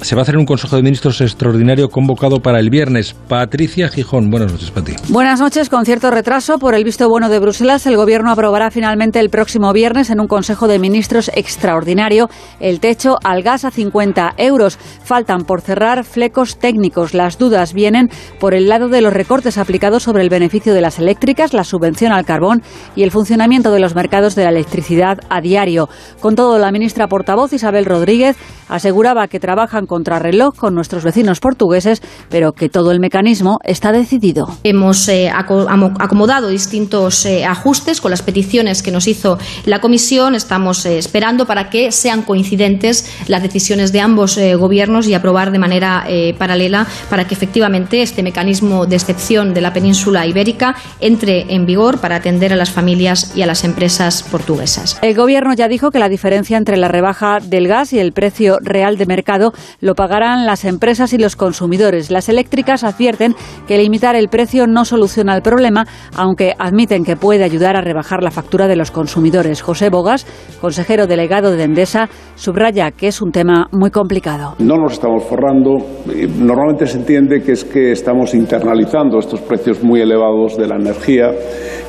se 0.00 0.14
va 0.14 0.22
a 0.22 0.24
hacer 0.24 0.36
un 0.36 0.46
Consejo 0.46 0.76
de 0.76 0.82
Ministros 0.82 1.20
extraordinario 1.20 1.88
convocado 1.88 2.40
para 2.40 2.60
el 2.60 2.70
viernes. 2.70 3.14
Patricia 3.28 3.88
Gijón, 3.88 4.30
buenas 4.30 4.52
noches, 4.52 4.70
Pati. 4.70 4.92
Buenas 5.08 5.40
noches, 5.40 5.68
con 5.68 5.84
cierto 5.84 6.10
retraso 6.10 6.58
por 6.58 6.74
el 6.74 6.84
visto 6.84 7.08
bueno 7.08 7.28
de 7.28 7.38
Bruselas, 7.38 7.86
el 7.86 7.96
gobierno 7.96 8.30
aprobará 8.30 8.70
finalmente 8.70 9.20
el 9.20 9.30
próximo 9.30 9.72
viernes 9.72 10.10
en 10.10 10.20
un 10.20 10.28
Consejo 10.28 10.68
de 10.68 10.78
Ministros 10.78 11.30
extraordinario 11.34 12.28
el 12.60 12.80
techo 12.80 13.18
al 13.22 13.42
gas 13.42 13.64
a 13.64 13.70
50 13.70 14.34
euros. 14.36 14.75
Faltan 15.04 15.42
por 15.44 15.60
cerrar 15.60 16.04
flecos 16.04 16.58
técnicos. 16.58 17.14
Las 17.14 17.38
dudas 17.38 17.72
vienen 17.72 18.10
por 18.40 18.54
el 18.54 18.68
lado 18.68 18.88
de 18.88 19.00
los 19.00 19.12
recortes 19.12 19.58
aplicados 19.58 20.02
sobre 20.02 20.22
el 20.22 20.28
beneficio 20.28 20.74
de 20.74 20.80
las 20.80 20.98
eléctricas, 20.98 21.52
la 21.52 21.64
subvención 21.64 22.12
al 22.12 22.24
carbón 22.24 22.62
y 22.94 23.02
el 23.02 23.10
funcionamiento 23.10 23.70
de 23.72 23.80
los 23.80 23.94
mercados 23.94 24.34
de 24.34 24.44
la 24.44 24.50
electricidad 24.50 25.18
a 25.28 25.40
diario. 25.40 25.88
Con 26.20 26.34
todo, 26.34 26.58
la 26.58 26.72
ministra 26.72 27.08
portavoz 27.08 27.52
Isabel 27.52 27.84
Rodríguez 27.84 28.36
aseguraba 28.68 29.28
que 29.28 29.40
trabajan 29.40 29.86
contra 29.86 30.18
reloj 30.18 30.54
con 30.56 30.74
nuestros 30.74 31.04
vecinos 31.04 31.40
portugueses, 31.40 32.02
pero 32.28 32.52
que 32.52 32.68
todo 32.68 32.90
el 32.90 33.00
mecanismo 33.00 33.58
está 33.64 33.92
decidido. 33.92 34.48
Hemos 34.64 35.08
eh, 35.08 35.30
acomodado 35.30 36.48
distintos 36.48 37.24
eh, 37.26 37.44
ajustes 37.44 38.00
con 38.00 38.10
las 38.10 38.22
peticiones 38.22 38.82
que 38.82 38.90
nos 38.90 39.06
hizo 39.06 39.38
la 39.64 39.80
Comisión. 39.80 40.34
Estamos 40.34 40.84
eh, 40.86 40.98
esperando 40.98 41.46
para 41.46 41.70
que 41.70 41.92
sean 41.92 42.22
coincidentes 42.22 43.10
las 43.28 43.42
decisiones 43.42 43.92
de 43.92 44.00
ambos 44.00 44.36
gobiernos 44.36 44.65
gobiernos 44.66 45.06
y 45.06 45.14
aprobar 45.14 45.52
de 45.52 45.60
manera 45.60 46.04
eh, 46.08 46.34
paralela 46.36 46.88
para 47.08 47.24
que 47.24 47.34
efectivamente 47.34 48.02
este 48.02 48.24
mecanismo 48.24 48.84
de 48.84 48.96
excepción 48.96 49.54
de 49.54 49.60
la 49.60 49.72
península 49.72 50.26
ibérica 50.26 50.74
entre 50.98 51.54
en 51.54 51.66
vigor 51.66 52.00
para 52.00 52.16
atender 52.16 52.52
a 52.52 52.56
las 52.56 52.70
familias 52.70 53.32
y 53.36 53.42
a 53.42 53.46
las 53.46 53.62
empresas 53.62 54.24
portuguesas. 54.24 54.98
El 55.02 55.14
gobierno 55.14 55.54
ya 55.54 55.68
dijo 55.68 55.92
que 55.92 56.00
la 56.00 56.08
diferencia 56.08 56.58
entre 56.58 56.76
la 56.76 56.88
rebaja 56.88 57.38
del 57.40 57.68
gas 57.68 57.92
y 57.92 58.00
el 58.00 58.10
precio 58.12 58.58
real 58.60 58.96
de 58.96 59.06
mercado 59.06 59.52
lo 59.80 59.94
pagarán 59.94 60.46
las 60.46 60.64
empresas 60.64 61.12
y 61.12 61.18
los 61.18 61.36
consumidores. 61.36 62.10
Las 62.10 62.28
eléctricas 62.28 62.82
advierten 62.82 63.36
que 63.68 63.78
limitar 63.78 64.16
el 64.16 64.28
precio 64.28 64.66
no 64.66 64.84
soluciona 64.84 65.36
el 65.36 65.42
problema, 65.42 65.86
aunque 66.16 66.54
admiten 66.58 67.04
que 67.04 67.14
puede 67.14 67.44
ayudar 67.44 67.76
a 67.76 67.82
rebajar 67.82 68.24
la 68.24 68.32
factura 68.32 68.66
de 68.66 68.74
los 68.74 68.90
consumidores. 68.90 69.62
José 69.62 69.90
Bogas, 69.90 70.26
consejero 70.60 71.06
delegado 71.06 71.52
de 71.52 71.62
Endesa, 71.62 72.08
subraya 72.34 72.90
que 72.90 73.06
es 73.06 73.22
un 73.22 73.30
tema 73.30 73.68
muy 73.70 73.90
complicado. 73.90 74.55
No 74.58 74.76
nos 74.76 74.94
estamos 74.94 75.22
forrando. 75.24 75.76
Normalmente 76.38 76.86
se 76.86 76.96
entiende 76.96 77.42
que 77.42 77.52
es 77.52 77.64
que 77.64 77.92
estamos 77.92 78.32
internalizando 78.32 79.18
estos 79.18 79.42
precios 79.42 79.82
muy 79.82 80.00
elevados 80.00 80.56
de 80.56 80.66
la 80.66 80.76
energía 80.76 81.30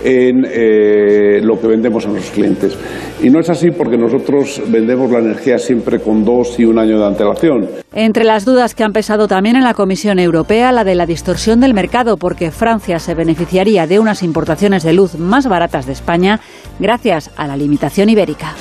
en 0.03 0.45
eh, 0.45 1.39
lo 1.41 1.60
que 1.60 1.67
vendemos 1.67 2.06
a 2.06 2.10
nuestros 2.10 2.34
clientes. 2.36 2.77
Y 3.23 3.30
no 3.30 3.39
es 3.39 3.49
así 3.49 3.71
porque 3.71 3.97
nosotros 3.97 4.62
vendemos 4.67 5.10
la 5.10 5.19
energía 5.19 5.58
siempre 5.58 5.99
con 5.99 6.25
dos 6.25 6.60
y 6.60 6.65
un 6.65 6.77
año 6.77 6.99
de 6.99 7.06
antelación. 7.06 7.69
Entre 7.93 8.25
las 8.25 8.43
dudas 8.43 8.75
que 8.75 8.84
han 8.84 8.91
pesado 8.91 9.30
también 9.30 9.56
en 9.56 9.63
la 9.63 9.73
Comisión 9.73 10.19
Europea, 10.19 10.73
la 10.73 10.84
de 10.84 10.95
la 10.95 11.06
distorsión 11.06 11.62
del 11.62 11.73
mercado, 11.73 12.17
porque 12.17 12.51
Francia 12.51 12.99
se 12.99 13.15
beneficiaría 13.15 13.88
de 13.88 13.99
unas 13.99 14.23
importaciones 14.23 14.84
de 14.84 14.91
luz 14.91 15.17
más 15.17 15.47
baratas 15.47 15.86
de 15.86 15.93
España 15.93 16.41
gracias 16.80 17.32
a 17.38 17.47
la 17.47 17.56
limitación 17.56 18.10
ibérica. 18.10 18.56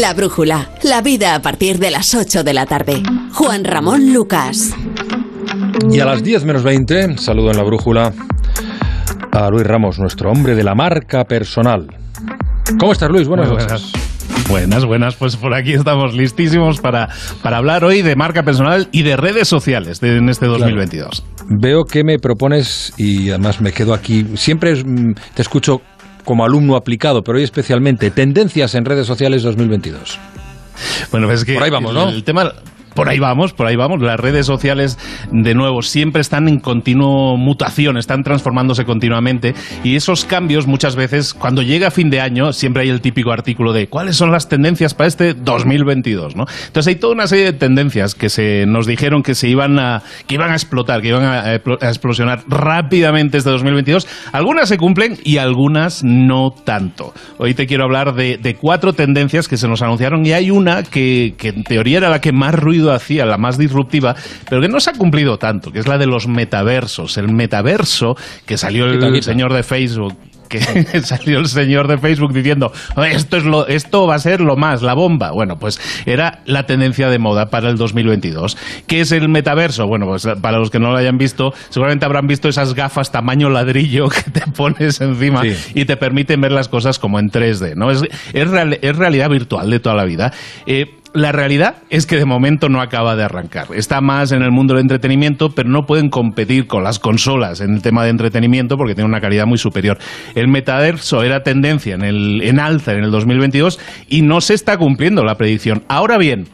La 0.00 0.12
brújula, 0.12 0.68
la 0.82 1.00
vida 1.00 1.34
a 1.34 1.40
partir 1.40 1.78
de 1.78 1.90
las 1.90 2.14
8 2.14 2.44
de 2.44 2.52
la 2.52 2.66
tarde. 2.66 3.02
Juan 3.32 3.64
Ramón 3.64 4.12
Lucas. 4.12 4.74
Y 5.90 6.00
a 6.00 6.04
las 6.04 6.22
10 6.22 6.44
menos 6.44 6.64
20, 6.64 7.16
saludo 7.16 7.50
en 7.50 7.56
la 7.56 7.62
brújula 7.62 8.12
a 9.32 9.48
Luis 9.48 9.66
Ramos, 9.66 9.98
nuestro 9.98 10.30
hombre 10.30 10.54
de 10.54 10.64
la 10.64 10.74
marca 10.74 11.24
personal. 11.24 11.86
¿Cómo 12.78 12.92
estás, 12.92 13.08
Luis? 13.08 13.26
Buenas 13.26 13.48
noches. 13.48 13.92
Buenas, 14.50 14.84
buenas. 14.84 15.14
Pues 15.16 15.36
por 15.36 15.54
aquí 15.54 15.72
estamos 15.72 16.14
listísimos 16.14 16.78
para, 16.80 17.08
para 17.42 17.56
hablar 17.56 17.82
hoy 17.82 18.02
de 18.02 18.16
marca 18.16 18.42
personal 18.42 18.88
y 18.92 19.02
de 19.02 19.16
redes 19.16 19.48
sociales 19.48 20.02
en 20.02 20.28
este 20.28 20.44
2022. 20.44 21.24
Veo 21.48 21.84
que 21.84 22.04
me 22.04 22.18
propones, 22.18 22.92
y 22.98 23.30
además 23.30 23.62
me 23.62 23.72
quedo 23.72 23.94
aquí, 23.94 24.26
siempre 24.34 24.74
mm, 24.74 25.14
te 25.34 25.42
escucho 25.42 25.80
como 26.26 26.44
alumno 26.44 26.76
aplicado, 26.76 27.24
pero 27.24 27.38
hoy 27.38 27.44
especialmente, 27.44 28.10
tendencias 28.10 28.74
en 28.74 28.84
redes 28.84 29.06
sociales 29.06 29.42
2022. 29.44 30.18
Bueno, 31.10 31.32
es 31.32 31.44
que 31.44 31.54
Por 31.54 31.62
ahí 31.62 31.70
vamos, 31.70 31.94
¿no? 31.94 32.10
El 32.10 32.24
tema 32.24 32.52
por 32.96 33.10
ahí 33.10 33.20
vamos, 33.20 33.52
por 33.52 33.66
ahí 33.66 33.76
vamos. 33.76 34.02
Las 34.02 34.18
redes 34.18 34.46
sociales, 34.46 34.98
de 35.30 35.54
nuevo, 35.54 35.82
siempre 35.82 36.22
están 36.22 36.48
en 36.48 36.58
continuo 36.58 37.36
mutación, 37.36 37.98
están 37.98 38.24
transformándose 38.24 38.84
continuamente. 38.84 39.54
Y 39.84 39.94
esos 39.94 40.24
cambios, 40.24 40.66
muchas 40.66 40.96
veces, 40.96 41.34
cuando 41.34 41.62
llega 41.62 41.90
fin 41.90 42.10
de 42.10 42.20
año, 42.20 42.52
siempre 42.52 42.82
hay 42.82 42.88
el 42.88 43.02
típico 43.02 43.30
artículo 43.30 43.72
de 43.72 43.88
cuáles 43.88 44.16
son 44.16 44.32
las 44.32 44.48
tendencias 44.48 44.94
para 44.94 45.08
este 45.08 45.34
2022, 45.34 46.34
¿no? 46.34 46.46
Entonces 46.66 46.94
hay 46.94 46.96
toda 46.96 47.12
una 47.12 47.26
serie 47.26 47.44
de 47.44 47.52
tendencias 47.52 48.14
que 48.14 48.30
se 48.30 48.64
nos 48.66 48.86
dijeron 48.86 49.22
que 49.22 49.34
se 49.34 49.48
iban 49.48 49.78
a, 49.78 50.02
que 50.26 50.34
iban 50.34 50.50
a 50.50 50.54
explotar, 50.54 51.02
que 51.02 51.08
iban 51.08 51.24
a, 51.24 51.54
explosionar 51.54 52.44
rápidamente 52.48 53.36
este 53.36 53.50
2022. 53.50 54.08
Algunas 54.32 54.70
se 54.70 54.78
cumplen 54.78 55.18
y 55.22 55.36
algunas 55.36 56.02
no 56.02 56.50
tanto. 56.50 57.12
Hoy 57.36 57.52
te 57.52 57.66
quiero 57.66 57.84
hablar 57.84 58.14
de, 58.14 58.56
cuatro 58.58 58.94
tendencias 58.94 59.48
que 59.48 59.58
se 59.58 59.68
nos 59.68 59.82
anunciaron 59.82 60.24
y 60.24 60.32
hay 60.32 60.50
una 60.50 60.82
que, 60.82 61.34
que 61.36 61.48
en 61.48 61.62
teoría 61.62 61.98
era 61.98 62.08
la 62.08 62.22
que 62.22 62.32
más 62.32 62.54
ruido 62.54 62.85
hacía, 62.92 63.24
la 63.26 63.38
más 63.38 63.58
disruptiva, 63.58 64.14
pero 64.48 64.60
que 64.60 64.68
no 64.68 64.80
se 64.80 64.90
ha 64.90 64.94
cumplido 64.94 65.38
tanto, 65.38 65.70
que 65.70 65.78
es 65.78 65.86
la 65.86 65.98
de 65.98 66.06
los 66.06 66.28
metaversos. 66.28 67.16
El 67.18 67.32
metaverso 67.32 68.14
que 68.46 68.56
salió 68.56 68.86
el, 68.86 69.22
señor 69.22 69.52
de 69.52 69.62
Facebook 69.62 70.14
que 70.48 70.60
salió 71.02 71.40
el 71.40 71.48
señor 71.48 71.88
de 71.88 71.98
Facebook 71.98 72.32
diciendo 72.32 72.72
esto 73.10 73.36
es 73.36 73.44
lo 73.44 73.66
esto 73.66 74.06
va 74.06 74.14
a 74.14 74.18
ser 74.18 74.40
lo 74.40 74.56
más 74.56 74.80
la 74.80 74.94
bomba 74.94 75.32
bueno 75.32 75.56
pues 75.58 75.80
era 76.06 76.40
la 76.46 76.66
tendencia 76.66 77.08
de 77.08 77.18
moda 77.18 77.46
para 77.46 77.68
el 77.68 77.76
2022 77.76 78.56
¿qué 78.86 79.00
es 79.00 79.10
el 79.10 79.28
metaverso? 79.28 79.86
bueno 79.86 80.06
pues 80.06 80.26
para 80.40 80.58
los 80.58 80.70
que 80.70 80.78
no 80.78 80.92
lo 80.92 80.98
hayan 80.98 81.18
visto 81.18 81.52
seguramente 81.70 82.04
habrán 82.04 82.28
visto 82.28 82.48
esas 82.48 82.74
gafas 82.74 83.10
tamaño 83.10 83.50
ladrillo 83.50 84.08
que 84.08 84.30
te 84.30 84.42
pones 84.52 85.00
encima 85.00 85.42
y 85.74 85.84
te 85.84 85.96
permiten 85.96 86.40
ver 86.40 86.52
las 86.52 86.68
cosas 86.68 86.98
como 87.00 87.18
en 87.18 87.28
3D 87.28 87.74
¿no? 87.74 87.90
es, 87.90 88.02
es, 88.32 88.96
realidad 88.96 89.28
virtual 89.28 89.68
de 89.68 89.80
toda 89.80 89.96
la 89.96 90.04
vida 90.04 90.32
eh, 90.66 91.00
la 91.16 91.32
realidad 91.32 91.76
es 91.88 92.06
que 92.06 92.16
de 92.16 92.26
momento 92.26 92.68
no 92.68 92.80
acaba 92.80 93.16
de 93.16 93.24
arrancar. 93.24 93.68
Está 93.74 94.00
más 94.02 94.32
en 94.32 94.42
el 94.42 94.50
mundo 94.50 94.74
del 94.74 94.82
entretenimiento, 94.82 95.50
pero 95.54 95.68
no 95.68 95.86
pueden 95.86 96.10
competir 96.10 96.66
con 96.66 96.84
las 96.84 96.98
consolas 96.98 97.60
en 97.62 97.74
el 97.74 97.82
tema 97.82 98.04
de 98.04 98.10
entretenimiento 98.10 98.76
porque 98.76 98.94
tiene 98.94 99.08
una 99.08 99.20
calidad 99.20 99.46
muy 99.46 99.56
superior. 99.56 99.98
El 100.34 100.48
metaverso 100.48 101.22
era 101.22 101.42
tendencia 101.42 101.94
en, 101.94 102.02
el, 102.02 102.42
en 102.42 102.60
alza 102.60 102.92
en 102.92 103.02
el 103.02 103.10
2022 103.10 103.80
y 104.08 104.22
no 104.22 104.42
se 104.42 104.54
está 104.54 104.76
cumpliendo 104.76 105.24
la 105.24 105.36
predicción. 105.36 105.84
Ahora 105.88 106.18
bien, 106.18 106.48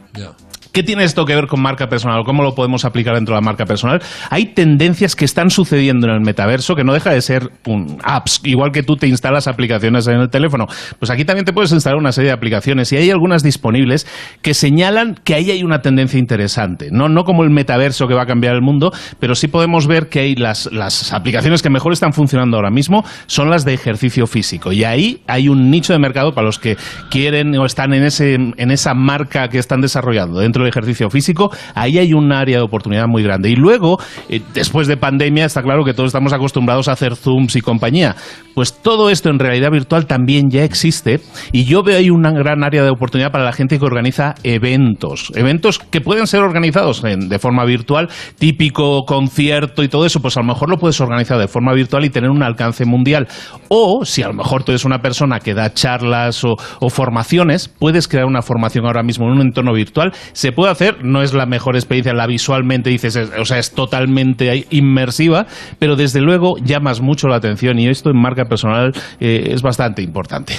¿Qué 0.73 0.83
tiene 0.83 1.05
esto 1.05 1.27
que 1.27 1.35
ver 1.35 1.49
con 1.49 1.61
marca 1.61 1.87
personal? 1.87 2.23
¿Cómo 2.25 2.43
lo 2.43 2.55
podemos 2.55 2.87
aplicar 2.87 3.15
dentro 3.15 3.35
de 3.35 3.43
la 3.43 3.45
marca 3.45 3.67
personal? 3.67 4.01
Hay 4.31 4.55
tendencias 4.55 5.15
que 5.15 5.27
están 5.27 5.51
sucediendo 5.51 6.07
en 6.07 6.15
el 6.15 6.21
metaverso 6.23 6.75
que 6.75 6.83
no 6.83 6.95
deja 6.95 7.11
de 7.11 7.21
ser 7.21 7.51
un 7.67 7.99
apps, 8.03 8.41
igual 8.45 8.73
que 8.73 8.83
tú 8.83 8.97
te 8.97 9.07
instalas 9.07 9.49
aplicaciones 9.49 10.07
en 10.07 10.21
el 10.21 10.31
teléfono. 10.31 10.67
Pues 10.99 11.11
aquí 11.11 11.27
también 11.27 11.45
te 11.45 11.53
puedes 11.53 11.73
instalar 11.73 11.99
una 11.99 12.11
serie 12.11 12.29
de 12.29 12.35
aplicaciones 12.35 12.91
y 12.91 12.97
hay 12.97 13.11
algunas 13.11 13.43
disponibles 13.43 14.07
que 14.41 14.55
señalan 14.55 15.17
que 15.23 15.35
ahí 15.35 15.51
hay 15.51 15.63
una 15.63 15.83
tendencia 15.83 16.19
interesante. 16.19 16.89
No, 16.91 17.11
no 17.11 17.25
como 17.25 17.45
el 17.45 17.51
metaverso 17.51 18.09
que 18.09 18.15
va 18.15 18.23
a 18.23 18.27
cambiar 18.27 18.55
el 18.55 18.63
mundo, 18.63 18.93
pero 19.21 19.35
sí 19.35 19.49
podemos 19.49 19.87
ver 19.87 20.09
que 20.09 20.21
hay 20.21 20.37
las, 20.37 20.73
las 20.73 21.13
aplicaciones 21.13 21.61
que 21.61 21.69
mejor 21.69 21.93
están 21.93 22.15
funcionando 22.15 22.57
ahora 22.57 22.71
mismo 22.71 23.05
son 23.27 23.51
las 23.51 23.67
de 23.67 23.75
ejercicio 23.75 24.27
físico. 24.27 24.73
Y 24.73 24.85
ahí 24.85 25.21
hay 25.27 25.51
un 25.51 25.71
nicho 25.71 25.93
de 25.93 25.99
mercado 25.99 26.33
para 26.33 26.47
los 26.47 26.59
que 26.59 26.79
quieren 27.11 27.55
o 27.59 27.67
están 27.67 27.93
en, 27.93 28.05
ese, 28.05 28.35
en 28.35 28.71
esa 28.71 28.95
marca 28.95 29.49
que 29.49 29.59
están 29.59 29.83
desarrollando 29.83 30.41
dentro 30.41 30.62
de 30.65 30.71
ejercicio 30.71 31.11
físico, 31.11 31.51
ahí 31.75 31.99
hay 31.99 32.13
un 32.13 32.33
área 32.33 32.59
de 32.59 32.63
oportunidad 32.63 33.07
muy 33.07 33.23
grande. 33.23 33.51
Y 33.51 33.57
luego, 33.57 33.99
eh, 34.29 34.41
después 34.55 34.87
de 34.87 34.97
pandemia, 34.97 35.45
está 35.45 35.63
claro 35.63 35.85
que 35.85 35.95
todos 35.95 36.09
estamos 36.09 36.33
acostumbrados 36.33 36.89
a 36.89 36.93
hacer 36.93 37.17
Zooms 37.17 37.57
y 37.57 37.61
compañía. 37.61 38.17
Pues 38.55 38.75
todo 38.83 39.11
esto 39.11 39.31
en 39.31 39.39
realidad 39.39 39.71
virtual 39.71 40.07
también 40.07 40.51
ya 40.51 40.65
existe 40.65 41.21
y 41.53 41.65
yo 41.65 41.83
veo 41.83 41.99
ahí 41.99 42.11
una 42.11 42.33
gran 42.33 42.65
área 42.65 42.83
de 42.83 42.91
oportunidad 42.91 43.31
para 43.31 43.45
la 43.45 43.53
gente 43.53 43.79
que 43.79 43.85
organiza 43.85 44.35
eventos. 44.43 45.33
Eventos 45.35 45.79
que 45.79 46.01
pueden 46.01 46.27
ser 46.27 46.41
organizados 46.41 47.03
de 47.03 47.39
forma 47.39 47.65
virtual, 47.65 48.09
típico 48.39 49.05
concierto 49.07 49.83
y 49.83 49.89
todo 49.89 50.07
eso, 50.07 50.21
pues 50.21 50.37
a 50.37 50.41
lo 50.41 50.47
mejor 50.47 50.69
lo 50.69 50.77
puedes 50.77 51.01
organizar 51.01 51.39
de 51.39 51.49
forma 51.49 51.73
virtual 51.73 52.05
y 52.05 52.11
tener 52.11 52.31
un 52.31 52.43
alcance 52.43 52.85
mundial. 52.85 53.27
O 53.69 54.05
si 54.05 54.23
a 54.23 54.29
lo 54.29 54.35
mejor 54.35 54.65
tú 54.65 54.73
eres 54.73 54.85
una 54.85 54.99
persona 55.01 55.41
que 55.41 55.55
da 55.55 55.73
charlas 55.73 56.45
o, 56.45 56.57
formaciones, 56.91 57.69
puedes 57.69 58.09
crear 58.09 58.27
una 58.27 58.43
formación 58.43 58.87
ahora 58.87 59.03
mismo 59.03 59.27
en 59.27 59.33
un 59.33 59.41
entorno 59.41 59.73
virtual. 59.73 60.13
Puede 60.53 60.71
hacer, 60.71 61.05
no 61.05 61.23
es 61.23 61.35
la 61.35 61.47
mejor 61.47 61.77
experiencia, 61.77 62.13
la 62.13 62.27
visualmente 62.27 62.91
dices, 62.91 63.17
o 63.17 63.45
sea, 63.45 63.59
es 63.59 63.73
totalmente 63.73 64.67
inmersiva, 64.71 65.47
pero 65.79 65.97
desde 65.97 66.21
luego 66.21 66.57
llamas 66.59 67.01
mucho 67.01 67.29
la 67.29 67.37
atención 67.37 67.79
y 67.79 67.89
esto 67.89 68.11
en 68.11 68.21
marca 68.21 68.45
personal 68.45 68.93
eh, 69.21 69.49
es 69.53 69.63
bastante 69.63 70.03
importante. 70.03 70.55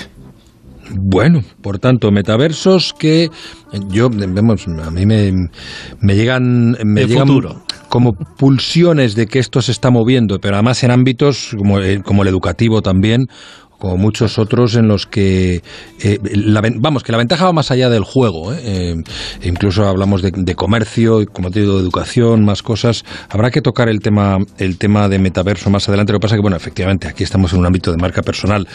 Bueno, 0.96 1.42
por 1.62 1.80
tanto, 1.80 2.12
metaversos 2.12 2.94
que 2.94 3.30
yo, 3.90 4.10
vemos, 4.10 4.68
a 4.68 4.92
mí 4.92 5.06
me, 5.06 5.32
me 6.02 6.16
llegan, 6.16 6.78
me 6.84 7.06
llegan 7.06 7.28
como 7.90 8.14
pulsiones 8.38 9.16
de 9.16 9.28
que 9.28 9.40
esto 9.40 9.62
se 9.62 9.72
está 9.72 9.92
moviendo, 9.92 10.40
pero 10.40 10.56
además 10.56 10.84
en 10.84 10.92
ámbitos 10.92 11.56
como, 11.58 11.80
eh, 11.80 12.02
como 12.04 12.24
el 12.24 12.28
educativo 12.28 12.82
también, 12.82 13.28
como 13.84 13.98
muchos 13.98 14.40
otros 14.40 14.78
en 14.78 14.88
los 14.88 15.06
que, 15.08 15.62
eh, 16.02 16.18
vamos, 16.78 17.04
que 17.04 17.12
la 17.12 17.18
ventaja 17.18 17.44
va 17.44 17.52
más 17.52 17.70
allá 17.70 17.90
del 17.90 18.06
juego. 18.06 18.54
¿eh? 18.54 18.62
Eh, 18.64 19.04
incluso 19.44 19.86
hablamos 19.86 20.22
de, 20.22 20.56
comercio, 20.56 21.22
y 21.22 21.26
como 21.26 21.52
te 21.52 21.60
digo, 21.60 21.74
de 21.74 21.82
educación, 21.82 22.46
más 22.46 22.64
cosas. 22.64 23.04
Habrá 23.28 23.52
que 23.52 23.62
tocar 23.62 23.90
el 23.90 24.00
tema, 24.00 24.38
el 24.58 24.78
tema 24.78 25.10
de 25.10 25.20
metaverso 25.20 25.70
más 25.70 25.90
adelante. 25.90 26.14
Lo 26.14 26.20
que 26.20 26.22
pasa 26.22 26.36
es 26.36 26.38
que, 26.38 26.44
bueno, 26.44 26.56
efectivamente, 26.56 27.10
aquí 27.10 27.26
estamos 27.26 27.52
en 27.52 27.60
un 27.60 27.66
ámbito 27.66 27.92
de 27.92 27.98
marca 27.98 28.22
personal. 28.22 28.66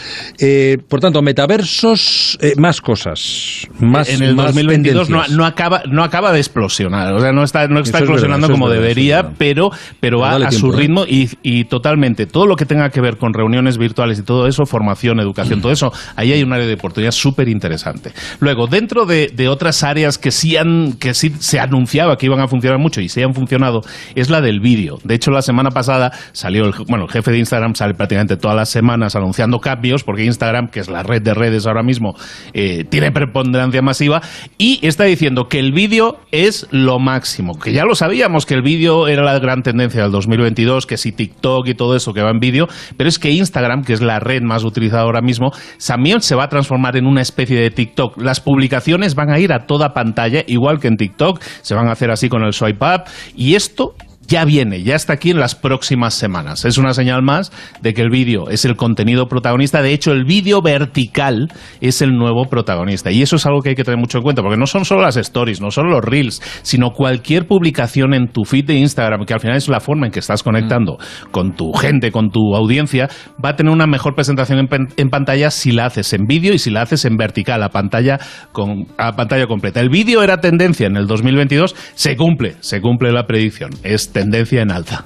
por 0.87 0.99
tanto, 0.99 1.23
metaversos, 1.23 2.37
más 2.57 2.79
cosas. 2.79 3.67
Más, 3.79 4.09
en 4.09 4.21
el 4.21 4.35
2022 4.35 5.09
no, 5.09 5.43
acaba, 5.43 5.81
no 5.89 6.03
acaba 6.03 6.31
de 6.31 6.37
explosionar. 6.37 7.15
O 7.15 7.19
sea, 7.19 7.31
no 7.31 7.43
está, 7.43 7.67
no 7.67 7.79
está 7.79 7.97
explosionando 7.97 8.47
como 8.51 8.69
debería, 8.69 9.31
pero, 9.39 9.71
pero 9.99 10.19
va 10.19 10.35
a 10.35 10.51
su 10.51 10.71
ritmo 10.71 11.05
y, 11.07 11.31
y 11.41 11.63
totalmente. 11.63 12.27
Todo 12.27 12.45
lo 12.45 12.55
que 12.55 12.67
tenga 12.67 12.91
que 12.91 13.01
ver 13.01 13.17
con 13.17 13.33
reuniones 13.33 13.79
virtuales 13.79 14.19
y 14.19 14.21
todo 14.21 14.45
eso, 14.45 14.67
formación 14.67 14.98
educación, 15.19 15.61
todo 15.61 15.71
eso, 15.71 15.91
ahí 16.15 16.31
hay 16.33 16.43
un 16.43 16.53
área 16.53 16.67
de 16.67 16.73
oportunidad 16.73 17.11
súper 17.11 17.49
interesante. 17.49 18.11
Luego, 18.39 18.67
dentro 18.67 19.05
de, 19.05 19.29
otras 19.49 19.83
áreas 19.83 20.17
que 20.17 20.31
sí, 20.31 20.57
han, 20.57 20.93
que 20.93 21.13
sí 21.13 21.31
se 21.39 21.59
anunciaba 21.59 22.17
que 22.17 22.25
iban 22.27 22.39
a 22.39 22.47
funcionar 22.47 22.79
mucho 22.79 23.01
y 23.01 23.09
sí 23.09 23.21
han 23.21 23.33
funcionado, 23.33 23.81
es 24.15 24.29
la 24.29 24.41
del 24.41 24.59
vídeo. 24.59 24.99
De 25.03 25.15
hecho, 25.15 25.31
la 25.31 25.41
semana 25.41 25.71
pasada 25.71 26.11
salió 26.33 26.65
el, 26.65 26.73
bueno, 26.87 27.05
el 27.05 27.11
jefe 27.11 27.31
de 27.31 27.39
Instagram, 27.39 27.75
sale 27.75 27.93
prácticamente 27.93 28.37
todas 28.37 28.55
las 28.55 28.69
semanas 28.69 29.15
anunciando 29.15 29.59
cambios, 29.59 30.03
porque 30.03 30.25
Instagram, 30.25 30.67
que 30.67 30.81
es 30.81 30.89
la 30.89 31.03
red 31.03 31.21
de 31.21 31.33
redes 31.33 31.65
ahora 31.65 31.83
mismo, 31.83 32.15
eh, 32.53 32.83
tiene 32.89 33.11
preponderancia 33.11 33.81
masiva, 33.81 34.21
y 34.57 34.85
está 34.85 35.05
diciendo 35.05 35.47
que 35.47 35.59
el 35.59 35.71
vídeo 35.71 36.19
es 36.31 36.67
lo 36.71 36.99
máximo, 36.99 37.57
que 37.57 37.71
ya 37.73 37.85
lo 37.85 37.95
sabíamos 37.95 38.45
que 38.45 38.53
el 38.53 38.61
vídeo 38.61 39.07
era 39.07 39.23
la 39.23 39.39
gran 39.39 39.61
tendencia 39.61 40.01
del 40.01 40.11
2022, 40.11 40.85
que 40.85 40.97
si 40.97 41.11
TikTok 41.11 41.67
y 41.67 41.73
todo 41.73 41.95
eso 41.95 42.13
que 42.13 42.21
va 42.21 42.31
en 42.31 42.39
vídeo, 42.39 42.67
pero 42.97 43.07
es 43.07 43.19
que 43.19 43.31
Instagram, 43.31 43.83
que 43.83 43.93
es 43.93 44.01
la 44.01 44.19
red 44.19 44.41
más 44.41 44.63
utilizada, 44.63 44.88
ahora 44.93 45.21
mismo, 45.21 45.51
también 45.85 46.21
se 46.21 46.35
va 46.35 46.45
a 46.45 46.49
transformar 46.49 46.95
en 46.95 47.05
una 47.05 47.21
especie 47.21 47.59
de 47.59 47.71
TikTok. 47.71 48.21
Las 48.21 48.39
publicaciones 48.39 49.15
van 49.15 49.31
a 49.31 49.39
ir 49.39 49.51
a 49.51 49.65
toda 49.65 49.93
pantalla, 49.93 50.43
igual 50.47 50.79
que 50.79 50.87
en 50.87 50.97
TikTok, 50.97 51.41
se 51.41 51.75
van 51.75 51.87
a 51.87 51.91
hacer 51.91 52.09
así 52.11 52.29
con 52.29 52.43
el 52.43 52.53
swipe 52.53 52.85
up, 52.85 53.03
y 53.35 53.55
esto 53.55 53.95
ya 54.29 54.45
viene, 54.45 54.83
ya 54.83 54.95
está 54.95 55.13
aquí 55.13 55.31
en 55.31 55.39
las 55.39 55.55
próximas 55.55 56.13
semanas. 56.13 56.63
Es 56.63 56.77
una 56.77 56.93
señal 56.93 57.23
más 57.23 57.51
de 57.81 57.93
que 57.95 58.03
el 58.03 58.11
vídeo 58.11 58.49
es 58.49 58.63
el 58.63 58.75
contenido 58.75 59.27
protagonista. 59.27 59.81
De 59.81 59.91
hecho, 59.91 60.11
el 60.11 60.23
vídeo 60.23 60.61
vertical 60.61 61.51
es 61.81 62.03
el 62.03 62.11
nuevo 62.15 62.45
protagonista. 62.45 63.11
Y 63.11 63.23
eso 63.23 63.37
es 63.37 63.45
algo 63.47 63.61
que 63.61 63.69
hay 63.69 63.75
que 63.75 63.83
tener 63.83 63.99
mucho 63.99 64.19
en 64.19 64.23
cuenta, 64.23 64.43
porque 64.43 64.57
no 64.57 64.67
son 64.67 64.85
solo 64.85 65.01
las 65.01 65.17
stories, 65.17 65.61
no 65.61 65.71
son 65.71 65.89
los 65.89 66.05
reels, 66.05 66.41
sino 66.61 66.91
cualquier 66.91 67.47
publicación 67.47 68.13
en 68.13 68.27
tu 68.27 68.45
feed 68.45 68.65
de 68.65 68.75
Instagram, 68.75 69.25
que 69.25 69.33
al 69.33 69.39
final 69.39 69.57
es 69.57 69.67
la 69.67 69.79
forma 69.79 70.05
en 70.05 70.11
que 70.11 70.19
estás 70.19 70.43
conectando 70.43 70.97
con 71.31 71.55
tu 71.55 71.73
gente, 71.73 72.11
con 72.11 72.29
tu 72.29 72.55
audiencia, 72.55 73.09
va 73.43 73.49
a 73.49 73.55
tener 73.55 73.73
una 73.73 73.87
mejor 73.87 74.13
presentación 74.13 74.59
en, 74.95 75.09
pantalla 75.09 75.49
si 75.49 75.71
la 75.71 75.87
haces 75.87 76.13
en 76.13 76.25
vídeo 76.27 76.53
y 76.53 76.59
si 76.59 76.69
la 76.69 76.83
haces 76.83 77.03
en 77.05 77.17
vertical, 77.17 77.63
a 77.63 77.69
pantalla, 77.69 78.19
con, 78.51 78.85
a 78.99 79.13
pantalla 79.13 79.47
completa. 79.47 79.79
El 79.79 79.89
vídeo 79.89 80.21
era 80.21 80.37
tendencia 80.37 80.85
en 80.85 80.97
el 80.97 81.07
2022, 81.07 81.75
se 81.95 82.15
cumple, 82.15 82.57
se 82.59 82.79
cumple 82.79 83.11
la 83.11 83.25
predicción. 83.25 83.71
Este 83.83 84.18
tendencia 84.19 84.61
en 84.61 84.71
alta 84.71 85.05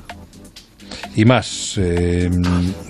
y 1.15 1.25
más, 1.25 1.77
eh, 1.77 2.29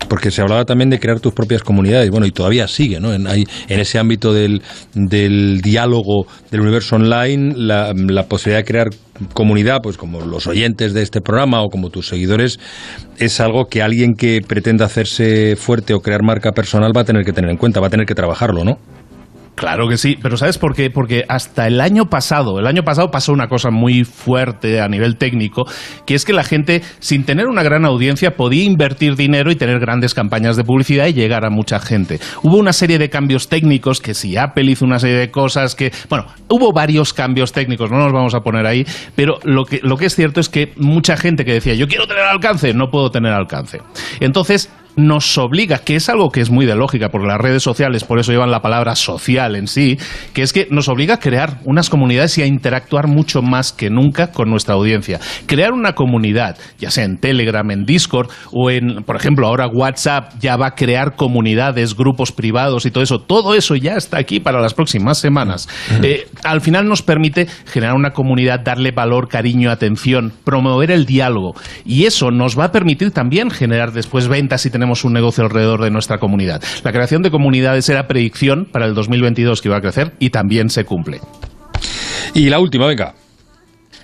porque 0.08 0.32
se 0.32 0.42
hablaba 0.42 0.64
también 0.64 0.90
de 0.90 1.00
crear 1.00 1.20
tus 1.20 1.34
propias 1.34 1.62
comunidades, 1.62 2.10
bueno, 2.10 2.26
y 2.26 2.32
todavía 2.32 2.68
sigue, 2.68 3.00
¿no? 3.00 3.14
En, 3.14 3.28
hay, 3.28 3.44
en 3.68 3.80
ese 3.80 4.00
ámbito 4.00 4.34
del, 4.34 4.62
diálogo 4.94 6.26
del 6.50 6.62
universo 6.62 6.96
online, 6.96 7.54
la, 7.58 7.94
posibilidad 8.30 8.60
de 8.60 8.66
crear 8.66 8.88
comunidad, 9.34 9.80
pues 9.84 9.98
como 9.98 10.22
los 10.22 10.48
oyentes 10.48 10.94
de 10.94 11.02
este 11.02 11.20
programa 11.22 11.62
o 11.62 11.70
como 11.70 11.90
tus 11.90 12.08
seguidores, 12.08 12.60
es 13.20 13.40
algo 13.42 13.66
que 13.66 13.82
alguien 13.82 14.14
que 14.14 14.40
pretenda 14.48 14.86
hacerse 14.86 15.56
fuerte 15.58 15.94
o 15.94 16.00
crear 16.00 16.24
marca 16.24 16.52
personal 16.52 16.96
va 16.96 17.02
a 17.02 17.06
tener 17.06 17.26
que 17.26 17.34
tener 17.34 17.52
en 17.52 17.58
cuenta, 17.58 17.82
va 17.82 17.88
a 17.88 17.92
tener 17.92 18.06
que 18.06 18.16
trabajarlo, 18.16 18.64
¿no? 18.64 18.78
Claro 19.56 19.88
que 19.88 19.97
sí, 19.97 20.18
pero 20.22 20.36
¿sabes 20.36 20.58
por 20.58 20.76
qué? 20.76 20.89
Porque 20.89 21.26
hasta 21.30 21.68
el 21.68 21.80
año 21.80 22.06
pasado, 22.06 22.60
el 22.60 22.66
año 22.66 22.84
pasado 22.84 23.12
pasó 23.12 23.32
una 23.34 23.47
cosa 23.47 23.70
muy 23.70 24.04
fuerte 24.04 24.82
a 24.82 24.88
nivel 24.88 25.18
técnico, 25.18 25.66
que 26.08 26.16
es 26.16 26.26
que 26.26 26.34
la 26.34 26.43
gente, 26.43 26.82
sin 26.99 27.24
tener 27.24 27.45
una 27.45 27.62
gran 27.62 27.86
audiencia, 27.86 28.36
podía 28.36 28.64
invertir 28.64 29.16
dinero 29.16 29.51
y 29.51 29.56
tener 29.56 29.80
grandes 29.80 30.16
campañas 30.16 30.58
de 30.58 30.64
publicidad 30.64 31.06
y 31.06 31.14
llegar 31.14 31.45
a 31.45 31.51
mucha 31.51 31.80
gente. 31.80 32.20
Hubo 32.41 32.58
una 32.58 32.74
serie 32.74 32.97
de 32.97 33.10
cambios 33.10 33.47
técnicos, 33.47 34.01
que 34.01 34.16
si 34.16 34.38
Apple 34.38 34.72
hizo 34.72 34.86
una 34.86 34.97
serie 34.97 35.18
de 35.18 35.30
cosas, 35.30 35.76
que, 35.76 35.91
bueno, 36.10 36.26
hubo 36.49 36.74
varios 36.74 37.14
cambios 37.14 37.51
técnicos, 37.51 37.91
no 37.91 37.99
nos 37.99 38.12
vamos 38.12 38.34
a 38.34 38.39
poner 38.39 38.66
ahí, 38.66 38.86
pero 39.16 39.38
lo 39.43 39.66
que, 39.66 39.82
lo 39.84 39.97
que 39.97 40.08
es 40.08 40.16
cierto 40.16 40.39
es 40.39 40.49
que 40.49 40.74
mucha 40.78 41.16
gente 41.16 41.45
que 41.45 41.54
decía, 41.54 41.76
yo 41.76 41.88
quiero 41.88 42.08
tener 42.08 42.24
alcance, 42.24 42.74
no 42.74 42.88
puedo 42.89 43.12
tener 43.12 43.32
alcance. 43.32 43.82
Entonces, 44.20 44.72
nos 44.96 45.38
obliga, 45.38 45.80
que 45.80 45.96
es 45.96 46.10
algo 46.10 46.30
que 46.30 46.41
es 46.41 46.50
muy 46.50 46.66
de 46.66 46.76
lógica, 46.76 47.10
porque 47.10 47.28
las 47.28 47.39
redes 47.39 47.64
sociales 47.64 48.04
por 48.04 48.20
eso 48.20 48.32
llevan 48.32 48.52
la 48.52 48.62
palabra 48.62 48.96
social 48.96 49.56
en 49.56 49.68
sí, 49.68 49.98
que 50.34 50.44
es 50.44 50.54
que 50.54 50.68
nos 50.70 50.88
obliga 50.88 51.16
a 51.16 51.20
crear 51.20 51.60
unas 51.66 51.89
comunidades 51.89 52.38
y 52.38 52.41
a 52.41 52.46
interactuar 52.46 53.08
mucho 53.08 53.41
más 53.41 53.74
que 53.74 53.89
nunca 53.89 54.32
con 54.32 54.50
nuestra 54.50 54.76
audiencia. 54.76 55.20
Crear 55.46 55.74
una 55.74 55.94
comunidad, 55.94 56.58
ya 56.80 56.91
sea 56.91 57.06
en 57.06 57.18
Telegram, 57.18 57.70
en 57.72 57.86
Discord 57.86 58.30
o 58.52 58.70
en, 58.70 59.04
por 59.04 59.16
ejemplo, 59.16 59.48
ahora 59.48 59.68
WhatsApp 59.68 60.34
ya 60.39 60.56
va 60.58 60.68
a 60.68 60.76
crear 60.76 61.16
comunidades, 61.16 61.96
grupos 61.96 62.32
privados 62.32 62.86
y 62.86 62.91
todo 62.91 63.04
eso. 63.04 63.20
Todo 63.20 63.56
eso 63.56 63.76
ya 63.76 63.96
está 63.96 64.18
aquí 64.18 64.39
para 64.39 64.62
las 64.62 64.74
próximas 64.74 65.18
semanas. 65.18 65.68
Eh, 66.02 66.28
al 66.44 66.62
final 66.62 66.88
nos 66.88 67.02
permite 67.02 67.48
generar 67.66 67.96
una 67.96 68.12
comunidad, 68.12 68.60
darle 68.60 68.91
valor, 68.91 69.28
cariño, 69.28 69.72
atención, 69.72 70.34
promover 70.44 70.91
el 70.91 71.06
diálogo. 71.06 71.56
Y 71.86 72.06
eso 72.06 72.32
nos 72.32 72.58
va 72.58 72.66
a 72.66 72.72
permitir 72.72 73.12
también 73.12 73.50
generar 73.50 73.91
después 73.91 74.28
ventas 74.28 74.66
y 74.66 74.70
tener 74.70 74.83
tenemos 74.84 75.06
un 75.06 75.14
negocio 75.14 75.46
alrededor 75.46 75.82
de 75.82 75.92
nuestra 75.92 76.18
comunidad. 76.18 76.62
La 76.84 76.92
creación 76.92 77.22
de 77.22 77.32
comunidades 77.32 77.88
era 77.88 78.06
predicción 78.06 78.68
para 78.70 78.86
el 78.86 78.94
2022 78.94 79.62
que 79.62 79.70
iba 79.70 79.78
a 79.78 79.82
crecer 79.82 80.12
y 80.20 80.30
también 80.30 80.70
se 80.70 80.84
cumple. 80.84 81.22
Y 82.34 82.50
la 82.50 82.60
última, 82.60 82.86
venga. 82.86 83.14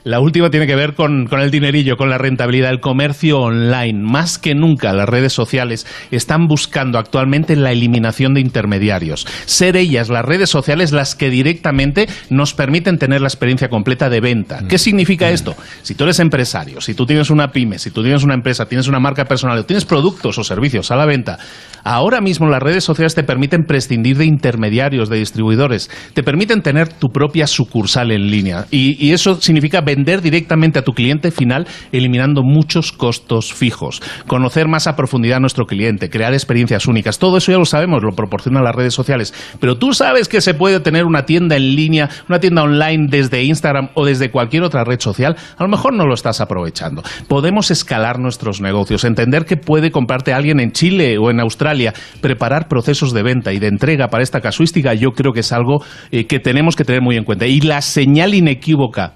La 0.04 0.20
última 0.20 0.50
tiene 0.50 0.68
que 0.68 0.76
ver 0.76 0.94
con, 0.94 1.28
con, 1.28 1.42
el 1.42 1.52
dinerillo, 1.52 1.98
con 1.98 2.10
la 2.10 2.18
rentabilidad, 2.18 2.72
el 2.72 2.80
comercio 2.80 3.40
online. 3.40 4.00
Más 4.02 4.38
que 4.38 4.56
nunca 4.56 4.94
las 4.94 5.10
redes 5.10 5.34
sociales 5.34 5.86
están 6.12 6.48
buscando 6.48 6.98
actualmente 6.98 7.56
la 7.56 7.72
eliminación 7.72 8.34
de 8.34 8.42
intermediarios. 8.42 9.28
Ser 9.46 9.76
ellas, 9.76 10.10
las 10.10 10.24
redes 10.24 10.50
sociales, 10.50 10.92
las 10.92 11.16
que 11.16 11.30
directamente 11.30 12.08
nos 12.30 12.54
permiten 12.54 12.98
tener 12.98 13.22
la 13.22 13.28
experiencia 13.28 13.70
completa 13.70 14.10
de 14.10 14.22
venta. 14.22 14.64
¿Qué 14.68 14.78
significa 14.78 15.30
esto? 15.30 15.56
Si 15.82 15.96
tú 15.96 16.06
eres 16.06 16.20
empresario, 16.20 16.82
si 16.82 16.94
tú 16.94 17.06
tienes 17.06 17.30
una 17.30 17.52
pyme, 17.52 17.80
si 17.80 17.92
tú 17.92 18.02
tienes 18.02 18.24
una 18.24 18.34
empresa, 18.34 18.66
tienes 18.68 18.88
una 18.88 19.00
marca 19.00 19.26
personal, 19.26 19.58
o 19.58 19.66
tienes 19.66 19.86
productos 19.86 20.38
o 20.38 20.44
servicios 20.44 20.92
a 20.92 20.96
la 20.96 21.06
venta, 21.06 21.40
ahora 21.84 22.22
mismo 22.22 22.48
las 22.48 22.64
redes 22.64 22.84
sociales 22.84 23.16
te 23.16 23.24
permiten 23.24 23.66
prescindir 23.66 24.18
de 24.18 24.26
intermediarios, 24.26 25.10
de 25.10 25.18
distribuidores, 25.18 25.90
te 26.14 26.24
permiten 26.24 26.62
tener 26.62 26.88
tu 26.88 27.10
propia 27.10 27.48
sucursal 27.48 28.12
en 28.12 28.30
línea. 28.30 28.66
Y, 28.72 28.98
y 29.06 29.12
eso 29.12 29.42
significa 29.42 29.82
vender 29.90 30.22
directamente 30.22 30.78
a 30.78 30.84
tu 30.84 30.94
cliente 30.94 31.32
final, 31.32 31.68
eliminando 31.92 32.44
muchos 32.44 32.92
costos 32.92 33.54
fijos. 33.54 34.02
Conocer 34.28 34.68
más 34.68 34.86
a 34.86 34.96
profundidad 34.96 35.38
a 35.38 35.40
nuestro 35.40 35.66
cliente, 35.66 36.10
crear 36.10 36.34
experiencias 36.34 36.86
únicas. 36.86 37.18
Todo 37.18 37.38
eso 37.38 37.52
ya 37.52 37.58
lo 37.58 37.66
sabemos, 37.66 38.04
lo 38.04 38.12
proporcionan 38.12 38.64
las 38.64 38.76
redes 38.76 38.94
sociales. 38.94 39.34
Pero 39.60 39.78
tú 39.78 39.94
sabes 39.94 40.28
que 40.28 40.42
se 40.42 40.54
puede 40.54 40.80
tener 40.80 41.06
una 41.06 41.26
tienda 41.26 41.56
en 41.56 41.76
línea, 41.76 42.10
una 42.28 42.40
tienda 42.40 42.62
online 42.62 43.08
desde 43.10 43.44
Instagram 43.44 43.90
o 43.96 44.06
desde 44.06 44.30
cualquier 44.30 44.64
otra 44.64 44.84
red 44.84 45.00
social. 45.00 45.36
A 45.58 45.64
lo 45.64 45.70
mejor 45.70 45.94
no 45.94 46.06
lo 46.06 46.14
estás 46.14 46.40
aprovechando. 46.40 47.02
Podemos 47.28 47.72
escalar 47.72 48.20
nuestros 48.20 48.62
negocios, 48.62 49.04
entender 49.04 49.46
que 49.46 49.58
puede 49.58 49.90
comprarte 49.90 50.34
alguien 50.34 50.60
en 50.60 50.72
Chile 50.72 51.18
o 51.18 51.32
en 51.32 51.40
Australia, 51.40 51.94
preparar 52.22 52.68
procesos 52.68 53.12
de 53.12 53.24
venta 53.24 53.54
y 53.54 53.60
de 53.60 53.68
entrega 53.68 54.10
para 54.10 54.24
esta 54.24 54.40
casuística, 54.40 54.94
yo 54.94 55.12
creo 55.12 55.34
que 55.34 55.40
es 55.40 55.52
algo 55.52 55.84
eh, 56.12 56.28
que 56.28 56.40
tenemos 56.40 56.76
que 56.76 56.86
tener 56.86 57.02
muy 57.02 57.18
en 57.18 57.24
cuenta. 57.24 57.48
Y 57.48 57.62
la 57.62 57.82
señal 57.82 58.34
inequívoca 58.36 59.14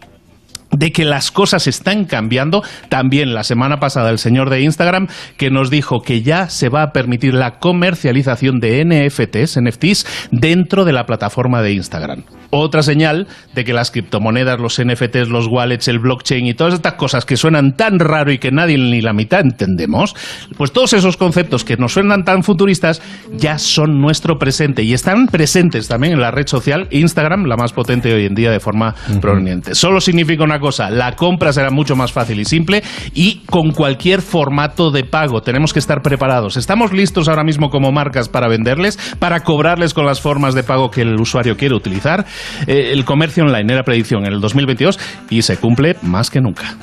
de 0.77 0.91
que 0.91 1.05
las 1.05 1.31
cosas 1.31 1.67
están 1.67 2.05
cambiando. 2.05 2.63
También 2.89 3.33
la 3.33 3.43
semana 3.43 3.79
pasada 3.79 4.09
el 4.09 4.19
señor 4.19 4.49
de 4.49 4.61
Instagram 4.61 5.07
que 5.37 5.49
nos 5.49 5.69
dijo 5.69 6.01
que 6.01 6.21
ya 6.21 6.49
se 6.49 6.69
va 6.69 6.83
a 6.83 6.91
permitir 6.93 7.33
la 7.33 7.59
comercialización 7.59 8.59
de 8.59 8.83
NFTs, 8.85 9.59
NFTs 9.61 10.29
dentro 10.31 10.85
de 10.85 10.93
la 10.93 11.05
plataforma 11.05 11.61
de 11.61 11.73
Instagram. 11.73 12.23
Otra 12.55 12.83
señal 12.83 13.25
de 13.55 13.63
que 13.63 13.73
las 13.73 13.89
criptomonedas, 13.89 14.59
los 14.59 14.79
NFTs, 14.79 15.27
los 15.27 15.47
wallets, 15.47 15.87
el 15.87 15.97
blockchain 15.97 16.45
y 16.45 16.53
todas 16.53 16.75
estas 16.75 16.93
cosas 16.93 17.25
que 17.25 17.35
suenan 17.35 17.75
tan 17.75 17.97
raro 17.97 18.31
y 18.31 18.37
que 18.37 18.51
nadie 18.51 18.77
ni 18.77 19.01
la 19.01 19.11
mitad 19.11 19.39
entendemos, 19.39 20.15
pues 20.55 20.71
todos 20.71 20.93
esos 20.93 21.17
conceptos 21.17 21.63
que 21.63 21.77
nos 21.77 21.93
suenan 21.93 22.23
tan 22.23 22.43
futuristas 22.43 23.01
ya 23.31 23.57
son 23.57 23.99
nuestro 23.99 24.37
presente 24.37 24.83
y 24.83 24.93
están 24.93 25.25
presentes 25.25 25.87
también 25.87 26.13
en 26.13 26.21
la 26.21 26.29
red 26.29 26.45
social 26.45 26.87
Instagram, 26.91 27.45
la 27.45 27.57
más 27.57 27.73
potente 27.73 28.13
hoy 28.13 28.27
en 28.27 28.35
día 28.35 28.51
de 28.51 28.59
forma 28.59 28.93
proveniente. 29.19 29.73
Solo 29.73 29.99
significa 29.99 30.43
una 30.43 30.59
cosa, 30.59 30.91
la 30.91 31.15
compra 31.15 31.53
será 31.53 31.71
mucho 31.71 31.95
más 31.95 32.11
fácil 32.11 32.39
y 32.39 32.45
simple 32.45 32.83
y 33.15 33.41
con 33.47 33.71
cualquier 33.71 34.21
formato 34.21 34.91
de 34.91 35.03
pago. 35.03 35.41
Tenemos 35.41 35.73
que 35.73 35.79
estar 35.79 36.03
preparados. 36.03 36.55
Estamos 36.57 36.93
listos 36.93 37.27
ahora 37.29 37.43
mismo 37.43 37.71
como 37.71 37.91
marcas 37.91 38.29
para 38.29 38.47
venderles, 38.47 38.99
para 39.17 39.39
cobrarles 39.39 39.95
con 39.95 40.05
las 40.05 40.21
formas 40.21 40.53
de 40.53 40.61
pago 40.61 40.91
que 40.91 41.01
el 41.01 41.19
usuario 41.19 41.57
quiere 41.57 41.73
utilizar. 41.73 42.27
Eh, 42.67 42.89
el 42.91 43.05
comercio 43.05 43.43
online 43.43 43.73
era 43.73 43.83
predicción 43.83 44.25
en 44.25 44.33
el 44.33 44.41
2022 44.41 44.99
y 45.29 45.41
se 45.41 45.57
cumple 45.57 45.97
más 46.01 46.29
que 46.29 46.41
nunca. 46.41 46.75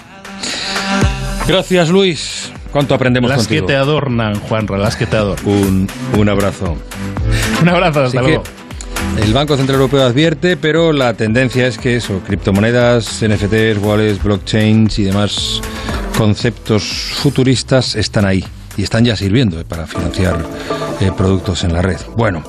Gracias, 1.46 1.88
Luis. 1.90 2.52
¿Cuánto 2.70 2.94
aprendemos 2.94 3.28
las 3.28 3.40
contigo? 3.40 3.66
que 3.66 3.72
te 3.72 3.76
adornan, 3.76 4.36
Juanra, 4.36 4.78
las 4.78 4.96
que 4.96 5.06
te 5.06 5.16
adornan. 5.16 5.46
Un, 5.46 5.88
un 6.16 6.28
abrazo. 6.28 6.76
Un 7.62 7.68
abrazo, 7.68 8.04
hasta 8.04 8.20
Así 8.20 8.28
luego. 8.28 8.44
El 9.22 9.34
Banco 9.34 9.56
Central 9.56 9.80
Europeo 9.80 10.02
advierte, 10.02 10.56
pero 10.56 10.92
la 10.92 11.14
tendencia 11.14 11.66
es 11.66 11.76
que 11.78 11.96
eso, 11.96 12.20
criptomonedas, 12.26 13.22
NFTs, 13.22 13.78
wallets, 13.82 14.22
blockchains 14.22 14.98
y 14.98 15.04
demás 15.04 15.60
conceptos 16.16 16.84
futuristas 17.16 17.96
están 17.96 18.24
ahí 18.24 18.44
y 18.76 18.82
están 18.82 19.04
ya 19.04 19.16
sirviendo 19.16 19.60
eh, 19.60 19.64
para 19.68 19.86
financiar 19.86 20.36
eh, 21.00 21.10
productos 21.16 21.64
en 21.64 21.72
la 21.72 21.82
red. 21.82 21.98
Bueno, 22.16 22.42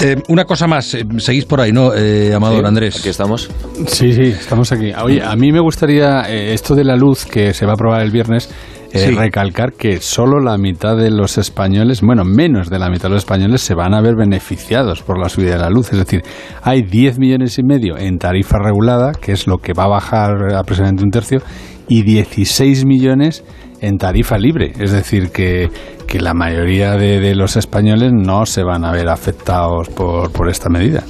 eh, 0.00 0.16
una 0.28 0.44
cosa 0.44 0.66
más, 0.66 0.94
eh, 0.94 1.04
seguís 1.18 1.44
por 1.44 1.60
ahí, 1.60 1.72
¿no, 1.72 1.94
eh, 1.94 2.32
Amador 2.34 2.60
Sí, 2.60 2.66
Andrés? 2.66 2.98
Aquí 3.00 3.08
estamos. 3.08 3.50
Sí, 3.86 4.12
sí, 4.12 4.22
estamos 4.22 4.70
aquí. 4.72 4.92
Oye, 5.02 5.22
a 5.22 5.34
mí 5.36 5.52
me 5.52 5.60
gustaría 5.60 6.22
eh, 6.28 6.52
esto 6.54 6.74
de 6.74 6.84
la 6.84 6.96
luz 6.96 7.24
que 7.26 7.52
se 7.54 7.66
va 7.66 7.72
a 7.72 7.74
aprobar 7.74 8.02
el 8.02 8.10
viernes. 8.10 8.48
eh, 8.92 9.06
Sí. 9.06 9.14
recalcar 9.14 9.74
que 9.74 10.00
solo 10.00 10.40
la 10.40 10.58
mitad 10.58 10.96
de 10.96 11.12
los 11.12 11.38
españoles, 11.38 12.00
bueno, 12.00 12.24
menos 12.24 12.68
de 12.68 12.76
la 12.80 12.88
mitad 12.90 13.04
de 13.04 13.10
los 13.10 13.22
españoles 13.22 13.60
se 13.60 13.74
van 13.74 13.94
a 13.94 14.00
ver 14.00 14.16
beneficiados 14.16 15.02
por 15.04 15.16
la 15.16 15.28
subida 15.28 15.52
de 15.52 15.58
la 15.58 15.70
luz. 15.70 15.92
Es 15.92 15.98
decir, 16.00 16.22
hay 16.62 16.82
10 16.82 17.20
millones 17.20 17.56
y 17.60 17.62
medio 17.62 17.96
en 17.96 18.18
tarifa 18.18 18.58
regulada, 18.58 19.12
que 19.12 19.30
es 19.30 19.46
lo 19.46 19.58
que 19.58 19.74
va 19.74 19.84
a 19.84 19.88
bajar 19.88 20.54
aproximadamente 20.56 21.04
un 21.04 21.10
tercio, 21.12 21.40
y 21.86 22.02
16 22.02 22.84
millones 22.84 23.44
en 23.80 23.98
tarifa 23.98 24.38
libre. 24.38 24.72
Es 24.78 24.92
decir, 24.92 25.30
que, 25.30 25.70
que 26.06 26.20
la 26.20 26.34
mayoría 26.34 26.92
de, 26.96 27.34
los 27.34 27.56
españoles 27.56 28.12
no 28.12 28.46
se 28.46 28.62
van 28.62 28.84
a 28.84 28.92
ver 28.92 29.08
afectados 29.08 29.88
por, 29.88 30.30
por 30.32 30.48
esta 30.48 30.68
medida. 30.68 31.04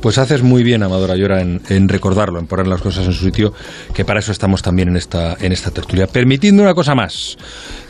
Pues 0.00 0.16
haces 0.16 0.42
muy 0.42 0.62
bien, 0.62 0.82
Amador 0.82 1.10
Ayora, 1.10 1.42
en, 1.42 1.60
en 1.68 1.86
recordarlo, 1.86 2.38
en 2.38 2.46
poner 2.46 2.66
las 2.66 2.80
cosas 2.80 3.06
en 3.06 3.12
su 3.12 3.22
sitio, 3.22 3.52
que 3.92 4.04
para 4.04 4.20
eso 4.20 4.32
estamos 4.32 4.62
también 4.62 4.88
en 4.88 4.96
esta, 4.96 5.36
en 5.38 5.52
esta 5.52 5.70
tertulia. 5.70 6.06
Permitidme 6.06 6.62
una 6.62 6.72
cosa 6.72 6.94
más. 6.94 7.36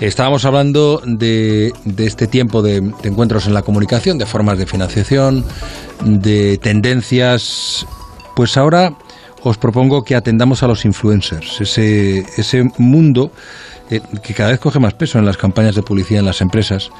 Estábamos 0.01 0.45
hablando 0.45 1.01
de, 1.07 1.72
de 1.85 2.07
este 2.07 2.26
tiempo 2.26 2.62
de, 2.62 2.81
de 2.81 3.09
encuentros 3.09 3.47
en 3.47 3.55
la 3.55 3.62
comunicación, 3.62 4.18
de 4.18 4.26
formas 4.26 4.59
de 4.59 4.66
financiación, 4.66 5.45
de 6.05 6.59
tendencias. 6.59 7.87
Pues 8.35 8.57
ahora 8.57 8.97
os 9.43 9.57
propongo 9.57 10.03
que 10.03 10.16
atendamos 10.16 10.62
a 10.62 10.66
los 10.66 10.85
influencers, 10.85 11.61
ese, 11.61 12.24
ese 12.37 12.64
mundo 12.78 13.31
que 14.22 14.34
cada 14.34 14.51
vez 14.51 14.61
coge 14.61 14.78
más 14.78 14.95
peso 14.95 15.18
en 15.18 15.26
las 15.26 15.36
campañas 15.36 15.74
de 15.74 15.82
publicidad 15.82 16.20
en 16.20 16.26
las 16.26 16.41
empresas, 16.41 16.91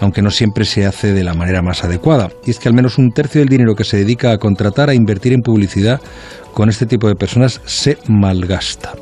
aunque 0.00 0.22
no 0.22 0.30
siempre 0.30 0.64
se 0.64 0.86
hace 0.86 1.12
de 1.12 1.24
la 1.24 1.34
manera 1.34 1.62
más 1.62 1.82
adecuada. 1.82 2.30
Y 2.44 2.50
es 2.50 2.58
que 2.58 2.68
al 2.68 2.74
menos 2.74 2.98
un 2.98 3.10
tercio 3.10 3.40
del 3.40 3.48
dinero 3.48 3.74
que 3.74 3.84
se 3.84 3.96
dedica 3.96 4.30
a 4.32 4.38
contratar, 4.38 4.88
a 4.88 4.94
invertir 4.94 5.32
en 5.32 5.42
publicidad 5.42 6.00
con 6.54 6.68
este 6.70 6.86
tipo 6.86 7.08
de 7.08 7.16
personas, 7.16 7.60
se 7.66 7.98
malgasta. 8.08 8.94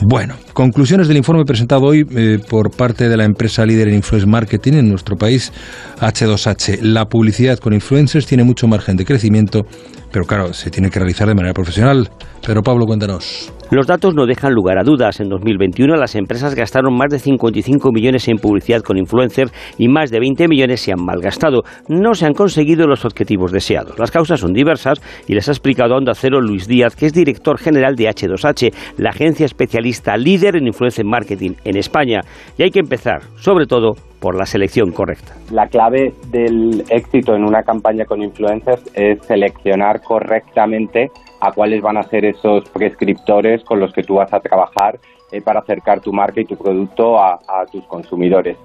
Bueno, 0.00 0.34
conclusiones 0.52 1.06
del 1.06 1.16
informe 1.16 1.44
presentado 1.44 1.82
hoy 1.82 2.04
eh, 2.10 2.38
por 2.48 2.70
parte 2.70 3.08
de 3.08 3.16
la 3.16 3.24
empresa 3.24 3.64
líder 3.64 3.88
en 3.88 3.94
influence 3.94 4.26
marketing 4.26 4.72
en 4.74 4.88
nuestro 4.88 5.16
país, 5.16 5.52
H2H. 6.00 6.80
La 6.80 7.04
publicidad 7.04 7.58
con 7.58 7.72
influencers 7.72 8.26
tiene 8.26 8.42
mucho 8.42 8.66
margen 8.66 8.96
de 8.96 9.04
crecimiento, 9.04 9.64
pero 10.10 10.24
claro, 10.24 10.52
se 10.54 10.70
tiene 10.70 10.90
que 10.90 10.98
realizar 10.98 11.28
de 11.28 11.34
manera 11.34 11.54
profesional. 11.54 12.10
Pero 12.44 12.62
Pablo, 12.62 12.86
cuéntanos. 12.86 13.52
Los 13.70 13.86
datos 13.86 14.14
no 14.14 14.24
dejan 14.24 14.54
lugar 14.54 14.78
a 14.78 14.82
dudas. 14.82 15.20
En 15.20 15.28
2021 15.28 15.94
las 15.96 16.14
empresas 16.14 16.54
gastaron 16.54 16.96
más 16.96 17.10
de 17.10 17.18
55 17.18 17.92
millones 17.92 18.26
en 18.28 18.38
publicidad 18.38 18.80
con 18.80 18.96
influencers 18.96 19.52
y 19.76 19.88
más 19.88 20.10
de 20.10 20.20
20 20.20 20.48
millones 20.48 20.80
se 20.80 20.92
han 20.92 21.04
malgastado. 21.04 21.64
No 21.86 22.14
se 22.14 22.24
han 22.24 22.32
conseguido 22.32 22.86
los 22.86 23.04
objetivos 23.04 23.52
deseados. 23.52 23.98
Las 23.98 24.10
causas 24.10 24.40
son 24.40 24.54
diversas 24.54 25.02
y 25.26 25.34
les 25.34 25.48
ha 25.48 25.52
explicado 25.52 25.92
a 25.92 25.98
Onda 25.98 26.14
Cero 26.14 26.40
Luis 26.40 26.66
Díaz, 26.66 26.96
que 26.96 27.04
es 27.04 27.12
director 27.12 27.58
general 27.58 27.94
de 27.94 28.08
H2H, 28.08 28.72
la 28.96 29.10
agencia 29.10 29.44
especialista 29.44 30.16
líder 30.16 30.56
en 30.56 30.66
influencer 30.66 31.04
marketing 31.04 31.52
en 31.62 31.76
España. 31.76 32.20
Y 32.56 32.62
hay 32.62 32.70
que 32.70 32.80
empezar, 32.80 33.20
sobre 33.36 33.66
todo, 33.66 33.96
por 34.18 34.34
la 34.34 34.46
selección 34.46 34.92
correcta. 34.92 35.34
La 35.52 35.66
clave 35.66 36.14
del 36.30 36.84
éxito 36.88 37.34
en 37.34 37.44
una 37.44 37.62
campaña 37.62 38.06
con 38.06 38.22
influencers 38.22 38.82
es 38.94 39.20
seleccionar 39.26 40.00
correctamente 40.00 41.10
a 41.40 41.52
cuáles 41.52 41.82
van 41.82 41.96
a 41.96 42.02
ser 42.02 42.24
esos 42.24 42.68
prescriptores 42.70 43.64
con 43.64 43.80
los 43.80 43.92
que 43.92 44.02
tú 44.02 44.14
vas 44.16 44.32
a 44.32 44.40
trabajar 44.40 44.98
eh, 45.32 45.40
para 45.40 45.60
acercar 45.60 46.00
tu 46.00 46.12
marca 46.12 46.40
y 46.40 46.44
tu 46.44 46.56
producto 46.56 47.18
a, 47.18 47.34
a 47.34 47.66
tus 47.70 47.84
consumidores. 47.86 48.56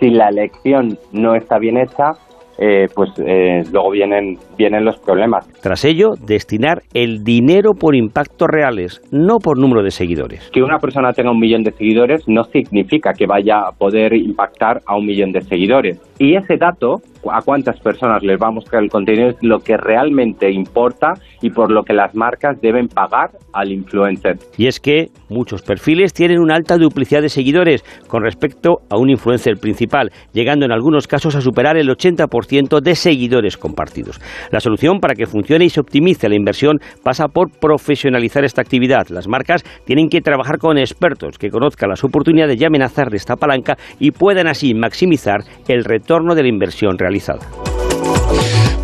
Si 0.00 0.10
la 0.10 0.28
elección 0.28 0.98
no 1.12 1.34
está 1.34 1.58
bien 1.58 1.78
hecha, 1.78 2.12
eh, 2.58 2.86
pues 2.94 3.10
eh, 3.18 3.64
luego 3.70 3.90
vienen, 3.90 4.38
vienen 4.56 4.84
los 4.84 4.98
problemas. 4.98 5.46
Tras 5.60 5.84
ello, 5.84 6.14
destinar 6.18 6.82
el 6.94 7.22
dinero 7.22 7.72
por 7.74 7.94
impactos 7.94 8.48
reales, 8.48 9.02
no 9.10 9.38
por 9.38 9.58
número 9.58 9.82
de 9.82 9.90
seguidores. 9.90 10.50
Que 10.52 10.62
una 10.62 10.78
persona 10.78 11.12
tenga 11.12 11.30
un 11.30 11.38
millón 11.38 11.64
de 11.64 11.72
seguidores 11.72 12.26
no 12.26 12.44
significa 12.44 13.12
que 13.12 13.26
vaya 13.26 13.60
a 13.60 13.72
poder 13.72 14.14
impactar 14.14 14.80
a 14.86 14.96
un 14.96 15.04
millón 15.04 15.32
de 15.32 15.42
seguidores. 15.42 16.00
Y 16.18 16.34
ese 16.34 16.56
dato, 16.56 17.02
a 17.30 17.42
cuántas 17.42 17.78
personas 17.80 18.22
les 18.22 18.38
va 18.38 18.48
a 18.48 18.78
el 18.78 18.88
contenido, 18.88 19.28
es 19.28 19.36
lo 19.42 19.58
que 19.58 19.76
realmente 19.76 20.50
importa 20.50 21.14
y 21.42 21.50
por 21.50 21.70
lo 21.70 21.82
que 21.82 21.92
las 21.92 22.14
marcas 22.14 22.58
deben 22.60 22.88
pagar 22.88 23.32
al 23.52 23.70
influencer. 23.70 24.38
Y 24.56 24.66
es 24.66 24.80
que 24.80 25.08
muchos 25.28 25.62
perfiles 25.62 26.14
tienen 26.14 26.38
una 26.38 26.54
alta 26.54 26.78
duplicidad 26.78 27.20
de 27.20 27.28
seguidores 27.28 27.84
con 28.08 28.22
respecto 28.22 28.78
a 28.88 28.96
un 28.96 29.10
influencer 29.10 29.56
principal, 29.60 30.10
llegando 30.32 30.64
en 30.64 30.72
algunos 30.72 31.06
casos 31.06 31.36
a 31.36 31.40
superar 31.42 31.76
el 31.76 31.88
80% 31.88 32.80
de 32.80 32.94
seguidores 32.94 33.58
compartidos. 33.58 34.20
La 34.50 34.60
solución 34.60 35.00
para 35.00 35.14
que 35.14 35.26
funcione 35.26 35.66
y 35.66 35.70
se 35.70 35.80
optimice 35.80 36.28
la 36.28 36.36
inversión 36.36 36.78
pasa 37.02 37.26
por 37.28 37.50
profesionalizar 37.50 38.44
esta 38.44 38.62
actividad. 38.62 39.08
Las 39.10 39.28
marcas 39.28 39.64
tienen 39.84 40.08
que 40.08 40.22
trabajar 40.22 40.58
con 40.58 40.78
expertos 40.78 41.36
que 41.38 41.50
conozcan 41.50 41.90
las 41.90 42.04
oportunidades 42.04 42.60
y 42.60 42.64
amenazar 42.64 43.10
de 43.10 43.16
esta 43.16 43.36
palanca 43.36 43.76
y 43.98 44.12
puedan 44.12 44.46
así 44.46 44.72
maximizar 44.72 45.40
el 45.68 45.84
retorno 45.84 46.05
de 46.06 46.42
la 46.42 46.48
inversión 46.48 46.96
realizada. 46.98 47.40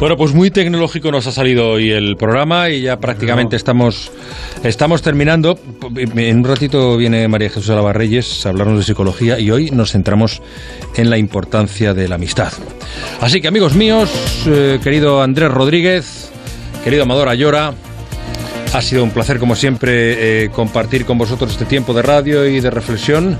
Bueno, 0.00 0.16
pues 0.16 0.34
muy 0.34 0.50
tecnológico 0.50 1.12
nos 1.12 1.28
ha 1.28 1.32
salido 1.32 1.70
hoy 1.70 1.92
el 1.92 2.16
programa 2.16 2.68
y 2.70 2.82
ya 2.82 2.98
prácticamente 2.98 3.54
estamos, 3.54 4.10
estamos 4.64 5.00
terminando. 5.00 5.56
En 5.94 6.38
un 6.38 6.44
ratito 6.44 6.96
viene 6.96 7.28
María 7.28 7.48
Jesús 7.50 7.70
Alavarreyes 7.70 8.44
a 8.44 8.48
hablarnos 8.48 8.78
de 8.78 8.84
psicología 8.84 9.38
y 9.38 9.52
hoy 9.52 9.70
nos 9.70 9.92
centramos 9.92 10.42
en 10.96 11.08
la 11.08 11.18
importancia 11.18 11.94
de 11.94 12.08
la 12.08 12.16
amistad. 12.16 12.52
Así 13.20 13.40
que 13.40 13.46
amigos 13.46 13.76
míos, 13.76 14.10
eh, 14.46 14.80
querido 14.82 15.22
Andrés 15.22 15.52
Rodríguez, 15.52 16.32
querido 16.82 17.04
Amador 17.04 17.28
Ayora, 17.28 17.72
ha 18.74 18.82
sido 18.82 19.04
un 19.04 19.10
placer 19.10 19.38
como 19.38 19.54
siempre 19.54 20.44
eh, 20.44 20.50
compartir 20.50 21.04
con 21.04 21.16
vosotros 21.16 21.52
este 21.52 21.66
tiempo 21.66 21.94
de 21.94 22.02
radio 22.02 22.44
y 22.44 22.58
de 22.58 22.70
reflexión. 22.70 23.38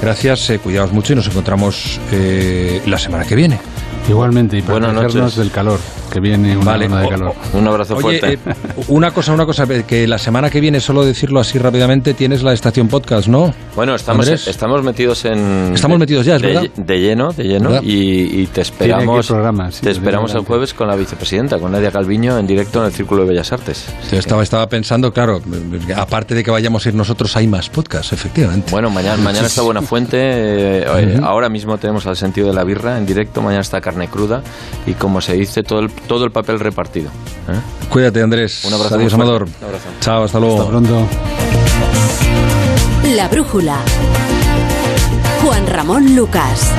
Gracias, 0.00 0.48
eh, 0.50 0.58
cuidaos 0.58 0.92
mucho 0.92 1.12
y 1.12 1.16
nos 1.16 1.26
encontramos 1.26 2.00
eh, 2.12 2.80
la 2.86 2.98
semana 2.98 3.24
que 3.24 3.34
viene. 3.34 3.58
Igualmente, 4.08 4.56
y 4.56 4.62
para 4.62 4.78
Buenas 4.92 5.14
noches. 5.14 5.36
del 5.36 5.50
calor, 5.50 5.80
que 6.08 6.20
viene 6.20 6.56
una 6.56 6.64
Vale. 6.72 6.88
de 6.88 6.94
O- 7.04 7.08
calor. 7.08 7.32
Un 7.52 7.66
abrazo 7.68 7.96
Oye, 7.96 8.18
fuerte. 8.20 8.32
eh, 8.34 8.38
una 8.88 9.10
cosa, 9.12 9.32
una 9.32 9.46
cosa, 9.46 9.66
que 9.86 10.06
la 10.06 10.18
semana 10.18 10.50
que 10.50 10.60
viene, 10.60 10.80
solo 10.80 11.04
decirlo 11.04 11.40
así 11.40 11.58
rápidamente, 11.58 12.14
tienes 12.14 12.42
la 12.42 12.52
estación 12.52 12.88
podcast, 12.88 13.28
¿no? 13.28 13.54
Bueno, 13.76 13.94
estamos, 13.94 14.26
Andrés. 14.26 14.46
estamos 14.48 14.82
metidos 14.82 15.24
en. 15.24 15.72
Estamos 15.74 15.98
metidos 15.98 16.26
ya, 16.26 16.36
es 16.36 16.42
de, 16.42 16.48
verdad. 16.48 16.70
De 16.76 17.00
lleno, 17.00 17.32
de 17.32 17.44
lleno. 17.44 17.82
Y, 17.82 18.42
y 18.42 18.46
te 18.46 18.62
esperamos. 18.62 19.26
programa, 19.26 19.70
sí, 19.70 19.82
te 19.82 19.90
esperamos 19.90 20.34
el 20.34 20.40
jueves 20.40 20.74
con 20.74 20.88
la 20.88 20.96
vicepresidenta, 20.96 21.58
con 21.58 21.72
Nadia 21.72 21.90
Calviño, 21.90 22.38
en 22.38 22.46
directo 22.46 22.80
en 22.80 22.86
el 22.86 22.92
Círculo 22.92 23.22
de 23.22 23.28
Bellas 23.30 23.52
Artes. 23.52 23.86
Yo 24.10 24.18
estaba, 24.18 24.42
estaba 24.42 24.68
pensando, 24.68 25.12
claro, 25.12 25.40
aparte 25.96 26.34
de 26.34 26.42
que 26.44 26.50
vayamos 26.50 26.84
a 26.84 26.88
ir 26.88 26.94
nosotros, 26.94 27.36
hay 27.36 27.46
más 27.46 27.68
podcasts, 27.68 28.12
efectivamente. 28.12 28.70
Bueno, 28.70 28.90
mañana, 28.90 29.16
mañana 29.22 29.46
está 29.46 29.62
Buenafuente. 29.62 30.16
eh, 30.20 30.84
eh, 30.86 31.20
Ahora 31.22 31.48
mismo 31.48 31.78
tenemos 31.78 32.06
al 32.06 32.16
sentido 32.16 32.48
de 32.48 32.54
la 32.54 32.64
birra 32.64 32.98
en 32.98 33.06
directo. 33.06 33.42
Mañana 33.42 33.60
está 33.62 33.80
carne 33.80 34.08
cruda. 34.08 34.42
Y 34.86 34.92
como 34.94 35.20
se 35.20 35.34
dice, 35.34 35.62
todo 35.62 35.80
el, 35.80 35.90
todo 36.06 36.24
el 36.24 36.30
papel 36.30 36.60
repartido. 36.60 37.08
¿eh? 37.48 37.88
Cuídate, 37.90 38.22
Andrés. 38.22 38.64
Un 38.64 38.74
abrazo 38.74 38.94
Adiós. 38.96 39.14
Amador. 39.14 39.42
Un 39.44 39.64
abrazo. 39.66 39.84
Chao, 40.00 40.24
hasta 40.24 40.38
luego. 40.40 40.58
Hasta 40.58 40.70
pronto. 40.70 41.06
La 43.14 43.28
brújula. 43.28 43.78
Juan 45.42 45.66
Ramón 45.66 46.14
Lucas. 46.14 46.72